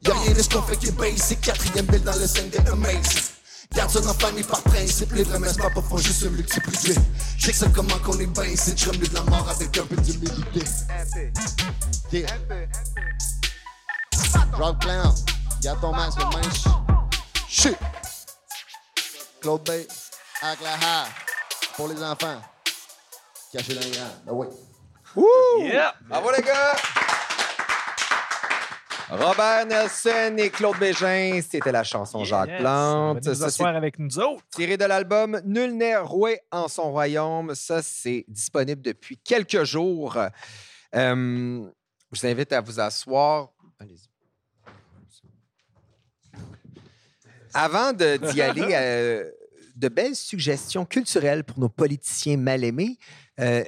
Y'a 0.07 0.15
rien 0.15 0.33
de 0.35 0.41
ce 0.41 0.49
qu'on 0.49 0.63
fait 0.63 0.77
qui 0.77 0.87
est 0.87 0.93
basic. 0.93 1.41
Quatrième 1.41 1.87
bill 1.87 2.05
dans 2.05 2.17
le 2.17 2.29
5 2.29 2.53
get 2.53 2.71
amazing. 2.71 3.23
Garde 3.75 3.91
son 3.91 4.07
enfant, 4.07 4.29
mais 4.37 4.45
par 4.45 4.63
principe, 4.63 5.15
les 5.15 5.25
messes 5.25 5.57
pas 5.57 5.69
font 5.83 5.99
juste 5.99 6.21
se 6.21 6.29
multiplier. 6.29 6.95
Je 7.39 7.51
sais 7.51 7.67
comment 7.75 7.99
qu'on 8.05 8.17
est 8.21 8.27
bien 8.27 8.45
ici, 8.45 8.73
je 8.77 8.89
de 8.89 9.13
la 9.13 9.23
mort 9.23 9.49
avec 9.51 9.77
un 9.79 9.85
peu 9.85 9.97
d'humilité. 9.97 10.63
Yeah. 12.13 12.29
Drop 14.57 14.79
clown, 14.81 15.13
garde 15.63 15.81
ton 15.81 15.93
masque, 15.93 16.19
manche. 16.21 16.65
Chut! 17.49 17.77
Claude 19.41 19.65
Bay, 19.67 19.87
avec 20.43 20.61
la 20.63 20.75
ha, 20.75 21.05
pour 21.77 21.89
les 21.89 22.03
enfants. 22.03 22.41
Caché 23.53 23.75
dans 23.75 23.81
les 23.81 23.91
grands. 23.91 24.15
Ben 24.27 24.33
oui. 24.33 24.47
Yeah! 25.67 25.95
Bravo, 26.09 26.31
les 26.37 26.43
gars! 26.43 26.75
Robert 29.11 29.67
Nelson 29.67 30.37
et 30.39 30.51
Claude 30.51 30.79
Bégin, 30.79 31.41
c'était 31.49 31.71
la 31.73 31.85
chanson 31.85 32.25
Jacques 32.25 32.49
Yes. 32.49 32.61
Plante. 32.61 33.23
Venez 33.25 33.51
Ça, 33.51 33.69
avec 33.69 33.99
nous 33.99 34.19
autres. 34.19 34.43
tiré 34.51 34.77
de 34.77 34.85
l'album 34.85 35.41
Nul 35.45 35.77
n'est 35.77 35.97
roué 35.99 36.41
en 36.51 36.69
son 36.69 36.91
royaume. 36.91 37.55
Ça, 37.55 37.83
c'est 37.83 38.25
disponible 38.29 38.81
depuis 38.83 39.19
quelques 39.19 39.65
jours. 39.65 40.17
Euh, 40.17 41.71
je 42.13 42.21
vous 42.21 42.27
invite 42.27 42.53
à 42.53 42.61
vous 42.61 42.81
asseoir. 42.81 43.49
Allez-y. 43.79 44.09
Avant 47.55 47.93
d'y 47.93 48.43
aller, 48.43 48.69
euh, 48.73 49.31
de 49.77 49.89
belles 49.89 50.17
suggestions 50.17 50.85
culturelles 50.85 51.45
pour 51.45 51.59
nos 51.59 51.69
politiciens 51.69 52.37
mal 52.37 52.65
aimés. 52.65 52.99
Euh, 53.41 53.65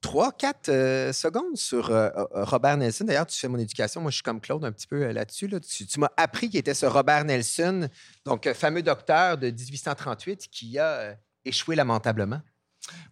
Trois, 0.00 0.30
quatre 0.30 0.68
euh, 0.68 1.12
secondes 1.12 1.56
sur 1.56 1.90
euh, 1.90 2.08
euh, 2.16 2.44
Robert 2.44 2.76
Nelson. 2.76 3.04
D'ailleurs, 3.04 3.26
tu 3.26 3.36
fais 3.36 3.48
mon 3.48 3.58
éducation. 3.58 4.00
Moi, 4.00 4.12
je 4.12 4.16
suis 4.16 4.22
comme 4.22 4.40
Claude 4.40 4.64
un 4.64 4.70
petit 4.70 4.86
peu 4.86 5.10
là-dessus. 5.10 5.48
là. 5.48 5.58
Tu, 5.58 5.98
m'as 5.98 6.10
appris 6.16 6.48
qu'il 6.48 6.60
était 6.60 6.74
ce 6.74 6.86
Robert 6.86 7.24
Nelson, 7.24 7.88
donc 8.24 8.48
fameux 8.52 8.82
docteur 8.82 9.36
de 9.38 9.50
1838 9.50 10.46
qui 10.52 10.78
a 10.78 11.16
échoué 11.44 11.74
lamentablement. 11.74 12.40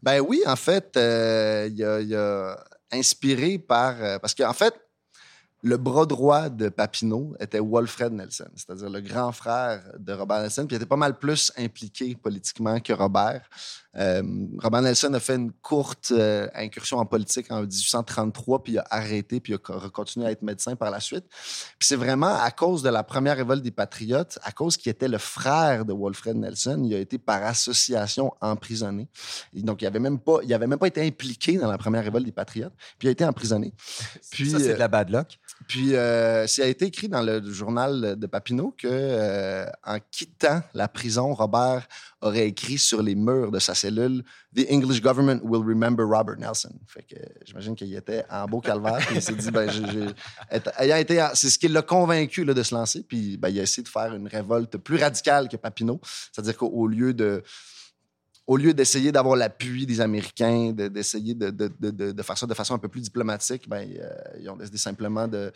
Ben 0.00 0.20
oui, 0.20 0.42
en 0.46 0.54
fait, 0.54 0.92
il 0.94 0.98
a, 1.84 2.00
il 2.00 2.14
a 2.14 2.64
inspiré 2.92 3.58
par. 3.58 4.20
parce 4.20 4.34
qu'en 4.34 4.52
fait, 4.52 4.72
le 5.62 5.76
bras 5.78 6.06
droit 6.06 6.48
de 6.48 6.68
Papineau 6.68 7.34
était 7.40 7.58
Walfred 7.58 8.12
Nelson, 8.12 8.46
c'est-à-dire 8.54 8.90
le 8.90 9.00
grand 9.00 9.32
frère 9.32 9.82
de 9.98 10.12
Robert 10.12 10.42
Nelson, 10.42 10.66
puis 10.66 10.74
il 10.74 10.76
était 10.76 10.86
pas 10.86 10.96
mal 10.96 11.18
plus 11.18 11.50
impliqué 11.56 12.14
politiquement 12.14 12.78
que 12.78 12.92
Robert. 12.92 13.48
Euh, 13.96 14.22
Robert 14.62 14.82
Nelson 14.82 15.12
a 15.14 15.20
fait 15.20 15.36
une 15.36 15.50
courte 15.52 16.12
euh, 16.12 16.46
incursion 16.54 16.98
en 16.98 17.06
politique 17.06 17.50
en 17.50 17.62
1833, 17.62 18.62
puis 18.62 18.74
il 18.74 18.78
a 18.78 18.84
arrêté, 18.90 19.40
puis 19.40 19.54
il 19.54 19.56
a 19.56 19.58
co- 19.58 19.90
continué 19.90 20.26
à 20.26 20.30
être 20.30 20.42
médecin 20.42 20.76
par 20.76 20.90
la 20.90 21.00
suite. 21.00 21.24
Puis 21.78 21.88
c'est 21.88 21.96
vraiment 21.96 22.34
à 22.38 22.50
cause 22.50 22.82
de 22.82 22.90
la 22.90 23.02
première 23.02 23.36
révolte 23.36 23.62
des 23.62 23.70
Patriotes, 23.70 24.38
à 24.42 24.52
cause 24.52 24.76
qu'il 24.76 24.90
était 24.90 25.08
le 25.08 25.18
frère 25.18 25.84
de 25.86 25.94
Walfred 25.94 26.36
Nelson, 26.36 26.82
il 26.84 26.94
a 26.94 26.98
été 26.98 27.16
par 27.18 27.42
association 27.42 28.32
emprisonné. 28.42 29.08
Et 29.54 29.62
donc, 29.62 29.80
il 29.80 29.84
n'avait 29.84 29.98
même, 30.00 30.18
pas- 30.18 30.40
il 30.44 30.52
avait 30.52 30.66
même 30.66 30.78
pas 30.78 30.88
été 30.88 31.04
impliqué 31.04 31.56
dans 31.56 31.70
la 31.70 31.78
première 31.78 32.04
révolte 32.04 32.26
des 32.26 32.32
Patriotes, 32.32 32.74
puis 32.98 33.06
il 33.06 33.08
a 33.08 33.12
été 33.12 33.24
emprisonné. 33.24 33.72
Puis, 34.30 34.50
ça, 34.50 34.58
c'est 34.58 34.74
de 34.74 34.78
la 34.78 34.88
bad 34.88 35.08
luck. 35.10 35.38
Puis, 35.68 35.94
euh, 35.94 36.46
a 36.46 36.66
été 36.66 36.86
écrit 36.86 37.08
dans 37.08 37.22
le 37.22 37.42
journal 37.50 38.16
de 38.18 38.26
Papineau 38.26 38.74
que, 38.76 38.86
euh, 38.90 39.66
en 39.84 39.98
quittant 40.10 40.62
la 40.74 40.86
prison, 40.86 41.34
Robert 41.34 41.88
aurait 42.20 42.46
écrit 42.46 42.78
sur 42.78 43.02
les 43.02 43.14
murs 43.14 43.50
de 43.50 43.58
sa 43.58 43.74
cellule 43.74 44.22
The 44.54 44.66
English 44.70 45.00
government 45.02 45.40
will 45.42 45.62
remember 45.66 46.04
Robert 46.04 46.36
Nelson. 46.38 46.72
Fait 46.86 47.02
que 47.02 47.16
j'imagine 47.44 47.74
qu'il 47.74 47.94
était 47.94 48.24
en 48.30 48.46
beau 48.46 48.60
calvaire. 48.60 49.00
il 49.14 49.20
s'est 49.20 49.34
dit, 49.34 49.50
ben, 49.50 49.68
c'est 51.34 51.50
ce 51.50 51.58
qui 51.58 51.68
l'a 51.68 51.82
convaincu 51.82 52.44
là, 52.44 52.54
de 52.54 52.62
se 52.62 52.74
lancer. 52.74 53.02
Puis, 53.02 53.36
ben, 53.36 53.48
il 53.48 53.58
a 53.58 53.62
essayé 53.62 53.82
de 53.82 53.88
faire 53.88 54.14
une 54.14 54.28
révolte 54.28 54.76
plus 54.78 54.96
radicale 54.96 55.48
que 55.48 55.56
Papineau. 55.56 56.00
C'est-à-dire 56.32 56.56
qu'au 56.56 56.86
lieu 56.86 57.12
de 57.12 57.42
au 58.46 58.56
lieu 58.56 58.72
d'essayer 58.72 59.10
d'avoir 59.10 59.34
l'appui 59.34 59.86
des 59.86 60.00
Américains, 60.00 60.72
de- 60.72 60.86
d'essayer 60.88 61.34
de, 61.34 62.22
faire 62.22 62.38
ça 62.38 62.46
de 62.46 62.54
façon 62.54 62.74
un 62.74 62.78
peu 62.78 62.88
plus 62.88 63.00
diplomatique, 63.00 63.68
ben, 63.68 63.88
euh, 63.98 64.10
ils 64.40 64.48
ont 64.48 64.56
décidé 64.56 64.78
simplement 64.78 65.26
de 65.26 65.52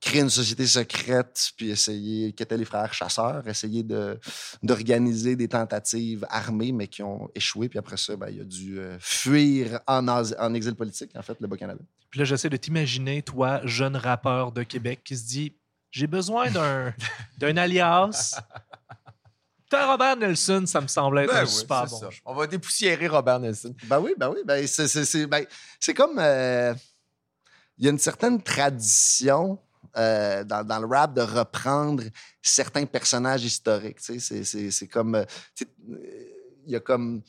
créer 0.00 0.20
une 0.20 0.30
société 0.30 0.64
secrète, 0.66 1.50
puis 1.56 1.70
essayer, 1.70 2.32
qui 2.32 2.42
étaient 2.42 2.56
les 2.56 2.64
frères 2.64 2.94
chasseurs, 2.94 3.46
essayer 3.48 3.84
d'organiser 4.62 5.34
des 5.34 5.48
tentatives 5.48 6.24
armées, 6.30 6.70
mais 6.70 6.86
qui 6.86 7.02
ont 7.02 7.28
échoué. 7.34 7.68
Puis 7.68 7.78
après 7.78 7.96
ça, 7.96 8.14
ben, 8.14 8.28
il 8.30 8.40
a 8.40 8.44
dû 8.44 8.78
euh, 8.78 8.96
fuir 9.00 9.80
en, 9.88 10.54
exil 10.54 10.76
politique, 10.76 11.10
en 11.16 11.22
fait, 11.22 11.36
le 11.40 11.48
Bas-Canada. 11.48 11.80
Puis 12.10 12.20
là, 12.20 12.24
j'essaie 12.24 12.48
de 12.48 12.56
t'imaginer, 12.56 13.22
toi, 13.22 13.60
jeune 13.64 13.96
rappeur 13.96 14.52
de 14.52 14.62
Québec, 14.62 15.00
qui 15.04 15.16
se 15.16 15.26
dit 15.26 15.52
J'ai 15.90 16.06
besoin 16.06 16.50
d'un 16.50 16.94
alias. 17.56 18.40
T'as 19.70 19.86
Robert 19.90 20.16
Nelson, 20.16 20.64
ça 20.66 20.80
me 20.80 20.86
semblait 20.86 21.24
être 21.24 21.32
Ben 21.32 21.40
un 21.40 21.44
oui, 21.44 21.48
super 21.50 21.84
c'est 21.88 21.90
bon. 21.90 22.00
ça. 22.00 22.08
On 22.24 22.34
va 22.34 22.46
dépoussiérer 22.46 23.06
Robert 23.08 23.38
Nelson. 23.40 23.74
Ben 23.84 24.00
oui, 24.00 24.14
ben 24.16 24.30
oui. 24.30 24.38
Ben 24.44 24.66
c'est, 24.66 24.88
c'est- 24.88 25.04
c'est- 25.04 25.26
ben, 25.26 25.44
c'est 25.78 25.94
comme. 25.94 26.18
euh, 26.18 26.74
Il 27.76 27.84
y 27.84 27.88
a 27.88 27.90
une 27.90 27.98
certaine 27.98 28.42
tradition 28.42 29.58
euh, 29.96 30.42
dans, 30.44 30.64
dans 30.66 30.78
le 30.80 30.86
rap 30.86 31.14
de 31.14 31.20
reprendre 31.20 32.02
certains 32.42 32.86
personnages 32.86 33.44
historiques. 33.44 34.00
tu 34.00 34.18
sais. 34.18 34.20
C'est, 34.20 34.44
c'est, 34.44 34.70
c'est 34.70 34.88
comme. 34.88 35.14
euh, 35.14 35.24
Il 36.66 36.72
y 36.72 36.76
a 36.76 36.80
comme. 36.80 37.22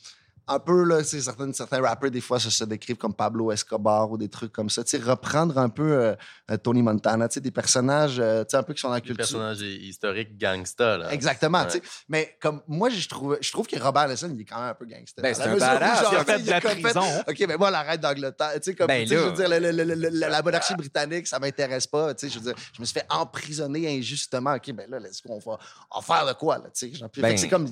Un 0.52 0.58
peu, 0.58 0.82
là, 0.84 1.04
certains, 1.04 1.52
certains 1.52 1.80
rappers, 1.80 2.10
des 2.10 2.20
fois, 2.20 2.40
se, 2.40 2.50
se 2.50 2.64
décrivent 2.64 2.96
comme 2.96 3.14
Pablo 3.14 3.52
Escobar 3.52 4.10
ou 4.10 4.18
des 4.18 4.28
trucs 4.28 4.52
comme 4.52 4.68
ça. 4.68 4.82
Tu 4.82 4.90
sais, 4.90 4.98
reprendre 5.02 5.56
un 5.58 5.68
peu 5.68 5.92
euh, 5.92 6.14
euh, 6.50 6.56
Tony 6.56 6.82
Montana, 6.82 7.28
tu 7.28 7.34
sais, 7.34 7.40
des 7.40 7.52
personnages 7.52 8.18
euh, 8.18 8.42
tu 8.42 8.50
sais, 8.50 8.56
un 8.56 8.62
peu 8.64 8.74
qui 8.74 8.80
sont 8.80 8.88
dans 8.88 8.94
la 8.94 9.00
culture. 9.00 9.16
personnage 9.18 9.60
historique 9.60 10.36
gangsta. 10.36 10.98
Là. 10.98 11.12
Exactement. 11.12 11.60
Ouais. 11.60 11.66
tu 11.68 11.72
sais. 11.78 11.82
Mais 12.08 12.36
comme 12.42 12.62
moi, 12.66 12.90
je 12.90 13.08
trouve, 13.08 13.38
je 13.40 13.52
trouve 13.52 13.68
que 13.68 13.78
Robert 13.78 14.08
Nelson, 14.08 14.28
il 14.34 14.40
est 14.40 14.44
quand 14.44 14.58
même 14.60 14.70
un 14.70 14.74
peu 14.74 14.86
gangster. 14.86 15.22
Ben, 15.22 15.32
c'est 15.34 15.42
un 15.42 15.56
badass. 15.56 16.04
Il 16.10 16.16
a 16.16 16.24
fait 16.24 16.38
de 16.42 16.50
la 16.50 16.60
fait- 16.60 16.80
prison. 16.82 17.02
OK, 17.28 17.44
mais 17.46 17.56
moi, 17.56 17.70
la 17.70 17.82
reine 17.82 18.00
d'Angleterre, 18.00 18.52
tu 18.54 18.60
sais, 18.62 18.74
comme, 18.74 18.88
Ben 18.88 19.04
tu 19.04 19.10
sais, 19.10 19.14
je 19.16 19.20
veux 19.20 19.32
dire, 19.32 19.48
le- 19.48 19.58
le- 19.70 19.84
le- 19.84 19.94
le- 19.94 20.08
la 20.18 20.42
monarchie 20.42 20.74
britannique, 20.74 21.28
ça 21.28 21.38
m'intéresse 21.38 21.86
pas, 21.86 22.12
tu 22.14 22.26
sais, 22.26 22.32
je 22.34 22.40
veux 22.40 22.52
dire, 22.52 22.60
je 22.74 22.80
me 22.80 22.84
suis 22.86 22.94
fait 22.94 23.06
emprisonner 23.08 23.96
injustement. 23.96 24.54
OK, 24.54 24.72
ben 24.72 24.90
là, 24.90 24.98
let's 24.98 25.22
go, 25.24 25.34
on 25.34 25.38
va, 25.38 25.58
on 25.94 26.00
va 26.00 26.04
faire 26.16 26.26
de 26.26 26.32
quoi, 26.32 26.58
là, 26.58 26.64
tu 26.74 26.92
sais. 26.92 27.04
Ben- 27.18 27.36
c'est 27.36 27.48
comme, 27.48 27.68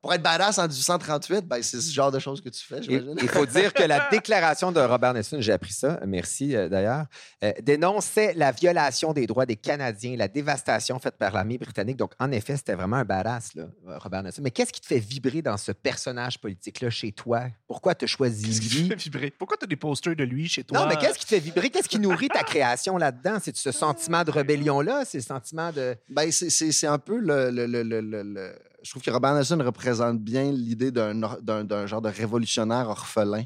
pour 0.00 0.14
être 0.14 0.22
badass 0.22 0.58
en 0.58 0.68
1838, 0.68 1.46
ben, 1.48 1.62
c'est 1.62 1.79
ce 1.80 1.92
genre 1.92 2.12
de 2.12 2.18
choses 2.18 2.40
que 2.40 2.48
tu 2.48 2.64
fais, 2.64 2.78
Il 2.78 2.82
j'imagine. 2.84 3.16
il 3.22 3.28
faut 3.28 3.46
dire 3.46 3.72
que 3.72 3.82
la 3.82 4.08
déclaration 4.10 4.72
de 4.72 4.80
Robert 4.80 5.14
Nelson, 5.14 5.38
j'ai 5.40 5.52
appris 5.52 5.72
ça, 5.72 5.98
merci 6.06 6.54
euh, 6.54 6.68
d'ailleurs, 6.68 7.06
euh, 7.44 7.52
dénonçait 7.62 8.34
la 8.34 8.52
violation 8.52 9.12
des 9.12 9.26
droits 9.26 9.46
des 9.46 9.56
Canadiens, 9.56 10.16
la 10.16 10.28
dévastation 10.28 10.98
faite 10.98 11.16
par 11.16 11.32
l'armée 11.32 11.58
britannique. 11.58 11.96
Donc, 11.96 12.12
en 12.18 12.30
effet, 12.32 12.56
c'était 12.56 12.74
vraiment 12.74 12.96
un 12.96 13.04
badass, 13.04 13.54
là, 13.54 13.64
Robert 13.98 14.22
Nelson. 14.22 14.42
Mais 14.42 14.50
qu'est-ce 14.50 14.72
qui 14.72 14.80
te 14.80 14.86
fait 14.86 14.98
vibrer 14.98 15.42
dans 15.42 15.56
ce 15.56 15.72
personnage 15.72 16.38
politique-là 16.38 16.90
chez 16.90 17.12
toi? 17.12 17.44
Pourquoi 17.66 17.94
tu 17.94 18.04
as 18.04 18.08
choisi 18.08 18.46
Qu'est-ce 18.46 18.60
qui 18.60 18.82
te 18.84 18.88
fait 18.90 18.96
vibrer? 19.02 19.30
Pourquoi 19.30 19.56
tu 19.56 19.64
as 19.64 19.68
des 19.68 19.76
posters 19.76 20.14
de 20.16 20.24
lui 20.24 20.48
chez 20.48 20.64
toi? 20.64 20.80
Non, 20.80 20.86
mais 20.86 20.96
qu'est-ce 20.96 21.18
qui 21.18 21.24
te 21.24 21.30
fait 21.30 21.40
vibrer? 21.40 21.70
Qu'est-ce 21.70 21.88
qui 21.88 21.98
nourrit 21.98 22.28
ta 22.28 22.42
création 22.42 22.96
là-dedans? 22.96 23.38
C'est 23.42 23.56
ce 23.56 23.72
sentiment 23.72 24.24
de 24.24 24.30
rébellion-là? 24.30 25.04
C'est 25.04 25.18
le 25.18 25.24
sentiment 25.24 25.72
de. 25.72 25.96
Ben, 26.08 26.30
c'est- 26.30 26.50
c'est 26.50 26.72
c'est 26.72 26.86
un 26.86 26.98
peu 26.98 27.18
le, 27.18 27.50
le, 27.50 27.66
le, 27.66 27.82
le, 27.82 28.00
le- 28.00 28.22
le- 28.22 28.52
je 28.82 28.90
trouve 28.90 29.02
que 29.02 29.10
Robert 29.10 29.34
Nelson 29.34 29.58
représente 29.64 30.18
bien 30.20 30.50
l'idée 30.50 30.90
d'un 30.90 31.86
genre 31.86 32.02
de 32.02 32.08
révolutionnaire 32.08 32.88
orphelin. 32.88 33.44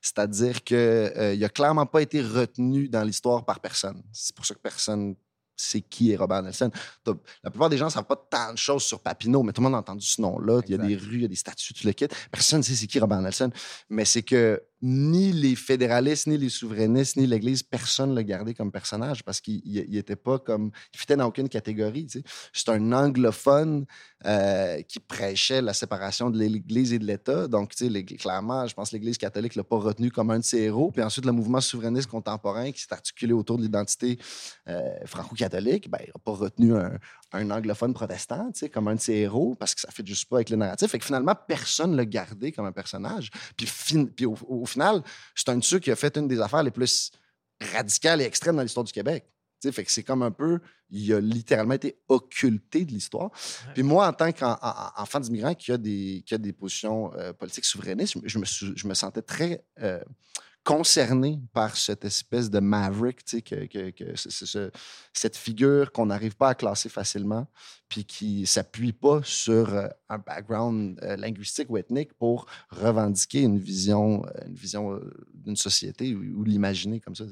C'est-à-dire 0.00 0.62
qu'il 0.62 1.12
il 1.34 1.40
n'a 1.40 1.48
clairement 1.48 1.86
pas 1.86 2.02
été 2.02 2.22
retenu 2.22 2.88
dans 2.88 3.02
l'histoire 3.02 3.44
par 3.44 3.60
personne. 3.60 4.02
C'est 4.12 4.34
pour 4.34 4.46
ça 4.46 4.54
que 4.54 4.60
personne 4.60 5.16
sait 5.56 5.80
qui 5.80 6.12
est 6.12 6.16
Robert 6.16 6.42
Nelson. 6.42 6.70
La 7.42 7.50
plupart 7.50 7.70
des 7.70 7.78
gens 7.78 7.86
ne 7.86 7.90
savent 7.90 8.04
pas 8.04 8.16
tant 8.30 8.52
de 8.52 8.58
choses 8.58 8.82
sur 8.82 9.00
Papineau, 9.00 9.42
mais 9.42 9.52
tout 9.52 9.62
le 9.62 9.64
monde 9.64 9.74
a 9.74 9.78
entendu 9.78 10.06
ce 10.06 10.20
nom-là. 10.20 10.60
Il 10.66 10.72
y 10.72 10.74
a 10.74 10.78
des 10.78 10.94
rues, 10.94 11.14
il 11.14 11.22
y 11.22 11.24
a 11.24 11.28
des 11.28 11.34
statues, 11.34 11.72
tout 11.72 11.86
le 11.86 11.92
kit. 11.92 12.08
Personne 12.30 12.58
ne 12.58 12.62
sait 12.62 12.74
c'est 12.74 12.86
qui 12.86 13.00
Robert 13.00 13.22
Nelson. 13.22 13.50
Mais 13.88 14.04
c'est 14.04 14.22
que 14.22 14.62
ni 14.82 15.32
les 15.32 15.56
fédéralistes, 15.56 16.26
ni 16.26 16.36
les 16.36 16.48
souverainistes, 16.48 17.16
ni 17.16 17.26
l'Église, 17.26 17.62
personne 17.62 18.10
ne 18.10 18.14
l'a 18.14 18.22
gardé 18.22 18.54
comme 18.54 18.70
personnage 18.70 19.24
parce 19.24 19.40
qu'il 19.40 19.62
n'était 19.64 20.16
pas 20.16 20.38
comme. 20.38 20.70
Il 20.92 20.98
fitait 20.98 21.16
dans 21.16 21.26
aucune 21.26 21.48
catégorie. 21.48 22.06
C'est 22.52 22.68
un 22.68 22.92
anglophone 22.92 23.86
euh, 24.26 24.82
qui 24.82 25.00
prêchait 25.00 25.62
la 25.62 25.72
séparation 25.72 26.30
de 26.30 26.38
l'Église 26.38 26.92
et 26.92 26.98
de 26.98 27.04
l'État. 27.04 27.48
Donc, 27.48 27.74
tu 27.74 27.90
sais, 27.90 28.04
clairement, 28.04 28.66
je 28.66 28.74
pense 28.74 28.90
que 28.90 28.96
l'Église 28.96 29.18
catholique 29.18 29.56
ne 29.56 29.60
l'a 29.60 29.64
pas 29.64 29.78
retenu 29.78 30.10
comme 30.10 30.30
un 30.30 30.38
de 30.38 30.44
ses 30.44 30.58
héros. 30.58 30.90
Puis 30.90 31.02
ensuite, 31.02 31.24
le 31.24 31.32
mouvement 31.32 31.60
souverainiste 31.60 32.08
contemporain 32.08 32.70
qui 32.72 32.80
s'est 32.80 32.92
articulé 32.92 33.32
autour 33.32 33.56
de 33.58 33.62
l'identité 33.62 34.18
euh, 34.68 34.80
franco-catholique, 35.06 35.90
ben, 35.90 35.98
il 36.02 36.08
n'a 36.08 36.20
pas 36.22 36.32
retenu 36.32 36.74
un, 36.76 36.98
un 37.32 37.50
anglophone 37.50 37.92
protestant 37.92 38.50
tu 38.52 38.60
sais, 38.60 38.68
comme 38.70 38.88
un 38.88 38.94
de 38.94 39.00
ses 39.00 39.14
héros 39.14 39.54
parce 39.58 39.74
que 39.74 39.80
ça 39.80 39.88
ne 39.88 39.92
fait 39.92 40.06
juste 40.06 40.28
pas 40.28 40.36
avec 40.36 40.50
le 40.50 40.56
narratif. 40.56 40.90
Fait 40.90 40.98
que 40.98 41.04
finalement, 41.04 41.34
personne 41.34 41.90
ne 41.92 41.96
l'a 41.96 42.04
gardé 42.04 42.52
comme 42.52 42.66
un 42.66 42.72
personnage. 42.72 43.30
Puis, 43.56 43.66
fin- 43.66 44.04
puis 44.06 44.26
au, 44.26 44.36
au 44.46 44.64
final, 44.66 45.02
c'est 45.34 45.48
un 45.48 45.56
de 45.58 45.64
ceux 45.64 45.78
qui 45.78 45.90
a 45.90 45.96
fait 45.96 46.16
une 46.16 46.28
des 46.28 46.40
affaires 46.40 46.62
les 46.62 46.70
plus 46.70 47.10
radicales 47.60 48.20
et 48.20 48.24
extrêmes 48.24 48.56
dans 48.56 48.62
l'histoire 48.62 48.84
du 48.84 48.92
Québec. 48.92 49.24
Tu 49.60 49.68
sais, 49.68 49.72
fait 49.72 49.84
que 49.84 49.90
c'est 49.90 50.02
comme 50.02 50.22
un 50.22 50.30
peu, 50.30 50.60
il 50.90 51.12
a 51.14 51.20
littéralement 51.20 51.72
été 51.74 51.98
occulté 52.08 52.84
de 52.84 52.92
l'histoire. 52.92 53.30
Puis 53.74 53.82
moi, 53.82 54.06
en 54.06 54.12
tant 54.12 54.30
qu'enfant 54.30 55.18
d'immigrant 55.20 55.54
qui 55.54 55.72
a 55.72 55.78
des, 55.78 56.22
qui 56.26 56.34
a 56.34 56.38
des 56.38 56.52
positions 56.52 57.12
euh, 57.14 57.32
politiques 57.32 57.64
souverainistes, 57.64 58.12
je, 58.14 58.18
me- 58.20 58.28
je 58.28 58.38
me, 58.38 58.44
suis- 58.44 58.72
je 58.76 58.86
me 58.86 58.92
sentais 58.94 59.22
très 59.22 59.64
euh, 59.80 60.00
concerné 60.66 61.38
par 61.52 61.76
cette 61.76 62.04
espèce 62.04 62.50
de 62.50 62.58
maverick, 62.58 63.24
tu 63.24 63.36
sais, 63.36 63.42
que, 63.42 63.92
cette 65.12 65.36
figure 65.36 65.92
qu'on 65.92 66.06
n'arrive 66.06 66.34
pas 66.34 66.48
à 66.48 66.54
classer 66.56 66.88
facilement, 66.88 67.46
puis 67.88 68.04
qui 68.04 68.46
s'appuie 68.46 68.92
pas 68.92 69.20
sur 69.22 69.72
euh, 69.72 69.86
un 70.08 70.18
background 70.18 70.98
euh, 71.04 71.14
linguistique 71.14 71.70
ou 71.70 71.76
ethnique 71.76 72.12
pour 72.14 72.46
revendiquer 72.70 73.42
une 73.42 73.58
vision, 73.58 74.26
euh, 74.26 74.48
une 74.48 74.56
vision 74.56 75.00
d'une 75.32 75.54
société 75.54 76.16
ou, 76.16 76.42
l'imaginer 76.42 76.98
comme 76.98 77.14
ça. 77.14 77.26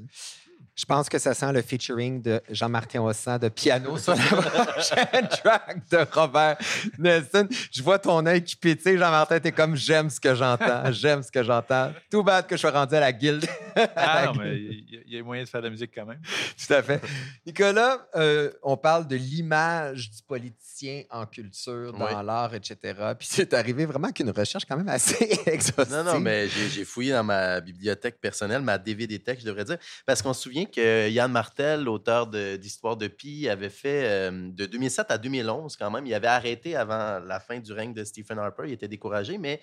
Je 0.77 0.85
pense 0.87 1.09
que 1.09 1.19
ça 1.21 1.35
sent 1.35 1.53
le 1.53 1.63
featuring 1.63 2.21
de 2.21 2.41
Jean-Martin 2.51 3.01
Hossan 3.01 3.39
de 3.39 3.49
piano 3.49 3.97
sur 3.97 4.15
la 4.15 4.23
prochaine 4.65 5.29
track 5.29 5.89
de 5.89 5.99
Robert 6.13 6.57
Nelson. 6.99 7.47
Je 7.71 7.81
vois 7.83 7.99
ton 8.01 8.27
œil 8.27 8.43
qui 8.43 8.57
pétille, 8.57 8.99
Jean-Martin. 8.99 9.39
T'es 9.39 9.53
comme 9.53 9.77
j'aime 9.77 10.11
ce 10.11 10.19
que 10.19 10.35
j'entends, 10.35 10.83
j'aime 10.93 11.23
ce 11.23 11.31
que 11.31 11.45
j'entends. 11.45 11.93
Tout 12.11 12.25
bad 12.25 12.47
que 12.49 12.57
je 12.57 12.61
sois 12.61 12.73
rendu 12.73 12.95
à 12.97 13.01
la 13.01 13.13
guilde. 13.13 13.47
Ah 13.95 14.25
non, 14.35 14.35
mais 14.43 14.57
il 14.57 14.91
y, 14.91 14.97
a- 14.97 15.01
il 15.07 15.15
y 15.15 15.19
a 15.19 15.23
moyen 15.23 15.45
de 15.45 15.49
faire 15.49 15.61
de 15.61 15.67
la 15.67 15.71
musique 15.71 15.93
quand 15.95 16.07
même. 16.07 16.21
Tout 16.67 16.73
à 16.75 16.83
fait. 16.83 17.01
Nicolas, 17.47 18.09
euh, 18.17 18.51
on 18.65 18.77
parle 18.77 19.07
de 19.07 19.15
l'image 19.17 20.11
du 20.11 20.23
politicien 20.27 21.03
en 21.11 21.25
culture, 21.27 21.93
dans 21.93 22.07
Oui. 22.07 22.27
l'art, 22.27 22.53
etc. 22.55 22.77
Puis 23.17 23.29
c'est 23.31 23.55
arrivé 23.55 23.87
vraiment 23.87 24.11
qu'une 24.11 24.31
recherche 24.31 24.65
quand 24.65 24.77
même 24.77 24.89
assez 24.89 25.39
exhaustive. 25.47 25.95
Non, 25.95 26.03
non, 26.05 26.21
mais 26.21 26.49
j'ai 26.49 26.69
j'ai 26.69 26.85
fouillé 26.85 27.13
dans 27.13 27.23
ma 27.23 27.61
bibliothèque 27.61 28.21
personnelle, 28.21 28.61
ma 28.63 28.77
DVD 28.77 29.21
tech, 29.21 29.39
je 29.41 29.47
devrais 29.47 29.65
dire, 29.65 29.79
parce 30.05 30.21
qu'on 30.21 30.33
se 30.33 30.43
souvient 30.43 30.64
que 30.67 31.09
Yann 31.09 31.31
Martel, 31.31 31.85
l'auteur 31.85 32.27
de- 32.27 32.57
d'Histoire 32.57 32.97
de 32.97 33.09
Pi, 33.09 33.49
avait 33.49 33.71
fait 33.71 34.05
euh, 34.05 34.31
de 34.51 34.67
2007 34.67 35.11
à 35.11 35.19
2011 35.19 35.77
quand 35.77 35.91
même. 35.91 36.07
Il 36.07 36.15
avait 36.15 36.27
arrêté 36.29 36.77
avant 36.77 37.21
la 37.21 37.41
fin 37.41 37.59
du 37.61 37.73
règne 37.73 37.93
de 37.95 38.05
Stephen 38.05 38.39
Harper. 38.39 38.65
Il 38.67 38.73
était 38.73 38.89
découragé, 38.89 39.39
mais 39.39 39.61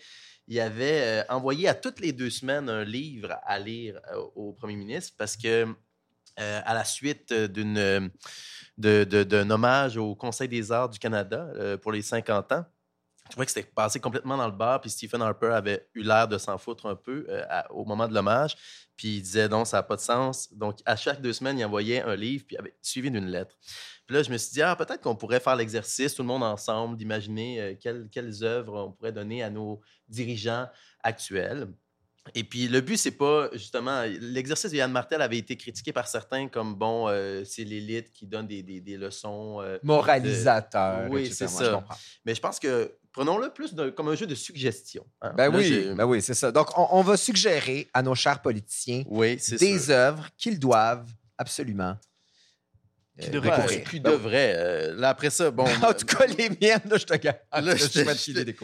il 0.48 0.60
avait 0.60 1.02
euh, 1.02 1.24
envoyé 1.30 1.68
à 1.68 1.74
toutes 1.74 2.00
les 2.00 2.12
deux 2.14 2.30
semaines 2.30 2.70
un 2.70 2.84
livre 2.84 3.36
à 3.44 3.60
lire 3.60 4.00
euh, 4.14 4.18
au 4.36 4.54
premier 4.54 4.76
ministre 4.76 5.14
parce 5.18 5.36
que 5.38 5.68
à 6.38 6.74
la 6.74 6.86
suite 6.86 7.32
de- 7.34 8.10
de- 8.78 9.24
d'un 9.24 9.50
hommage 9.52 9.98
au 9.98 10.16
Conseil 10.16 10.48
des 10.48 10.72
arts 10.72 10.90
du 10.90 10.98
Canada 10.98 11.50
pour 11.82 11.92
les 11.92 12.02
50 12.02 12.52
ans. 12.54 12.66
Je 13.32 13.36
trouvais 13.36 13.46
que 13.46 13.52
c'était 13.54 13.70
passé 13.74 14.00
complètement 14.02 14.36
dans 14.36 14.46
le 14.46 14.52
bar, 14.52 14.82
puis 14.82 14.90
Stephen 14.90 15.22
Harper 15.22 15.48
avait 15.54 15.88
eu 15.94 16.04
l'air 16.04 16.28
de 16.28 16.38
s'en 16.38 16.58
foutre 16.58 16.86
un 16.86 16.96
peu 16.96 17.26
euh, 17.30 17.46
à- 17.50 17.72
au 17.72 17.86
moment 17.86 18.06
de 18.08 18.14
l'hommage. 18.14 18.58
Puis 18.98 19.08
il 19.16 19.22
disait 19.22 19.48
non, 19.48 19.64
ça 19.64 19.78
n'a 19.78 19.84
pas 19.84 19.96
de 19.96 20.02
sens. 20.02 20.52
Donc, 20.54 20.80
à 20.86 20.98
chaque 20.98 21.22
deux 21.22 21.32
semaines, 21.32 21.58
il 21.58 21.64
envoyait 21.64 22.02
un 22.02 22.16
livre, 22.18 22.44
puis 22.46 22.58
avait 22.58 22.76
suivi 22.82 23.10
d'une 23.10 23.28
lettre. 23.28 23.56
Puis 24.06 24.18
là, 24.18 24.22
je 24.24 24.30
me 24.30 24.38
suis 24.38 24.52
dit, 24.52 24.62
ah, 24.62 24.76
peut-être 24.76 25.00
qu'on 25.02 25.16
pourrait 25.16 25.40
faire 25.40 25.56
l'exercice, 25.56 26.14
tout 26.14 26.24
le 26.24 26.28
monde 26.28 26.44
ensemble, 26.44 26.98
d'imaginer 26.98 27.62
euh, 27.62 27.74
quelles, 27.80 28.10
quelles 28.12 28.44
œuvres 28.44 28.78
on 28.88 28.92
pourrait 28.92 29.14
donner 29.14 29.42
à 29.44 29.50
nos 29.50 29.80
dirigeants 30.10 30.68
actuels. 31.02 31.70
Et 32.36 32.44
puis, 32.44 32.68
le 32.68 32.82
but, 32.82 32.98
c'est 32.98 33.18
pas 33.18 33.50
justement. 33.54 34.04
L'exercice 34.20 34.70
de 34.70 34.76
Yann 34.76 34.92
Martel 34.92 35.24
avait 35.24 35.40
été 35.40 35.58
critiqué 35.58 35.92
par 35.92 36.08
certains 36.08 36.48
comme 36.50 36.76
bon, 36.76 37.08
euh, 37.08 37.44
c'est 37.46 37.64
l'élite 37.64 38.12
qui 38.12 38.28
donne 38.28 38.46
des, 38.46 38.62
des- 38.62 38.80
des 38.82 38.96
leçons. 38.98 39.60
euh, 39.62 39.80
Moralisateur. 39.82 41.10
Oui, 41.10 41.32
c'est 41.32 41.46
je 41.48 41.52
ça. 41.52 41.72
comprends. 41.72 41.96
mais 42.26 42.36
je 42.36 42.42
pense 42.42 42.60
que 42.60 42.96
prenons-le 43.14 43.50
plus 43.50 43.74
de- 43.74 43.90
comme 43.90 44.10
un 44.10 44.16
jeu 44.16 44.28
de 44.28 44.36
suggestion. 44.36 45.06
hein. 45.22 45.34
Ben 45.36 45.52
Là, 45.52 45.58
oui, 45.58 45.94
ben 45.96 46.06
oui, 46.06 46.22
c'est 46.22 46.34
ça. 46.34 46.52
Donc, 46.52 46.78
on, 46.78 46.88
on 46.92 47.02
va 47.02 47.18
suggérer 47.18 47.90
à 47.94 48.02
nos 48.04 48.16
chers 48.16 48.42
politiciens 48.42 49.04
Oui, 49.08 49.38
des 49.60 49.80
sûr. 49.80 49.94
œuvres 49.96 50.28
qu'ils 50.38 50.60
doivent 50.60 51.08
absolument 51.38 51.98
Qui 53.20 53.28
euh, 53.28 53.42
découvrir. 53.42 53.84
qui 53.84 54.00
Ben 54.00 54.12
oui. 54.12 54.18
devrait. 54.18 54.54
euh, 54.56 54.96
là, 54.96 55.10
après 55.10 55.30
ça, 55.30 55.52
bon. 55.52 55.66
En 55.84 55.94
tout 55.94 56.06
cas, 56.06 56.26
les 56.26 56.50
miennes, 56.50 56.80
là, 56.90 56.98
je 56.98 57.06
te 57.06 57.14
gagne. 57.18 57.36
Là, 57.54 57.76
je 57.76 57.86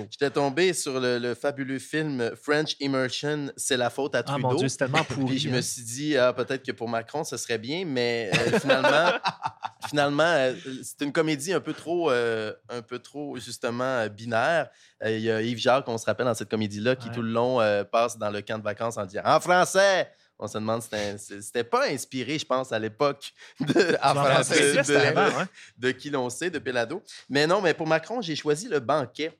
j'étais- 0.09 0.29
tombé 0.31 0.71
sur 0.73 0.99
le, 0.99 1.17
le 1.19 1.35
fabuleux 1.35 1.79
film 1.79 2.31
French 2.41 2.75
Immersion, 2.79 3.51
c'est 3.57 3.75
la 3.77 3.89
faute 3.89 4.15
à 4.15 4.19
Ah 4.19 4.23
Trudeau. 4.23 4.47
mon 4.47 4.55
Dieu, 4.55 4.69
c'est 4.69 4.77
tellement 4.77 5.03
pourri. 5.03 5.25
Puis 5.35 5.39
je 5.39 5.49
me 5.49 5.57
hein. 5.57 5.61
suis 5.61 5.83
dit, 5.83 6.17
ah, 6.17 6.31
peut-être 6.33 6.63
que 6.63 6.71
pour 6.71 6.87
Macron, 6.87 7.23
ce 7.25 7.35
serait 7.35 7.57
bien, 7.57 7.83
mais 7.85 8.31
euh, 8.33 8.59
finalement, 8.59 9.11
finalement 9.89 10.23
euh, 10.23 10.53
c'est 10.81 11.03
une 11.05 11.11
comédie 11.11 11.53
un 11.53 11.59
peu 11.59 11.73
trop, 11.73 12.09
euh, 12.09 12.53
un 12.69 12.81
peu 12.81 12.99
trop 12.99 13.37
justement, 13.37 14.07
binaire. 14.07 14.69
Il 15.05 15.19
y 15.19 15.29
a 15.29 15.41
Yves 15.41 15.59
Jacques, 15.59 15.87
on 15.87 15.97
se 15.97 16.05
rappelle 16.05 16.25
dans 16.25 16.33
cette 16.33 16.49
comédie-là, 16.49 16.95
qui 16.95 17.09
Ouais. 17.09 17.13
tout 17.15 17.21
le 17.21 17.31
long 17.31 17.59
passe 17.91 18.17
dans 18.17 18.29
le 18.31 18.41
camp 18.41 18.57
de 18.57 18.63
vacances 18.63 18.97
en 18.97 19.05
disant 19.05 19.21
en 19.25 19.39
français. 19.39 20.09
On 20.39 20.47
se 20.47 20.57
demande, 20.57 20.81
c'était 20.83 21.17
c'était 21.17 21.63
pas 21.63 21.87
inspiré, 21.89 22.37
je 22.37 22.45
pense, 22.45 22.71
à 22.71 22.79
l'époque 22.79 23.33
de, 23.59 23.95
de- 24.41 24.43
c'était 24.83 24.93
de- 25.13 25.17
avant, 25.19 25.39
hein? 25.39 25.47
de 25.77 25.91
qui 25.91 26.09
l'on 26.09 26.29
sait, 26.29 26.49
de 26.51 26.59
Pelado. 26.59 27.01
Mais 27.29 27.47
non, 27.47 27.61
mais 27.61 27.73
pour 27.73 27.87
Macron, 27.87 28.21
j'ai 28.21 28.35
choisi 28.35 28.67
Le 28.67 28.79
Banquet. 28.79 29.31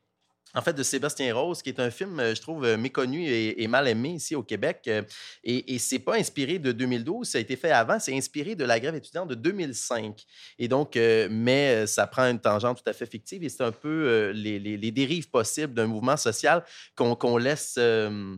En 0.53 0.61
fait, 0.61 0.71
de 0.73 0.81
Sébastien 0.81 1.35
Rose, 1.35 1.61
qui 1.61 1.69
est 1.69 1.79
un 1.79 1.91
film, 1.91 2.19
euh, 2.21 2.33
je 2.33 2.41
trouve, 2.41 2.63
euh, 2.65 2.77
méconnu 2.77 3.27
et, 3.27 3.61
et 3.61 3.67
mal 3.67 3.85
aimé 3.87 4.11
ici 4.11 4.33
au 4.33 4.41
Québec. 4.41 4.79
Euh, 4.87 5.03
Et, 5.43 5.75
et 5.75 5.77
c'est 5.77 5.99
pas 5.99 6.15
inspiré 6.15 6.57
de 6.57 6.71
2012, 6.71 7.27
ça 7.27 7.37
a 7.37 7.41
été 7.41 7.57
fait 7.57 7.69
avant, 7.69 7.99
c'est 7.99 8.15
inspiré 8.17 8.55
de 8.55 8.63
la 8.63 8.79
grève 8.79 8.95
étudiante 8.95 9.27
de 9.29 9.35
2005. 9.35 10.23
Et 10.57 10.67
donc, 10.69 10.95
euh, 10.95 11.27
mais 11.29 11.85
ça 11.85 12.07
prend 12.07 12.23
une 12.23 12.39
tangente 12.39 12.81
tout 12.81 12.89
à 12.89 12.93
fait 12.93 13.05
fictive 13.05 13.43
et 13.43 13.49
c'est 13.49 13.61
un 13.63 13.73
peu 13.73 13.89
euh, 14.07 14.31
les, 14.31 14.57
les- 14.57 14.77
les 14.77 14.91
dérives 14.91 15.29
possibles 15.29 15.73
d'un 15.73 15.85
mouvement 15.85 16.17
social 16.17 16.63
qu'on 16.95 17.37
laisse. 17.37 17.75
euh, 17.77 18.35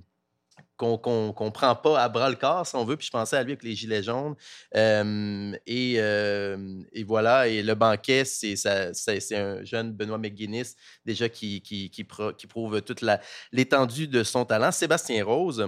qu'on 0.88 1.34
qu'on 1.34 1.52
prend 1.52 1.76
pas 1.76 2.02
à 2.02 2.08
bras 2.10 2.30
le 2.30 2.36
corps, 2.38 2.66
si 2.66 2.76
on 2.76 2.86
veut. 2.86 2.96
Puis 2.96 3.08
je 3.08 3.12
pensais 3.12 3.36
à 3.36 3.44
lui 3.44 3.52
avec 3.52 3.64
les 3.64 3.76
Gilets 3.76 4.04
jaunes. 4.04 4.36
Euh, 4.76 5.52
et, 5.68 5.96
euh, 5.98 6.58
et 6.94 7.04
voilà, 7.04 7.48
et 7.48 7.62
le 7.62 7.76
banquet, 7.76 8.24
c'est 8.26 8.56
un 8.68 9.64
jeune 9.66 9.92
Benoît 9.92 10.18
McGuinness, 10.18 10.76
déjà 11.06 11.28
qui, 11.30 11.62
qui, 11.62 11.90
qui, 11.90 12.04
pro- 12.04 12.34
qui 12.34 12.48
prouve 12.48 12.82
toute 12.82 13.04
l'étendue 13.52 14.08
de 14.08 14.24
son 14.24 14.46
talent. 14.46 14.72
Sébastien 14.72 15.24
Rose. 15.26 15.66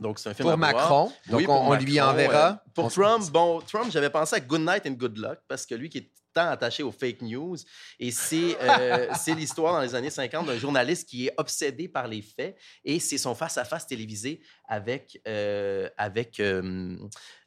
Donc, 0.00 0.18
c'est 0.20 0.28
un 0.30 0.34
film 0.34 0.44
Pour 0.44 0.52
à 0.52 0.56
voir. 0.56 0.72
Macron. 0.74 1.12
Donc, 1.28 1.38
Oui, 1.40 1.42
on, 1.42 1.46
pour 1.46 1.62
on 1.68 1.74
lui 1.74 2.00
enverra. 2.00 2.50
euh, 2.50 2.70
pour 2.72 2.84
On- 2.84 2.88
Trump, 2.88 3.30
bon, 3.32 3.60
Trump, 3.60 3.90
j'avais 3.90 4.10
pensé 4.10 4.36
à 4.36 4.40
Good 4.40 4.60
Night 4.60 4.86
and 4.86 4.92
Good 4.92 5.18
Luck 5.18 5.40
parce 5.48 5.66
que 5.66 5.74
lui 5.74 5.88
qui 5.88 5.98
est 5.98 6.10
tant 6.32 6.48
attaché 6.48 6.82
aux 6.82 6.92
fake 6.92 7.22
news. 7.22 7.56
Et 7.98 8.10
c'est 8.10 8.56
euh, 8.62 9.08
l'histoire 9.36 9.74
dans 9.74 9.80
les 9.80 9.94
années 9.94 10.10
50 10.10 10.46
d'un 10.46 10.58
journaliste 10.58 11.08
qui 11.08 11.26
est 11.26 11.34
obsédé 11.36 11.88
par 11.88 12.08
les 12.08 12.22
faits 12.22 12.56
et 12.84 12.98
c'est 13.00 13.18
son 13.18 13.34
face-à-face 13.34 13.86
télévisé 13.86 14.40
avec, 14.66 15.20
euh, 15.26 15.88
avec, 15.96 16.40
euh, 16.40 16.96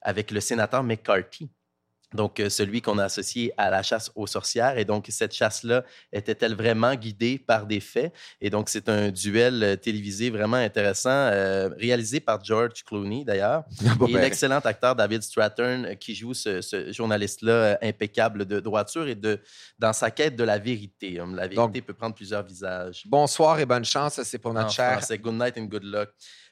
avec 0.02 0.32
le 0.32 0.40
sénateur 0.40 0.84
McCarthy. 0.84 1.50
Donc, 2.14 2.40
euh, 2.40 2.50
celui 2.50 2.82
qu'on 2.82 2.98
a 2.98 3.06
associé 3.06 3.54
à 3.58 3.70
la 3.70 3.84
chasse 3.84 4.12
aux 4.16 4.28
sorcières. 4.28 4.78
Et 4.78 4.84
donc, 4.86 5.06
cette 5.10 5.34
chasse-là 5.34 5.84
était-elle 6.12 6.56
vraiment 6.56 6.94
guidée 6.96 7.40
par 7.40 7.66
des 7.66 7.80
faits? 7.80 8.14
Et 8.42 8.50
donc, 8.50 8.68
c'est 8.70 8.90
un 8.90 9.12
duel 9.12 9.64
euh, 9.64 9.76
télévisé 9.78 10.30
vraiment 10.30 10.58
intéressant, 10.58 11.10
euh, 11.10 11.70
réalisé 11.78 12.20
par 12.20 12.44
George 12.44 12.84
Clooney, 12.86 13.24
d'ailleurs. 13.24 13.64
Bon, 13.98 14.08
Et 14.08 14.14
ben, 14.14 14.22
l'excellent 14.22 14.60
acteur 14.60 14.96
David 14.96 15.22
Stratton 15.24 15.96
qui 16.00 16.16
joue 16.16 16.34
ce, 16.34 16.62
ce 16.62 16.92
journaliste-là 16.92 17.78
impeccable 17.82 18.46
de 18.46 18.60
droiture 18.60 19.08
et 19.08 19.16
de, 19.16 19.40
dans 19.80 19.94
sa 19.94 20.12
quête 20.12 20.36
de 20.36 20.44
la 20.44 20.58
vérité. 20.58 21.20
Hum, 21.22 21.36
La 21.36 21.44
vérité 21.44 21.56
Donc- 21.56 21.82
peut 21.86 21.94
prendre 21.94 22.16
plusieurs 22.16 22.44
visages. 22.44 23.04
Bonsoir 23.06 23.60
et 23.60 23.66
bonne 23.66 23.86
chance. 23.86 24.22
C'est 24.24 24.38
pour 24.40 24.52
En 24.52 24.56
notre 24.56 24.72
cher. 24.72 24.92
français, 24.98 25.18
good 25.18 25.34
night 25.36 25.58
and 25.58 25.64
good 25.66 25.84
luck. 25.84 26.10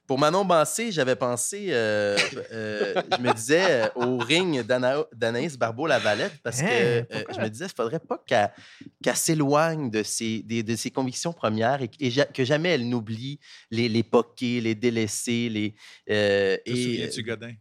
Pour 0.10 0.18
Manon 0.18 0.43
Bassé, 0.43 0.91
j'avais 0.91 1.16
pensé, 1.16 1.68
euh, 1.70 2.18
euh, 2.51 2.95
je 3.16 3.22
me 3.22 3.32
disais, 3.32 3.84
euh, 3.84 3.89
au 3.93 4.18
ring 4.18 4.66
d'Ana- 4.66 5.05
d'Anaïs 5.14 5.55
Barbeau-Lavalette, 5.55 6.34
parce 6.43 6.62
Hein, 6.62 6.66
que 6.68 6.74
euh, 6.74 7.03
pourquoi? 7.12 7.36
je 7.36 7.41
me 7.41 7.47
disais, 7.47 7.66
il 7.66 7.68
ne 7.68 7.74
faudrait 7.84 7.99
pas 7.99 8.18
qu'elle 8.26 9.16
s'éloigne 9.16 9.91
de 9.91 10.01
ses, 10.01 10.41
des- 10.41 10.64
de 10.64 10.76
ses 10.76 10.89
convictions 10.89 11.32
premières 11.32 11.84
et, 11.84 11.91
et 11.99 12.10
ja- 12.10 12.26
que 12.26 12.43
jamais 12.43 12.70
elle 12.70 12.89
n'oublie 12.89 13.39
les, 13.70 13.88
les 13.88 14.01
poqués, 14.01 14.62
les 14.62 14.74
délaissés, 14.74 15.47
les. 15.47 15.76
euh, 16.10 16.57
Te 16.66 16.72
souviens-tu, 16.72 17.22
Godin? 17.22 17.53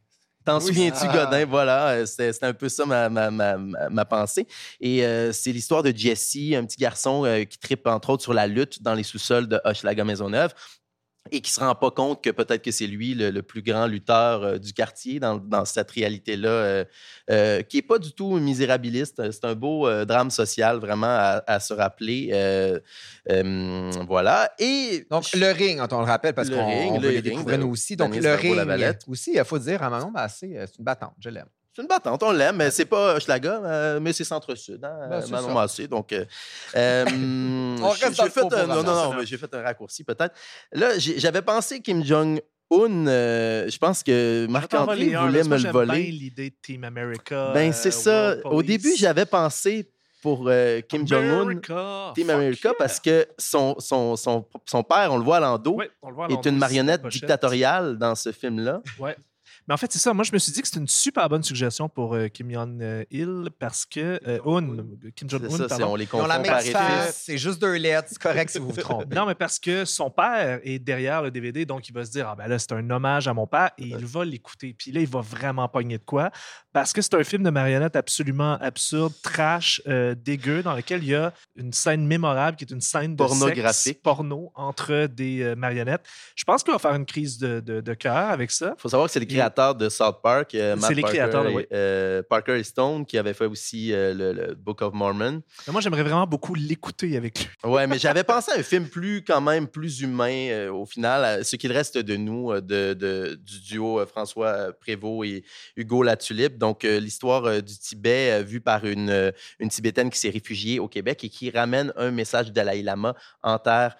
T'en 0.47 0.59
Oui. 0.59 0.69
souviens-tu, 0.69 1.05
Ah. 1.07 1.27
Godin? 1.27 1.45
Voilà, 1.45 2.07
c'était 2.07 2.33
un 2.47 2.55
peu 2.55 2.71
ça 2.71 2.87
ma, 2.87 3.11
ma, 3.11 3.31
ma, 3.31 3.59
ma- 3.59 3.91
ma 3.91 4.05
pensée. 4.07 4.47
Et 4.81 5.05
euh, 5.05 5.33
c'est 5.35 5.53
l'histoire 5.53 5.83
de 5.83 5.93
Jesse, 5.95 6.55
un 6.55 6.65
petit 6.65 6.79
garçon 6.79 7.27
euh, 7.27 7.45
qui 7.45 7.59
tripe 7.59 7.87
entre 7.87 8.09
autres 8.09 8.23
sur 8.23 8.33
la 8.33 8.47
lutte 8.47 8.83
dans 8.83 8.95
les 8.95 9.03
sous-sols 9.03 9.49
de 9.49 9.61
Hochelaga 9.67 10.03
Maisonneuve 10.05 10.55
et 11.31 11.41
qui 11.41 11.51
se 11.51 11.61
rend 11.61 11.75
pas 11.75 11.91
compte 11.91 12.23
que 12.23 12.31
peut-être 12.31 12.63
que 12.63 12.71
c'est 12.71 12.87
lui 12.87 13.15
le, 13.15 13.31
le 13.31 13.43
plus 13.43 13.63
grand 13.63 13.87
lutteur 13.87 14.43
euh, 14.43 14.59
du 14.59 14.73
quartier 14.73 15.21
dans, 15.21 15.37
dans 15.37 15.65
cette 15.65 15.91
réalité-là, 15.91 16.49
euh, 16.49 16.85
euh, 17.31 17.63
qui 17.63 17.79
est 17.79 17.83
pas 17.83 17.99
du 17.99 18.13
tout 18.13 18.39
misérabiliste. 18.39 19.31
C'est 19.31 19.45
un 19.45 19.55
beau 19.55 19.89
drame 20.05 20.31
social 20.31 20.79
vraiment 20.79 21.07
à, 21.07 21.43
à 21.47 21.61
se 21.61 21.73
rappeler. 21.75 22.31
Voilà. 24.09 24.53
Et 24.59 25.07
Donc, 25.11 25.25
le 25.35 25.53
ring, 25.53 25.81
on 25.91 25.99
le 26.01 26.05
rappelle, 26.05 26.35
parce 26.35 26.49
Le 26.49 26.57
qu'on 26.57 26.67
ring, 26.67 26.93
on 26.95 27.01
le 27.01 27.09
ring 27.09 27.23
découvrir 27.23 27.59
nous 27.59 27.71
aussi. 27.71 27.97
Donc, 27.97 28.15
le 28.15 28.35
ring 28.35 28.59
aussi, 29.07 29.33
il 29.35 29.45
faut 29.45 29.59
dire 29.59 29.83
à 29.83 29.91
Manon 29.91 30.11
Bassé, 30.11 30.57
euh, 30.57 30.67
c'est 30.67 30.79
une 30.79 30.85
battante, 30.85 31.15
je 31.19 31.31
l'aime. 31.31 31.49
C'est 31.79 31.83
une 31.83 31.89
battante, 31.89 32.21
on 32.25 32.33
l'aime, 32.33 32.57
mais 32.57 32.73
c'est 32.73 32.87
pas 32.87 33.15
Hochelaga, 33.15 33.61
euh, 33.65 34.01
mais 34.01 34.13
c'est 34.13 34.25
centre-sud, 34.25 34.85
hein, 34.85 34.99
Ben, 35.09 35.25
Manon. 35.31 35.55
Massé. 35.55 35.87
Donc, 35.87 36.13
euh, 36.13 36.25
euh, 36.75 37.05
On 37.81 37.93
j'ai- 37.95 38.11
fait 38.31 38.53
un, 38.53 38.67
non, 38.67 38.83
non, 38.83 39.13
non, 39.13 39.25
fait 39.25 39.55
un 39.55 39.63
raccourci 39.63 40.03
peut-être. 40.03 40.35
Là, 40.73 40.99
j'avais 40.99 41.41
pensé 41.41 41.81
Kim 41.81 42.05
Jong-un, 42.05 43.07
euh, 43.07 43.71
je 43.71 43.79
pense 43.79 44.03
que 44.03 44.49
Marc-André 44.51 45.15
un, 45.15 45.27
voulait 45.27 45.45
me 45.45 45.57
le 45.57 45.71
voler. 45.71 46.03
bien 46.03 46.11
l'idée 46.11 46.51
de 46.51 46.57
Team 46.61 46.83
America. 46.83 47.53
Ben, 47.55 47.71
euh, 47.71 47.73
c'est 47.73 47.93
ça. 47.93 48.35
Au 48.47 48.65
début, 48.65 48.97
j'avais 48.97 49.25
pensé 49.25 49.89
pour 50.21 50.47
euh, 50.49 50.81
Kim 50.81 51.07
Jong-un, 51.07 52.13
Team 52.13 52.31
America, 52.31 52.71
yeah. 52.71 52.75
parce 52.77 52.99
que 52.99 53.25
son, 53.39 53.77
son, 53.79 54.17
son, 54.17 54.45
son 54.67 54.83
père, 54.83 55.13
on 55.13 55.19
le 55.19 55.23
voit 55.23 55.37
à 55.37 55.41
l'endos, 55.41 55.77
Ouais, 55.77 55.89
on 56.03 56.09
le 56.09 56.15
voit 56.17 56.27
à 56.27 56.31
est 56.31 56.45
une 56.45 56.59
marionnette 56.59 57.07
dictatoriale 57.07 57.99
dans 57.99 58.17
ce 58.17 58.33
film-là. 58.33 58.83
Mais 59.69 59.75
en 59.75 59.77
fait, 59.77 59.93
c'est 59.93 59.99
ça. 59.99 60.15
Moi, 60.15 60.25
je 60.25 60.33
me 60.33 60.39
suis 60.39 60.51
dit 60.51 60.63
que 60.63 60.67
c'était 60.67 60.81
une 60.81 60.89
super 60.89 61.29
bonne 61.29 61.43
suggestion 61.43 61.89
pour 61.91 62.15
euh, 62.15 62.29
Kim 62.29 62.51
Jong-il 62.51 63.51
parce 63.59 63.85
que. 63.85 64.19
euh, 64.27 64.39
Un, 64.47 65.11
Kim 65.15 65.29
C'est 65.29 65.31
Jong-un, 65.31 65.51
ça, 65.51 65.57
c'est- 65.59 65.69
pardon. 65.69 65.93
on 65.93 65.97
les 65.97 66.07
confond 66.07 66.27
la 66.27 66.41
par 66.41 66.63
c'est 67.13 67.39
juste 67.39 67.61
deux 67.61 67.75
lettres, 67.75 68.09
c'est 68.11 68.19
correct 68.19 68.51
si 68.51 68.59
vous 68.59 68.71
vous 68.71 68.81
trompez. 68.81 69.15
Non, 69.15 69.27
mais 69.27 69.35
parce 69.35 69.59
que 69.59 69.85
son 69.85 70.11
père 70.11 70.61
est 70.63 70.79
derrière 70.79 71.23
le 71.23 71.31
DVD, 71.31 71.67
donc 71.67 71.89
il 71.89 71.93
va 71.93 72.05
se 72.05 72.11
dire 72.11 72.29
Ah 72.29 72.35
ben 72.37 72.47
là, 72.49 72.59
c'est 72.59 72.73
un 72.73 72.89
hommage 72.91 73.29
à 73.29 73.35
mon 73.35 73.47
père 73.47 73.71
et 73.79 73.85
il 73.89 74.07
va 74.07 74.25
l'écouter. 74.25 74.75
Puis 74.77 74.91
là, 74.91 75.01
il 75.01 75.07
va 75.09 75.21
vraiment 75.21 75.69
pogner 75.69 75.99
de 75.99 76.05
quoi 76.05 76.31
parce 76.73 76.93
que 76.93 77.03
c'est 77.03 77.15
un 77.15 77.25
film 77.25 77.43
de 77.43 77.51
marionnettes 77.51 77.97
absolument 77.97 78.55
absurde, 78.61 79.13
trash, 79.23 79.83
euh, 79.89 80.15
dégueu, 80.15 80.63
dans 80.63 80.75
lequel 80.75 81.03
il 81.03 81.11
y 81.11 81.15
a 81.15 81.33
une 81.57 81.73
scène 81.73 82.07
mémorable 82.07 82.57
qui 82.57 82.65
est 82.65 82.71
une 82.71 82.81
scène 82.81 83.13
de 83.13 83.17
Pornographique. 83.17 83.75
sexe 83.75 84.01
porno 84.03 84.53
entre 84.55 85.07
des 85.07 85.43
euh, 85.43 85.57
marionnettes. 85.57 86.05
Je 86.37 86.45
pense 86.45 86.63
qu'il 86.63 86.73
va 86.73 86.79
faire 86.79 86.95
une 86.95 87.07
crise 87.07 87.39
de, 87.39 87.61
de, 87.61 87.81
de 87.81 87.95
cœur 87.95 88.17
avec 88.31 88.51
ça. 88.51 88.75
Il 88.79 88.81
faut 88.81 88.89
savoir 88.89 89.09
que 89.09 89.13
c'est 89.13 89.21
les 89.21 89.27
créateurs 89.59 89.75
de 89.75 89.89
South 89.89 90.19
Park, 90.23 90.55
euh, 90.55 90.77
C'est 90.81 90.95
les 90.95 91.03
Parker 91.03 91.19
créateurs, 91.19 91.47
et, 91.47 91.55
oui. 91.55 91.67
euh, 91.73 92.23
Parker 92.29 92.59
et 92.59 92.65
Stone, 92.65 93.05
qui 93.05 93.19
avaient 93.19 93.35
fait 93.35 93.47
aussi 93.47 93.93
euh, 93.93 94.15
le, 94.15 94.33
le 94.33 94.55
Book 94.55 94.83
of 94.83 94.95
Mormon. 94.95 95.43
Mais 95.67 95.73
moi, 95.73 95.81
j'aimerais 95.81 96.03
vraiment 96.03 96.27
beaucoup 96.27 96.55
l'écouter 96.55 97.17
avec 97.17 97.39
lui. 97.41 97.49
Ouais, 97.65 97.87
mais 97.87 97.99
j'avais 97.99 98.25
pensé 98.25 98.53
à 98.53 98.59
un 98.59 98.63
film 98.63 98.87
plus, 98.89 99.25
quand 99.25 99.41
même, 99.41 99.67
plus 99.67 100.01
humain, 100.01 100.69
au 100.71 100.87
final, 100.87 101.25
à 101.25 101.45
ce 101.45 101.57
qu'il 101.57 101.73
reste 101.73 101.99
de 101.99 102.17
nous, 102.17 102.53
de, 102.61 102.95
de- 102.95 103.39
du 103.43 103.61
duo 103.61 104.05
François 104.07 104.73
Prévost 104.81 105.29
et 105.29 105.45
Hugo 105.77 106.03
Latulippe. 106.03 106.59
Donc, 106.59 106.85
l'histoire 106.85 107.63
du 107.63 107.79
Tibet 107.79 108.43
vue 108.43 108.61
par 108.61 108.85
une, 108.85 109.33
une 109.59 109.69
Tibétaine 109.69 110.11
qui 110.11 110.19
s'est 110.19 110.31
réfugiée 110.31 110.79
au 110.79 110.89
Québec 110.89 111.25
et 111.25 111.29
qui 111.29 111.51
ramène 111.51 111.93
un 111.97 112.11
message 112.11 112.47
du 112.47 112.53
Dalai 112.53 112.83
Lama 112.83 113.15
en 113.43 113.59
terre 113.59 113.97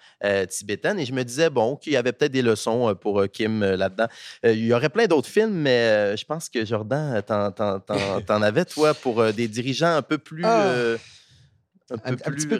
tibétaine. 0.47 0.99
Et 0.99 1.05
je 1.05 1.13
me 1.13 1.23
disais, 1.23 1.49
bon, 1.49 1.75
qu'il 1.75 1.93
y 1.93 1.97
avait 1.97 2.11
peut-être 2.13 2.31
des 2.31 2.41
leçons 2.41 2.95
pour 2.99 3.23
Kim 3.31 3.63
là-dedans. 3.63 4.07
Il 4.43 4.65
y 4.65 4.73
aurait 4.73 4.89
plein 4.89 5.05
d'autres 5.05 5.27
films, 5.27 5.48
mais 5.49 5.69
euh, 5.89 6.15
je 6.17 6.25
pense 6.25 6.49
que 6.49 6.65
Jordan, 6.65 7.21
t'en, 7.25 7.51
t'en- 7.51 7.79
t'en- 7.79 8.21
t'en 8.25 8.41
avais, 8.41 8.65
toi, 8.65 8.93
pour 8.93 9.19
euh, 9.21 9.31
des 9.31 9.47
dirigeants 9.47 9.95
un 9.95 10.01
peu 10.01 10.17
plus. 10.17 10.43
Ah. 10.45 10.67
euh, 10.67 10.97
un 11.91 11.97
peu 11.97 12.01
Un- 12.09 12.11
un 12.11 12.15
plus 12.15 12.35
petit 12.35 12.47
peu 12.47 12.59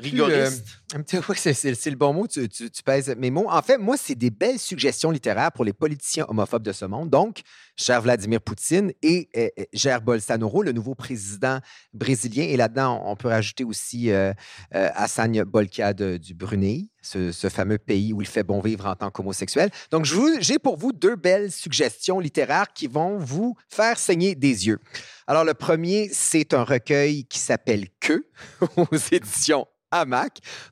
c'est, 1.36 1.54
c'est- 1.54 1.76
c'est 1.76 1.90
le 1.92 1.96
bon 1.96 2.14
mot, 2.14 2.28
tu, 2.28 2.50
tu- 2.50 2.70
tu 2.72 2.82
pèses 2.84 3.14
mes 3.18 3.30
mots. 3.30 3.46
En 3.50 3.62
fait, 3.62 3.78
moi, 3.78 3.96
c'est 3.96 4.16
des 4.16 4.32
belles 4.32 4.58
suggestions 4.58 5.12
littéraires 5.12 5.52
pour 5.52 5.64
les 5.66 5.74
politiciens 5.74 6.26
homophobes 6.30 6.64
de 6.64 6.72
ce 6.72 6.86
monde. 6.86 7.10
Donc, 7.12 7.42
cher 7.80 8.02
Vladimir 8.02 8.42
Poutine 8.42 8.92
et 9.02 9.30
euh, 9.38 9.48
euh, 9.58 9.64
Jair 9.74 10.02
Bolsonaro, 10.02 10.64
le 10.64 10.74
nouveau 10.74 10.96
président 10.96 11.60
brésilien. 11.94 12.44
Et 12.44 12.58
là-dedans, 12.58 13.02
on 13.06 13.16
peut 13.16 13.30
rajouter 13.30 13.64
aussi 13.64 14.12
euh, 14.12 14.34
euh, 14.76 14.90
Hassan 14.96 15.32
du 15.32 16.34
Brunei, 16.34 16.90
ce, 17.02 17.32
ce 17.32 17.50
fameux 17.50 17.78
pays 17.78 18.12
où 18.12 18.22
il 18.22 18.28
fait 18.28 18.44
bon 18.44 18.60
vivre 18.60 18.86
en 18.86 18.96
tant 18.96 19.10
qu'homosexuel. 19.10 19.72
Donc, 19.92 20.06
j'ai 20.40 20.60
pour 20.60 20.78
vous 20.78 20.92
deux 20.92 21.16
belles 21.16 21.52
suggestions 21.52 22.20
littéraires 22.20 22.74
qui 22.74 22.88
vont 22.88 23.18
vous 23.18 23.56
faire 23.70 23.98
saigner 23.98 24.36
des 24.36 24.68
yeux. 24.68 24.80
Alors, 25.26 25.46
le 25.46 25.54
premier, 25.54 26.10
c'est 26.12 26.54
un 26.54 26.64
recueil 26.64 27.26
qui 27.26 27.40
s'appelle 27.40 27.88
Que 28.00 28.26
aux 28.78 28.98
éditions 29.12 29.66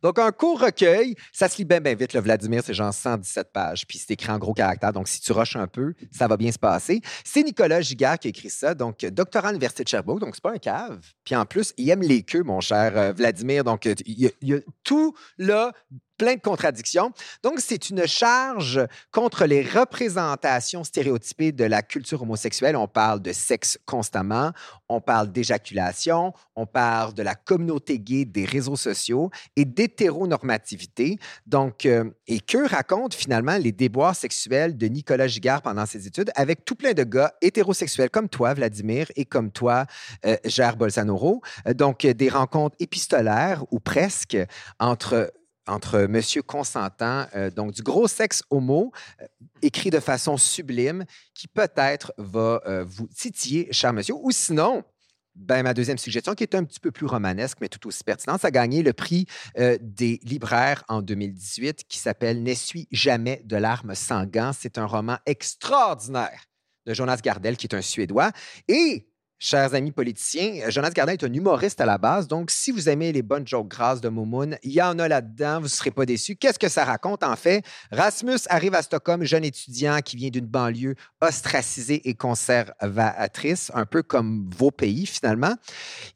Donc, 0.03 0.19
un 0.19 0.31
court 0.31 0.59
recueil, 0.59 1.15
ça 1.31 1.49
se 1.49 1.57
lit 1.57 1.65
bien, 1.65 1.79
vite, 1.79 2.13
le 2.13 2.21
Vladimir, 2.21 2.61
c'est 2.63 2.73
genre 2.73 2.93
117 2.93 3.51
pages, 3.51 3.85
puis 3.87 3.97
c'est 3.97 4.13
écrit 4.13 4.31
en 4.31 4.37
gros 4.37 4.53
caractères. 4.53 4.93
Donc, 4.93 5.07
si 5.07 5.19
tu 5.21 5.31
rushes 5.31 5.55
un 5.55 5.67
peu, 5.67 5.93
ça 6.11 6.27
va 6.27 6.37
bien 6.37 6.51
se 6.51 6.59
passer. 6.59 7.01
C'est 7.23 7.43
Nicolas 7.43 7.81
Giguère 7.81 8.19
qui 8.19 8.27
a 8.27 8.29
écrit 8.29 8.49
ça, 8.49 8.73
donc 8.73 8.99
doctorat 9.05 9.49
à 9.49 9.51
l'Université 9.51 9.83
de 9.83 9.89
Sherbrooke, 9.89 10.19
donc 10.19 10.35
c'est 10.35 10.43
pas 10.43 10.53
un 10.53 10.57
cave. 10.57 10.99
Puis 11.23 11.35
en 11.35 11.45
plus, 11.45 11.73
il 11.77 11.89
aime 11.89 12.01
les 12.01 12.23
queues, 12.23 12.43
mon 12.43 12.61
cher 12.61 12.97
euh, 12.97 13.11
Vladimir. 13.11 13.63
Donc, 13.63 13.85
il 13.85 14.19
y, 14.19 14.27
a, 14.27 14.29
y 14.41 14.53
a 14.53 14.59
tout 14.83 15.13
là, 15.37 15.71
plein 16.17 16.35
de 16.35 16.41
contradictions. 16.41 17.11
Donc, 17.43 17.59
c'est 17.59 17.89
une 17.89 18.07
charge 18.07 18.85
contre 19.11 19.45
les 19.45 19.63
représentations 19.63 20.83
stéréotypées 20.83 21.51
de 21.51 21.63
la 21.63 21.81
culture 21.81 22.21
homosexuelle. 22.21 22.75
On 22.75 22.87
parle 22.87 23.21
de 23.21 23.33
sexe 23.33 23.77
constamment, 23.85 24.51
on 24.89 25.01
parle 25.01 25.31
d'éjaculation, 25.31 26.33
on 26.55 26.65
parle 26.65 27.13
de 27.13 27.23
la 27.23 27.35
communauté 27.35 27.99
gay 27.99 28.25
des 28.25 28.45
réseaux 28.45 28.75
sociaux 28.75 29.29
et 29.55 29.65
d'hétéronormativité. 29.65 31.19
Donc, 31.45 31.85
euh, 31.85 32.09
et 32.27 32.39
que 32.39 32.67
raconte 32.67 33.13
finalement 33.13 33.57
les 33.57 33.71
déboires 33.71 34.15
sexuels 34.15 34.77
de 34.77 34.87
Nicolas 34.87 35.27
Giguère 35.27 35.61
pendant 35.61 35.85
ses 35.85 36.07
études 36.07 36.31
avec 36.35 36.65
tout 36.65 36.75
plein 36.75 36.93
de 36.93 37.03
gars 37.03 37.33
hétérosexuels 37.41 38.09
comme 38.09 38.29
toi, 38.29 38.53
Vladimir, 38.53 39.07
et 39.15 39.25
comme 39.25 39.51
toi, 39.51 39.85
euh, 40.25 40.37
Jair 40.45 40.77
Bolsonaro? 40.77 41.41
Euh, 41.67 41.73
Donc, 41.73 42.05
euh, 42.05 42.13
des 42.13 42.29
rencontres 42.29 42.75
épistolaires 42.79 43.63
ou 43.71 43.79
presque 43.79 44.37
entre 44.79 45.31
entre 45.67 46.07
monsieur 46.07 46.41
consentant, 46.41 47.27
euh, 47.35 47.49
donc 47.49 47.71
du 47.71 47.81
gros 47.81 48.07
sexe 48.07 48.43
homo, 48.49 48.91
euh, 49.21 49.25
écrit 49.61 49.89
de 49.89 49.99
façon 49.99 50.37
sublime, 50.37 51.05
qui 51.33 51.47
peut-être 51.47 52.13
va 52.17 52.61
euh, 52.65 52.83
vous 52.87 53.07
titiller, 53.07 53.67
cher 53.71 53.93
monsieur, 53.93 54.15
ou 54.15 54.31
sinon, 54.31 54.83
ben, 55.35 55.61
ma 55.61 55.73
deuxième 55.73 55.97
suggestion, 55.97 56.33
qui 56.33 56.43
est 56.43 56.55
un 56.55 56.63
petit 56.63 56.79
peu 56.79 56.91
plus 56.91 57.05
romanesque, 57.05 57.59
mais 57.61 57.69
tout 57.69 57.87
aussi 57.87 58.03
pertinente, 58.03 58.41
ça 58.41 58.47
a 58.47 58.51
gagné 58.51 58.81
le 58.81 58.91
prix 58.91 59.27
des 59.81 60.19
libraires 60.23 60.83
en 60.87 61.03
2018 61.03 61.83
qui 61.87 61.99
s'appelle 61.99 62.41
N'essuie 62.41 62.87
jamais 62.91 63.43
de 63.45 63.55
larmes 63.55 63.93
sans. 63.93 64.25
C'est 64.53 64.79
un 64.79 64.87
roman 64.87 65.17
extraordinaire 65.27 66.47
de 66.87 66.93
Jonas 66.95 67.19
Gardel, 67.23 67.55
qui 67.55 67.67
est 67.67 67.75
un 67.75 67.83
Suédois. 67.83 68.31
Et, 68.67 69.07
chers 69.39 69.75
amis 69.75 69.91
politiciens, 69.91 70.61
euh, 70.65 70.71
Jonas 70.71 70.91
Gardel 70.91 71.13
est 71.13 71.23
un 71.23 71.33
humoriste 71.33 71.79
à 71.79 71.85
la 71.85 71.97
base. 71.97 72.27
Donc, 72.27 72.49
si 72.49 72.71
vous 72.71 72.89
aimez 72.89 73.11
les 73.11 73.21
bonnes 73.21 73.47
jokes 73.47 73.67
grasses 73.67 74.01
de 74.01 74.09
Momoun, 74.09 74.57
il 74.63 74.71
y 74.71 74.81
en 74.81 74.97
a 74.99 75.07
là-dedans, 75.07 75.57
vous 75.57 75.65
ne 75.65 75.69
serez 75.69 75.91
pas 75.91 76.05
déçus. 76.05 76.35
Qu'est-ce 76.35 76.59
que 76.59 76.69
ça 76.69 76.83
raconte, 76.83 77.23
en 77.23 77.35
fait? 77.35 77.63
Rasmus 77.91 78.39
arrive 78.49 78.73
à 78.73 78.81
Stockholm, 78.81 79.23
jeune 79.23 79.43
étudiant 79.43 79.99
qui 79.99 80.15
vient 80.15 80.29
d'une 80.29 80.47
banlieue 80.47 80.95
ostracisée 81.21 82.07
et 82.09 82.15
conservatrice, 82.15 83.71
un 83.73 83.85
peu 83.85 84.01
comme 84.01 84.49
vos 84.55 84.71
pays, 84.71 85.05
finalement. 85.05 85.55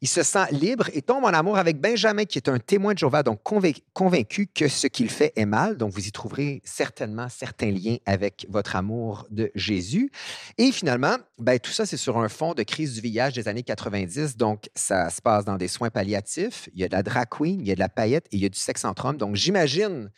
Il 0.01 0.07
se 0.07 0.23
sent 0.23 0.45
libre 0.51 0.89
et 0.93 1.01
tombe 1.01 1.23
en 1.23 1.27
amour 1.27 1.57
avec 1.57 1.79
Benjamin, 1.79 2.25
qui 2.25 2.39
est 2.39 2.49
un 2.49 2.59
témoin 2.59 2.93
de 2.93 2.99
Jéhovah, 2.99 3.23
donc 3.23 3.43
convaincu, 3.43 3.81
convaincu 3.93 4.47
que 4.47 4.67
ce 4.67 4.87
qu'il 4.87 5.09
fait 5.09 5.33
est 5.35 5.45
mal. 5.45 5.77
Donc, 5.77 5.91
vous 5.93 6.07
y 6.07 6.11
trouverez 6.11 6.61
certainement 6.65 7.27
certains 7.29 7.71
liens 7.71 7.97
avec 8.05 8.47
votre 8.49 8.75
amour 8.75 9.27
de 9.29 9.51
Jésus. 9.53 10.11
Et 10.57 10.71
finalement, 10.71 11.17
ben, 11.37 11.59
tout 11.59 11.71
ça, 11.71 11.85
c'est 11.85 11.97
sur 11.97 12.17
un 12.17 12.29
fond 12.29 12.53
de 12.53 12.63
crise 12.63 12.93
du 12.93 13.10
Des 13.11 13.47
années 13.47 13.63
90. 13.63 14.37
Donc, 14.37 14.69
ça 14.75 15.09
se 15.09 15.21
passe 15.21 15.45
dans 15.45 15.57
des 15.57 15.67
soins 15.67 15.89
palliatifs. 15.89 16.69
Il 16.73 16.79
y 16.79 16.83
a 16.83 16.87
de 16.87 16.93
la 16.93 17.03
drag 17.03 17.27
queen, 17.29 17.59
il 17.59 17.67
y 17.67 17.71
a 17.71 17.75
de 17.75 17.79
la 17.79 17.89
paillette 17.89 18.25
et 18.31 18.37
il 18.37 18.41
y 18.41 18.45
a 18.45 18.49
du 18.49 18.59
sexe 18.59 18.85
entre 18.85 19.05
hommes. 19.05 19.17
Donc, 19.17 19.35
j'imagine 19.35 20.11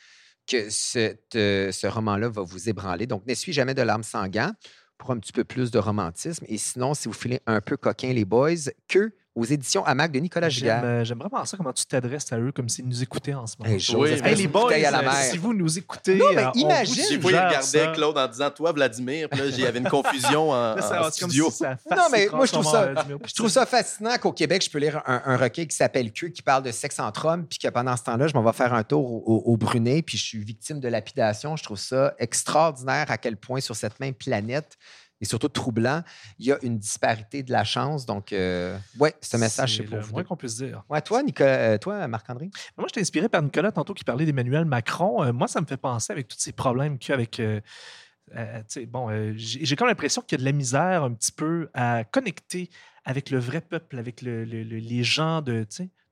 que 0.47 0.67
euh, 1.37 1.71
ce 1.71 1.87
roman-là 1.87 2.29
va 2.29 2.41
vous 2.41 2.69
ébranler. 2.69 3.07
Donc, 3.07 3.25
n'essuie 3.25 3.53
jamais 3.53 3.73
de 3.73 3.81
larmes 3.81 4.03
gants 4.27 4.51
pour 4.97 5.11
un 5.11 5.17
petit 5.17 5.33
peu 5.33 5.43
plus 5.43 5.71
de 5.71 5.79
romantisme. 5.79 6.45
Et 6.47 6.57
sinon, 6.57 6.93
si 6.93 7.07
vous 7.07 7.13
filez 7.13 7.41
un 7.45 7.61
peu 7.61 7.77
coquin, 7.77 8.13
les 8.13 8.25
boys, 8.25 8.69
que 8.87 9.11
aux 9.35 9.45
éditions 9.45 9.83
Hamac 9.85 10.11
de 10.11 10.19
Nicolas 10.19 10.47
Giguère. 10.49 10.81
euh, 10.83 11.03
j'aime 11.03 11.17
vraiment 11.17 11.43
ça, 11.43 11.57
comment 11.57 11.73
tu 11.73 11.85
t'adresses 11.87 12.31
à 12.31 12.37
eux 12.39 12.51
comme 12.51 12.69
s'ils 12.69 12.87
nous 12.87 13.01
écoutaient 13.01 13.33
en 13.33 13.47
ce 13.47 13.55
moment. 13.57 13.71
Hey, 13.71 13.83
Oui, 13.95 14.09
Hey, 14.23 14.35
les 14.35 14.47
boys, 14.47 14.63
bouteille 14.65 14.85
à 14.85 14.91
la 14.91 14.99
euh, 14.99 15.01
mer. 15.01 15.13
si 15.15 15.37
vous 15.39 15.53
nous 15.55 15.77
écoutez, 15.77 16.15
Non, 16.15 16.25
mais 16.35 16.43
euh, 16.45 16.49
imagine, 16.53 16.93
vous 16.93 17.09
Des 17.09 17.19
fois, 17.21 17.31
il 17.31 17.35
suggère 17.35 17.47
regardait 17.47 17.65
ça. 17.85 17.87
Claude 17.93 18.17
en 18.17 18.27
disant 18.27 18.49
Toi, 18.51 18.71
Vladimir. 18.73 19.29
Puis 19.29 19.39
là, 19.39 19.45
il 19.47 19.59
y 19.59 19.65
avait 19.65 19.79
une 19.79 19.89
confusion 19.89 20.51
en, 20.51 20.79
ça- 20.79 21.09
studio. 21.11 21.49
si 21.49 21.57
ça 21.57 21.77
Non, 21.89 22.03
mais 22.11 22.27
moi, 22.31 22.45
je 22.45 22.51
trouve 22.51 22.65
ça- 22.65 22.93
Je 23.25 23.33
trouve 23.33 23.49
ça 23.49 23.65
fascinant 23.65 24.15
qu'au 24.19 24.31
Québec, 24.33 24.63
je 24.63 24.69
peux 24.69 24.77
lire 24.79 25.01
un, 25.07 25.21
un 25.25 25.37
recueil 25.37 25.67
qui 25.67 25.75
s'appelle 25.75 26.11
Que, 26.13 26.27
qui 26.27 26.43
parle 26.43 26.61
de 26.63 26.71
sexe 26.71 26.99
entre 26.99 27.25
hommes, 27.25 27.45
puis 27.47 27.57
que 27.57 27.67
pendant 27.69 27.97
ce 27.97 28.03
temps-là, 28.03 28.27
je 28.27 28.33
m'en 28.35 28.43
vais 28.43 28.53
faire 28.53 28.73
un 28.75 28.83
tour 28.83 29.03
au, 29.27 29.41
au 29.45 29.57
Brunet, 29.57 30.03
puis 30.03 30.17
je 30.17 30.23
suis 30.23 30.43
victime 30.43 30.79
de 30.79 30.87
lapidation. 30.87 31.55
Je 31.57 31.63
trouve 31.63 31.79
ça 31.79 32.13
extraordinaire 32.19 33.09
à 33.09 33.17
quel 33.17 33.35
point 33.37 33.61
sur 33.61 33.75
cette 33.75 33.99
même 33.99 34.13
planète, 34.13 34.77
et 35.23 35.25
surtout 35.25 35.47
troublant, 35.47 36.03
il 36.37 36.47
y 36.47 36.51
a 36.51 36.57
une 36.63 36.77
disparité 36.77 37.43
de 37.43 37.51
la 37.53 37.63
chance. 37.63 38.05
Donc, 38.05 38.33
euh, 38.33 38.77
ouais, 38.99 39.15
ce 39.21 39.37
message, 39.37 39.77
c'est 39.77 39.83
pour 39.83 39.95
le 39.95 40.03
vous. 40.03 40.11
moins 40.11 40.23
qu'on 40.25 40.35
puisse 40.35 40.57
dire. 40.57 40.83
Ouais, 40.89 41.01
toi, 41.01 41.23
Nicolas, 41.23 41.49
euh, 41.49 41.77
toi, 41.77 42.05
Marc-André? 42.09 42.49
Moi, 42.77 42.87
j'étais 42.89 42.99
inspiré 42.99 43.29
par 43.29 43.41
Nicolas 43.41 43.71
tantôt 43.71 43.93
qui 43.93 44.03
parlait 44.03 44.25
d'Emmanuel 44.25 44.65
Macron. 44.65 45.23
Euh, 45.23 45.31
moi, 45.31 45.47
ça 45.47 45.61
me 45.61 45.65
fait 45.65 45.77
penser 45.77 46.11
avec 46.11 46.27
tous 46.27 46.37
ces 46.37 46.51
problèmes 46.51 46.97
qu'il 46.99 47.09
y 47.09 47.11
a 47.13 47.15
avec. 47.15 47.39
euh, 47.39 47.61
euh, 48.35 48.61
bon, 48.87 49.09
euh, 49.09 49.33
j'ai 49.37 49.75
comme 49.77 49.87
l'impression 49.87 50.21
qu'il 50.21 50.37
y 50.37 50.41
a 50.41 50.43
de 50.43 50.45
la 50.45 50.51
misère 50.51 51.03
un 51.03 51.13
petit 51.13 51.31
peu 51.31 51.69
à 51.73 52.03
connecter 52.03 52.69
avec 53.05 53.29
le 53.29 53.39
vrai 53.39 53.61
peuple, 53.61 53.97
avec 53.99 54.21
le- 54.21 54.43
le- 54.43 54.63
le- 54.63 54.77
les 54.77 55.03
gens 55.05 55.41
de, 55.41 55.65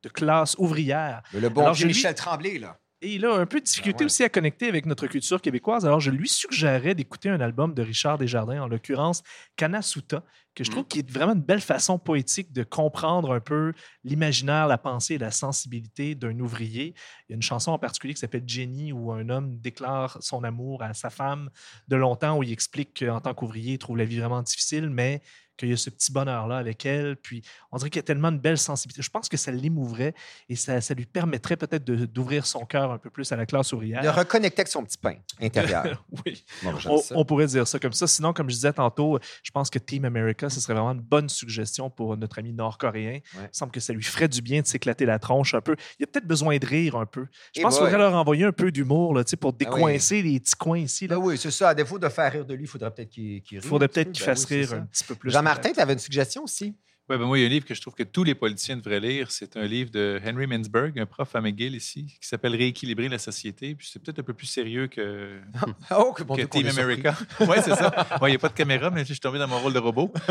de 0.03 0.09
classe 0.09 0.55
ouvrière. 0.57 1.21
Le 1.33 1.49
bon 1.49 1.61
Alors, 1.61 1.73
je 1.73 1.85
Michel 1.87 2.15
Tremblay, 2.15 2.59
là. 2.59 2.77
Et 3.03 3.15
il 3.15 3.25
a 3.25 3.33
un 3.33 3.47
peu 3.47 3.59
de 3.59 3.65
difficulté 3.65 4.03
Ben 4.03 4.05
ouais. 4.05 4.05
aussi 4.05 4.23
à 4.23 4.29
connecter 4.29 4.67
avec 4.67 4.85
notre 4.85 5.07
culture 5.07 5.41
québécoise. 5.41 5.87
Alors, 5.87 5.99
je 5.99 6.11
lui 6.11 6.29
suggérais 6.29 6.93
d'écouter 6.93 7.29
un 7.29 7.41
album 7.41 7.73
de 7.73 7.81
Richard 7.81 8.19
Desjardins, 8.19 8.61
en 8.61 8.67
l'occurrence 8.67 9.23
Kanasuta, 9.55 10.23
que 10.53 10.63
je 10.63 10.69
Mm. 10.69 10.73
trouve 10.73 10.85
qui 10.85 10.99
est 10.99 11.09
vraiment 11.09 11.33
une 11.33 11.41
belle 11.41 11.61
façon 11.61 11.97
poétique 11.97 12.53
de 12.53 12.61
comprendre 12.63 13.33
un 13.33 13.39
peu 13.39 13.73
l'imaginaire, 14.03 14.67
la 14.67 14.77
pensée 14.77 15.15
et 15.15 15.17
la 15.17 15.31
sensibilité 15.31 16.13
d'un 16.13 16.39
ouvrier. 16.39 16.93
Il 17.27 17.31
y 17.31 17.33
a 17.33 17.35
une 17.37 17.41
chanson 17.41 17.71
en 17.71 17.79
particulier 17.79 18.13
qui 18.13 18.19
s'appelle 18.19 18.43
Jenny, 18.45 18.93
où 18.93 19.11
un 19.11 19.29
homme 19.29 19.57
déclare 19.57 20.17
son 20.21 20.43
amour 20.43 20.83
à 20.83 20.93
sa 20.93 21.09
femme 21.09 21.49
de 21.87 21.95
longtemps, 21.95 22.37
où 22.37 22.43
il 22.43 22.51
explique 22.51 22.99
qu'en 23.03 23.19
tant 23.19 23.33
qu'ouvrier, 23.33 23.73
il 23.73 23.77
trouve 23.79 23.97
la 23.97 24.05
vie 24.05 24.19
vraiment 24.19 24.43
difficile, 24.43 24.91
mais 24.91 25.23
qu'il 25.61 25.69
y 25.69 25.73
a 25.73 25.77
ce 25.77 25.89
petit 25.89 26.11
bonheur-là 26.11 26.57
avec 26.57 26.85
elle. 26.85 27.15
Puis 27.15 27.41
on 27.71 27.77
dirait 27.77 27.89
qu'il 27.89 27.99
y 27.99 28.03
a 28.03 28.03
tellement 28.03 28.31
de 28.31 28.37
belle 28.37 28.57
sensibilité. 28.57 29.01
Je 29.01 29.09
pense 29.09 29.29
que 29.29 29.37
ça 29.37 29.51
l'émouvrait 29.51 30.13
et 30.49 30.55
ça, 30.55 30.81
ça 30.81 30.93
lui 30.93 31.05
permettrait 31.05 31.57
peut-être 31.57 31.83
de- 31.85 32.05
d'ouvrir 32.05 32.45
son 32.45 32.65
cœur 32.65 32.91
un 32.91 32.97
peu 32.97 33.09
plus 33.09 33.31
à 33.31 33.35
la 33.35 33.45
classe 33.45 33.71
ouvrière. 33.73 34.01
De 34.01 34.09
reconnecter 34.09 34.61
avec 34.61 34.67
son 34.67 34.83
petit 34.83 34.97
pain 34.97 35.15
intérieur. 35.41 36.03
oui, 36.25 36.43
Bon, 36.63 37.01
on, 37.11 37.25
pourrait 37.25 37.47
dire 37.47 37.67
ça 37.67 37.79
comme 37.79 37.93
ça. 37.93 38.07
Sinon, 38.07 38.33
comme 38.33 38.49
je 38.49 38.55
disais 38.55 38.73
tantôt, 38.73 39.19
je 39.43 39.51
pense 39.51 39.69
que 39.69 39.79
Team 39.79 40.05
America, 40.05 40.49
ce 40.49 40.59
serait 40.59 40.73
vraiment 40.73 40.91
une 40.91 40.99
bonne 41.01 41.29
suggestion 41.29 41.89
pour 41.89 42.17
notre 42.17 42.39
ami 42.39 42.53
nord-coréen. 42.53 43.19
Il 43.35 43.39
me 43.41 43.47
semble 43.51 43.71
que 43.71 43.79
ça 43.79 43.93
lui 43.93 44.03
ferait 44.03 44.27
du 44.27 44.41
bien 44.41 44.61
de 44.61 44.67
s'éclater 44.67 45.05
la 45.05 45.19
tronche 45.19 45.53
un 45.53 45.61
peu. 45.61 45.75
Il 45.99 46.03
a 46.03 46.07
peut-être 46.07 46.27
besoin 46.27 46.57
de 46.57 46.65
rire 46.65 46.95
un 46.95 47.05
peu. 47.05 47.27
Je 47.55 47.61
pense 47.61 47.75
qu'il 47.75 47.83
faudrait 47.85 47.97
leur 47.99 48.13
envoyer 48.15 48.45
un 48.45 48.51
peu 48.51 48.71
d'humour 48.71 49.13
là, 49.15 49.23
tu 49.23 49.31
sais, 49.31 49.37
pour 49.37 49.51
Ah 49.51 49.55
oui. 49.59 49.65
décoincer 49.65 50.21
les 50.21 50.39
petits 50.39 50.55
coins 50.55 50.79
ici. 50.79 51.07
Ben 51.07 51.15
Là. 51.15 51.21
oui, 51.21 51.37
c'est 51.37 51.51
ça. 51.51 51.69
À 51.69 51.75
défaut 51.75 51.99
de 51.99 52.09
faire 52.09 52.31
rire 52.31 52.45
de 52.45 52.53
lui, 52.53 52.63
il 52.63 52.67
faudrait 52.67 52.91
peut-être 52.91 53.09
qu'il 53.09 53.41
Il 53.51 53.61
faudrait 53.61 53.87
peut-être 53.87 54.07
peu. 54.07 54.11
qu'il 54.13 54.25
Ben 54.25 54.35
fasse 54.35 54.47
oui, 54.49 54.57
rire 54.57 54.69
ça. 54.69 54.75
un 54.77 54.81
petit 54.85 55.03
peu 55.03 55.15
plus. 55.15 55.31
Peut-être. 55.59 55.75
tu 55.75 55.81
avais 55.81 55.93
une 55.93 55.99
suggestion 55.99 56.43
aussi? 56.43 56.75
Ouais, 57.09 57.17
ben 57.17 57.25
moi, 57.25 57.37
il 57.37 57.41
y 57.41 57.43
a 57.43 57.47
un 57.47 57.49
livre 57.49 57.65
que 57.65 57.73
je 57.73 57.81
trouve 57.81 57.93
que 57.93 58.03
tous 58.03 58.23
les 58.23 58.35
politiciens 58.35 58.77
devraient 58.77 59.01
lire. 59.01 59.31
C'est 59.31 59.57
un 59.57 59.65
livre 59.65 59.91
de 59.91 60.21
Henry 60.25 60.47
Mintzberg, 60.47 60.97
un 60.97 61.05
prof 61.05 61.35
à 61.35 61.41
McGill 61.41 61.75
ici, 61.75 62.05
qui 62.21 62.25
s'appelle 62.25 62.55
Rééquilibrer 62.55 63.09
la 63.09 63.17
société. 63.17 63.75
Puis 63.75 63.89
c'est 63.91 63.99
peut-être 64.01 64.19
un 64.19 64.23
peu 64.23 64.33
plus 64.33 64.45
sérieux 64.47 64.87
que, 64.87 65.41
Oh, 65.91 66.13
que 66.13 66.23
bon 66.23 66.35
que 66.35 66.41
Dieu 66.41 66.47
qu'on 66.47 66.61
Team. 66.61 66.69
America. 66.69 67.17
oui, 67.41 67.57
c'est 67.65 67.75
ça. 67.75 68.17
Ouais, 68.21 68.29
Il 68.29 68.31
n'y 68.31 68.35
a 68.37 68.39
pas 68.39 68.47
de 68.47 68.53
caméra, 68.53 68.89
mais 68.91 69.01
je 69.01 69.11
suis 69.11 69.19
tombé 69.19 69.39
dans 69.39 69.47
mon 69.49 69.59
rôle 69.59 69.73
de 69.73 69.79
robot. 69.79 70.13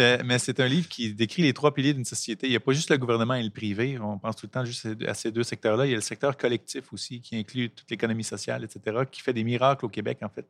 Euh, 0.00 0.18
mais 0.24 0.38
c'est 0.38 0.58
un 0.60 0.66
livre 0.66 0.88
qui 0.88 1.14
décrit 1.14 1.42
les 1.42 1.52
trois 1.52 1.72
piliers 1.72 1.94
d'une 1.94 2.04
société. 2.04 2.46
Il 2.46 2.50
n'y 2.50 2.56
a 2.56 2.60
pas 2.60 2.72
juste 2.72 2.90
le 2.90 2.96
gouvernement 2.96 3.34
et 3.34 3.42
le 3.42 3.50
privé. 3.50 3.98
On 4.00 4.18
pense 4.18 4.36
tout 4.36 4.46
le 4.46 4.50
temps 4.50 4.64
juste 4.64 4.88
à 5.06 5.14
ces 5.14 5.30
deux 5.30 5.42
secteurs-là. 5.44 5.86
Il 5.86 5.90
y 5.90 5.92
a 5.92 5.96
le 5.96 6.02
secteur 6.02 6.36
collectif 6.36 6.92
aussi, 6.92 7.20
qui 7.20 7.36
inclut 7.36 7.70
toute 7.70 7.88
l'économie 7.90 8.24
sociale, 8.24 8.64
etc., 8.64 9.04
qui 9.10 9.20
fait 9.20 9.32
des 9.32 9.44
miracles 9.44 9.84
au 9.84 9.88
Québec, 9.88 10.18
en 10.22 10.28
fait. 10.28 10.46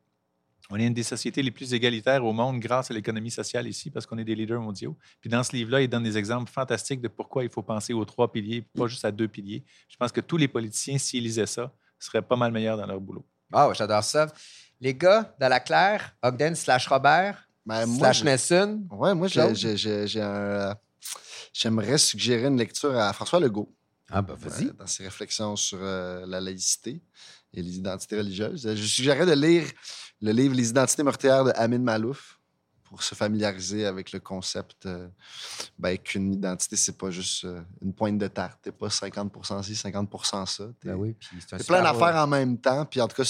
On 0.69 0.77
est 0.77 0.85
une 0.85 0.93
des 0.93 1.03
sociétés 1.03 1.43
les 1.43 1.51
plus 1.51 1.73
égalitaires 1.73 2.25
au 2.25 2.33
monde 2.33 2.59
grâce 2.59 2.89
à 2.89 2.93
l'économie 2.93 3.31
sociale 3.31 3.67
ici, 3.67 3.91
parce 3.91 4.05
qu'on 4.05 4.17
est 4.17 4.23
des 4.23 4.35
leaders 4.35 4.59
mondiaux. 4.59 4.97
Puis 5.21 5.29
dans 5.29 5.43
ce 5.43 5.55
livre-là, 5.55 5.81
il 5.81 5.87
donne 5.87 6.03
des 6.03 6.17
exemples 6.17 6.51
fantastiques 6.51 7.01
de 7.01 7.07
pourquoi 7.07 7.43
il 7.43 7.49
faut 7.49 7.61
penser 7.61 7.93
aux 7.93 8.05
trois 8.05 8.31
piliers, 8.31 8.65
pas 8.75 8.87
juste 8.87 9.05
à 9.05 9.11
deux 9.11 9.27
piliers. 9.27 9.63
Je 9.87 9.97
pense 9.97 10.11
que 10.11 10.21
tous 10.21 10.37
les 10.37 10.47
politiciens, 10.47 10.97
s'ils 10.97 11.23
lisaient 11.23 11.45
ça, 11.45 11.71
seraient 11.99 12.21
pas 12.21 12.35
mal 12.35 12.51
meilleurs 12.51 12.77
dans 12.77 12.85
leur 12.85 12.99
boulot. 12.99 13.25
Ah, 13.53 13.67
ouais, 13.67 13.75
j'adore 13.75 14.03
ça. 14.03 14.27
Les 14.81 14.93
gars, 14.93 15.35
dans 15.39 15.47
la 15.47 15.59
claire, 15.59 16.15
Ogden 16.21 16.55
slash 16.55 16.87
Robert 16.87 17.47
Ben, 17.65 17.85
moi, 17.85 17.97
slash 17.97 18.23
Nelson. 18.23 18.83
Ouais, 18.91 19.13
moi, 19.13 19.27
euh, 19.37 20.73
J'aimerais 21.53 21.97
suggérer 21.97 22.47
une 22.47 22.57
lecture 22.57 22.97
à 22.97 23.13
François 23.13 23.39
Legault. 23.39 23.73
Ah, 24.11 24.21
ben 24.21 24.35
euh, 24.35 24.73
dans 24.77 24.87
ses 24.87 25.03
réflexions 25.03 25.55
sur 25.55 25.79
euh, 25.81 26.25
la 26.27 26.39
laïcité 26.39 27.01
et 27.53 27.61
les 27.61 27.77
identités 27.77 28.17
religieuses. 28.17 28.75
Je 28.75 28.83
suggérerais 28.83 29.25
de 29.25 29.31
lire 29.31 29.65
le 30.21 30.31
livre 30.31 30.55
Les 30.55 30.69
identités 30.69 31.03
meurtrières 31.03 31.43
de 31.43 31.51
Amin 31.55 31.79
Malouf 31.79 32.34
pour 32.95 33.03
se 33.03 33.13
familiariser 33.13 33.85
avec 33.85 34.13
le 34.13 34.21
concept 34.21 34.85
euh, 34.85 35.09
ben, 35.77 35.97
qu'une 35.97 36.33
identité, 36.33 36.77
c'est 36.77 36.97
pas 36.97 37.11
juste 37.11 37.43
euh, 37.43 37.59
une 37.83 37.91
pointe 37.93 38.17
de 38.17 38.27
tarte. 38.27 38.57
T'es 38.63 38.71
pas 38.71 38.89
50 38.89 39.33
ci, 39.65 39.75
50 39.75 40.09
ça. 40.47 40.63
T'es 40.79 40.87
Ben 40.87 40.95
oui, 40.95 41.13
plein 41.67 41.83
d'affaires 41.83 42.15
en 42.15 42.25
même 42.27 42.57
temps. 42.57 42.85
Puis 42.85 43.01
en 43.01 43.09
tout 43.09 43.21
cas, 43.21 43.23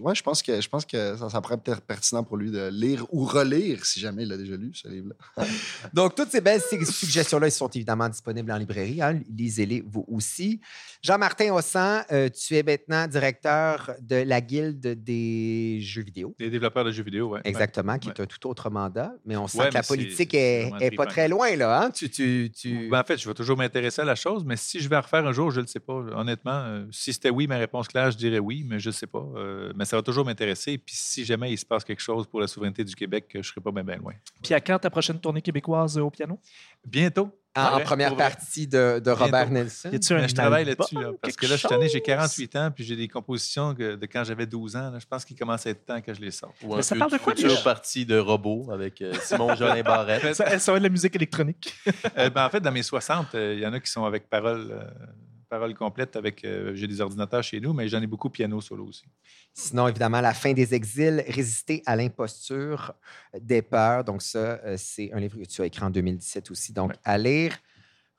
ouais, 0.00 0.14
je 0.14 0.22
pense 0.22 0.42
que, 0.42 0.60
je 0.60 0.68
pense 0.68 0.84
que 0.84 1.16
ça, 1.16 1.30
ça 1.30 1.40
pourrait 1.40 1.58
être 1.64 1.80
pertinent 1.80 2.22
pour 2.24 2.36
lui 2.36 2.50
de 2.50 2.68
lire 2.68 3.06
ou 3.10 3.24
relire, 3.24 3.86
si 3.86 4.00
jamais 4.00 4.24
il 4.24 4.28
l'a 4.28 4.36
déjà 4.36 4.54
lu, 4.54 4.72
ce 4.74 4.86
livre-là. 4.88 5.46
Donc, 5.94 6.14
toutes 6.14 6.30
ces 6.30 6.42
belles 6.42 6.60
su- 6.60 6.84
suggestions-là, 6.84 7.48
ils 7.48 7.52
sont 7.52 7.68
évidemment 7.70 8.10
disponibles 8.10 8.52
en 8.52 8.58
librairie. 8.58 9.00
hein. 9.00 9.18
Lisez-les, 9.34 9.80
vous 9.80 10.04
aussi. 10.08 10.60
Jean-Martin 11.02 11.54
Hossan, 11.54 12.02
euh, 12.12 12.28
tu 12.28 12.54
es 12.54 12.62
maintenant 12.62 13.06
directeur 13.06 13.92
de 14.02 14.16
la 14.16 14.42
Guilde 14.42 15.02
des 15.02 15.78
jeux 15.80 16.02
vidéo. 16.02 16.34
Des 16.38 16.50
développeurs 16.50 16.84
de 16.84 16.90
jeux 16.90 17.02
vidéo, 17.02 17.32
oui. 17.32 17.40
Exactement, 17.44 17.98
qui 17.98 18.08
Ouais. 18.08 18.14
est 18.18 18.20
un 18.20 18.26
tout 18.26 18.46
autre 18.46 18.68
mandat. 18.68 19.05
Mais 19.24 19.36
on 19.36 19.46
sent 19.46 19.58
Ouais, 19.58 19.68
que 19.68 19.74
la 19.74 19.82
politique 19.82 20.34
est, 20.34 20.68
vraiment 20.68 20.78
est 20.78 20.90
pas 20.90 21.06
très 21.06 21.28
loin, 21.28 21.54
là. 21.56 21.82
Hein? 21.82 21.90
Tu, 21.90 22.10
tu, 22.10 22.50
tu... 22.54 22.88
Ben, 22.88 23.00
en 23.00 23.04
fait, 23.04 23.18
je 23.18 23.28
vais 23.28 23.34
toujours 23.34 23.56
m'intéresser 23.56 24.02
à 24.02 24.04
la 24.04 24.14
chose, 24.14 24.44
mais 24.44 24.56
si 24.56 24.80
je 24.80 24.88
vais 24.88 24.96
en 24.96 25.00
refaire 25.00 25.26
un 25.26 25.32
jour, 25.32 25.50
je 25.50 25.60
ne 25.60 25.62
le 25.62 25.68
sais 25.68 25.80
pas. 25.80 25.94
Honnêtement, 25.94 26.52
euh, 26.52 26.84
si 26.90 27.12
c'était 27.12 27.30
oui, 27.30 27.46
ma 27.46 27.56
réponse 27.56 27.88
claire, 27.88 28.10
je 28.10 28.16
dirais 28.16 28.38
oui, 28.38 28.64
mais 28.66 28.78
je 28.78 28.88
ne 28.88 28.92
sais 28.92 29.06
pas. 29.06 29.24
Euh, 29.36 29.72
mais 29.76 29.84
ça 29.84 29.96
va 29.96 30.02
toujours 30.02 30.24
m'intéresser. 30.24 30.78
Puis 30.78 30.94
si 30.96 31.24
jamais 31.24 31.52
il 31.52 31.58
se 31.58 31.66
passe 31.66 31.84
quelque 31.84 32.02
chose 32.02 32.26
pour 32.26 32.40
la 32.40 32.46
souveraineté 32.46 32.84
du 32.84 32.94
Québec, 32.94 33.26
je 33.32 33.38
ne 33.38 33.42
serai 33.42 33.60
pas 33.60 33.70
bien 33.70 33.96
loin. 33.96 34.14
Puis 34.42 34.54
à 34.54 34.60
quand 34.60 34.78
ta 34.78 34.90
prochaine 34.90 35.18
tournée 35.18 35.42
québécoise 35.42 35.98
euh, 35.98 36.02
au 36.02 36.10
piano? 36.10 36.38
Bientôt. 36.84 37.30
En, 37.56 37.76
en 37.76 37.80
première 37.80 38.16
partie 38.16 38.66
de, 38.66 39.00
de 39.04 39.10
Robert. 39.10 39.50
Nelson. 39.50 39.90
Y 39.92 39.96
a-tu 39.96 40.12
un 40.12 40.20
Mais 40.22 40.28
je 40.28 40.34
travaille 40.34 40.64
là-dessus, 40.64 40.94
là, 40.94 41.10
parce 41.20 41.36
que 41.36 41.46
là, 41.46 41.56
je 41.56 41.66
suis 41.66 41.68
j'ai 41.88 41.98
chose? 41.98 42.02
48 42.06 42.56
ans, 42.56 42.70
puis 42.74 42.84
j'ai 42.84 42.96
des 42.96 43.08
compositions 43.08 43.74
que- 43.74 43.96
de 43.96 44.06
quand 44.06 44.24
j'avais 44.24 44.46
12 44.46 44.76
ans. 44.76 44.90
là. 44.90 44.98
Je 44.98 45.06
pense 45.06 45.24
qu'il 45.24 45.36
commence 45.38 45.66
à 45.66 45.70
être 45.70 45.84
temps 45.84 46.00
que 46.00 46.12
je 46.14 46.20
les 46.20 46.30
sorte. 46.30 46.54
Ou 46.62 46.74
un 46.74 46.76
Mais 46.76 46.82
ça 46.82 46.94
parle 46.96 47.10
de 47.12 47.18
quoi, 47.18 47.34
déjà? 47.34 47.56
partie 47.62 48.04
de 48.06 48.18
robot 48.18 48.68
avec 48.72 49.00
euh, 49.02 49.12
Simon 49.22 49.54
Jolin 49.56 49.82
Barrette. 49.82 50.34
Ça, 50.34 50.58
ça 50.58 50.72
va 50.72 50.76
être 50.78 50.82
de 50.82 50.88
la 50.88 50.92
musique 50.92 51.14
électronique. 51.16 51.74
Euh, 52.18 52.30
ben, 52.30 52.44
en 52.46 52.50
fait, 52.50 52.60
dans 52.60 52.72
mes 52.72 52.82
60, 52.82 53.34
euh, 53.34 53.54
il 53.56 53.60
y 53.62 53.66
en 53.66 53.72
a 53.72 53.80
qui 53.80 53.90
sont 53.90 54.04
avec 54.04 54.28
parole, 54.28 54.68
euh, 54.70 54.84
parole 55.46 55.74
complète. 55.74 56.16
Avec, 56.16 56.44
euh, 56.44 56.72
j'ai 56.74 56.86
des 56.86 57.00
ordinateurs 57.00 57.42
chez 57.42 57.60
nous, 57.60 57.72
mais 57.72 57.88
j'en 57.88 58.00
ai 58.02 58.06
beaucoup 58.06 58.30
piano 58.30 58.60
solo 58.60 58.86
aussi. 58.86 59.04
Sinon, 59.54 59.88
évidemment, 59.88 60.20
La 60.20 60.34
fin 60.34 60.52
des 60.52 60.74
exils, 60.74 61.24
Résister 61.28 61.82
à 61.86 61.96
l'imposture 61.96 62.92
des 63.40 63.62
peurs. 63.62 64.04
Donc, 64.04 64.22
ça, 64.22 64.38
euh, 64.38 64.74
c'est 64.78 65.12
un 65.12 65.20
livre 65.20 65.38
que 65.38 65.44
tu 65.46 65.62
as 65.62 65.66
écrit 65.66 65.82
en 65.84 65.90
2017 65.90 66.50
aussi. 66.50 66.72
Donc, 66.72 66.90
Ouais. 66.90 66.96
à 67.04 67.18
lire. 67.18 67.56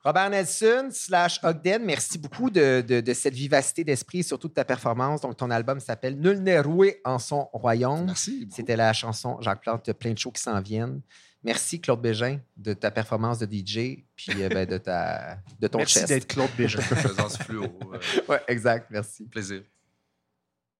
Robert 0.04 0.30
Nelson 0.30 0.88
slash 0.92 1.40
Ogden, 1.42 1.84
merci 1.84 2.18
beaucoup 2.18 2.50
de, 2.50 2.80
de- 2.86 3.00
de 3.00 3.12
cette 3.14 3.34
vivacité 3.34 3.82
d'esprit 3.82 4.20
et 4.20 4.22
surtout 4.22 4.48
de 4.48 4.54
ta 4.54 4.64
performance. 4.64 5.20
Donc, 5.20 5.36
ton 5.36 5.50
album 5.50 5.80
s'appelle 5.80 6.18
Nul 6.18 6.38
n'est 6.38 6.60
roué 6.60 7.00
en 7.04 7.18
son 7.18 7.48
royaume. 7.52 8.06
Merci. 8.06 8.48
C'était 8.50 8.76
la 8.76 8.92
chanson 8.92 9.40
Jacques 9.40 9.60
Plante, 9.62 9.92
plein 9.94 10.12
de 10.12 10.18
shows 10.18 10.30
qui 10.30 10.40
s'en 10.40 10.60
viennent. 10.60 11.00
Merci, 11.48 11.80
Claude 11.80 12.02
Bégin, 12.02 12.40
de 12.58 12.74
ta 12.74 12.90
performance 12.90 13.38
de 13.38 13.46
DJ, 13.46 14.04
puis 14.14 14.42
euh, 14.42 14.50
ben, 14.50 14.66
de, 14.68 14.76
ta, 14.76 15.38
de 15.58 15.66
ton 15.66 15.78
Merci 15.78 15.94
chest. 16.00 16.08
d'être 16.08 16.26
Claude 16.26 16.50
Bégin. 16.58 16.78
Présence 16.82 17.38
fluo. 17.38 17.64
euh, 17.64 17.98
Ouais, 18.28 18.42
exact, 18.48 18.88
merci. 18.90 19.24
plaisir. 19.24 19.62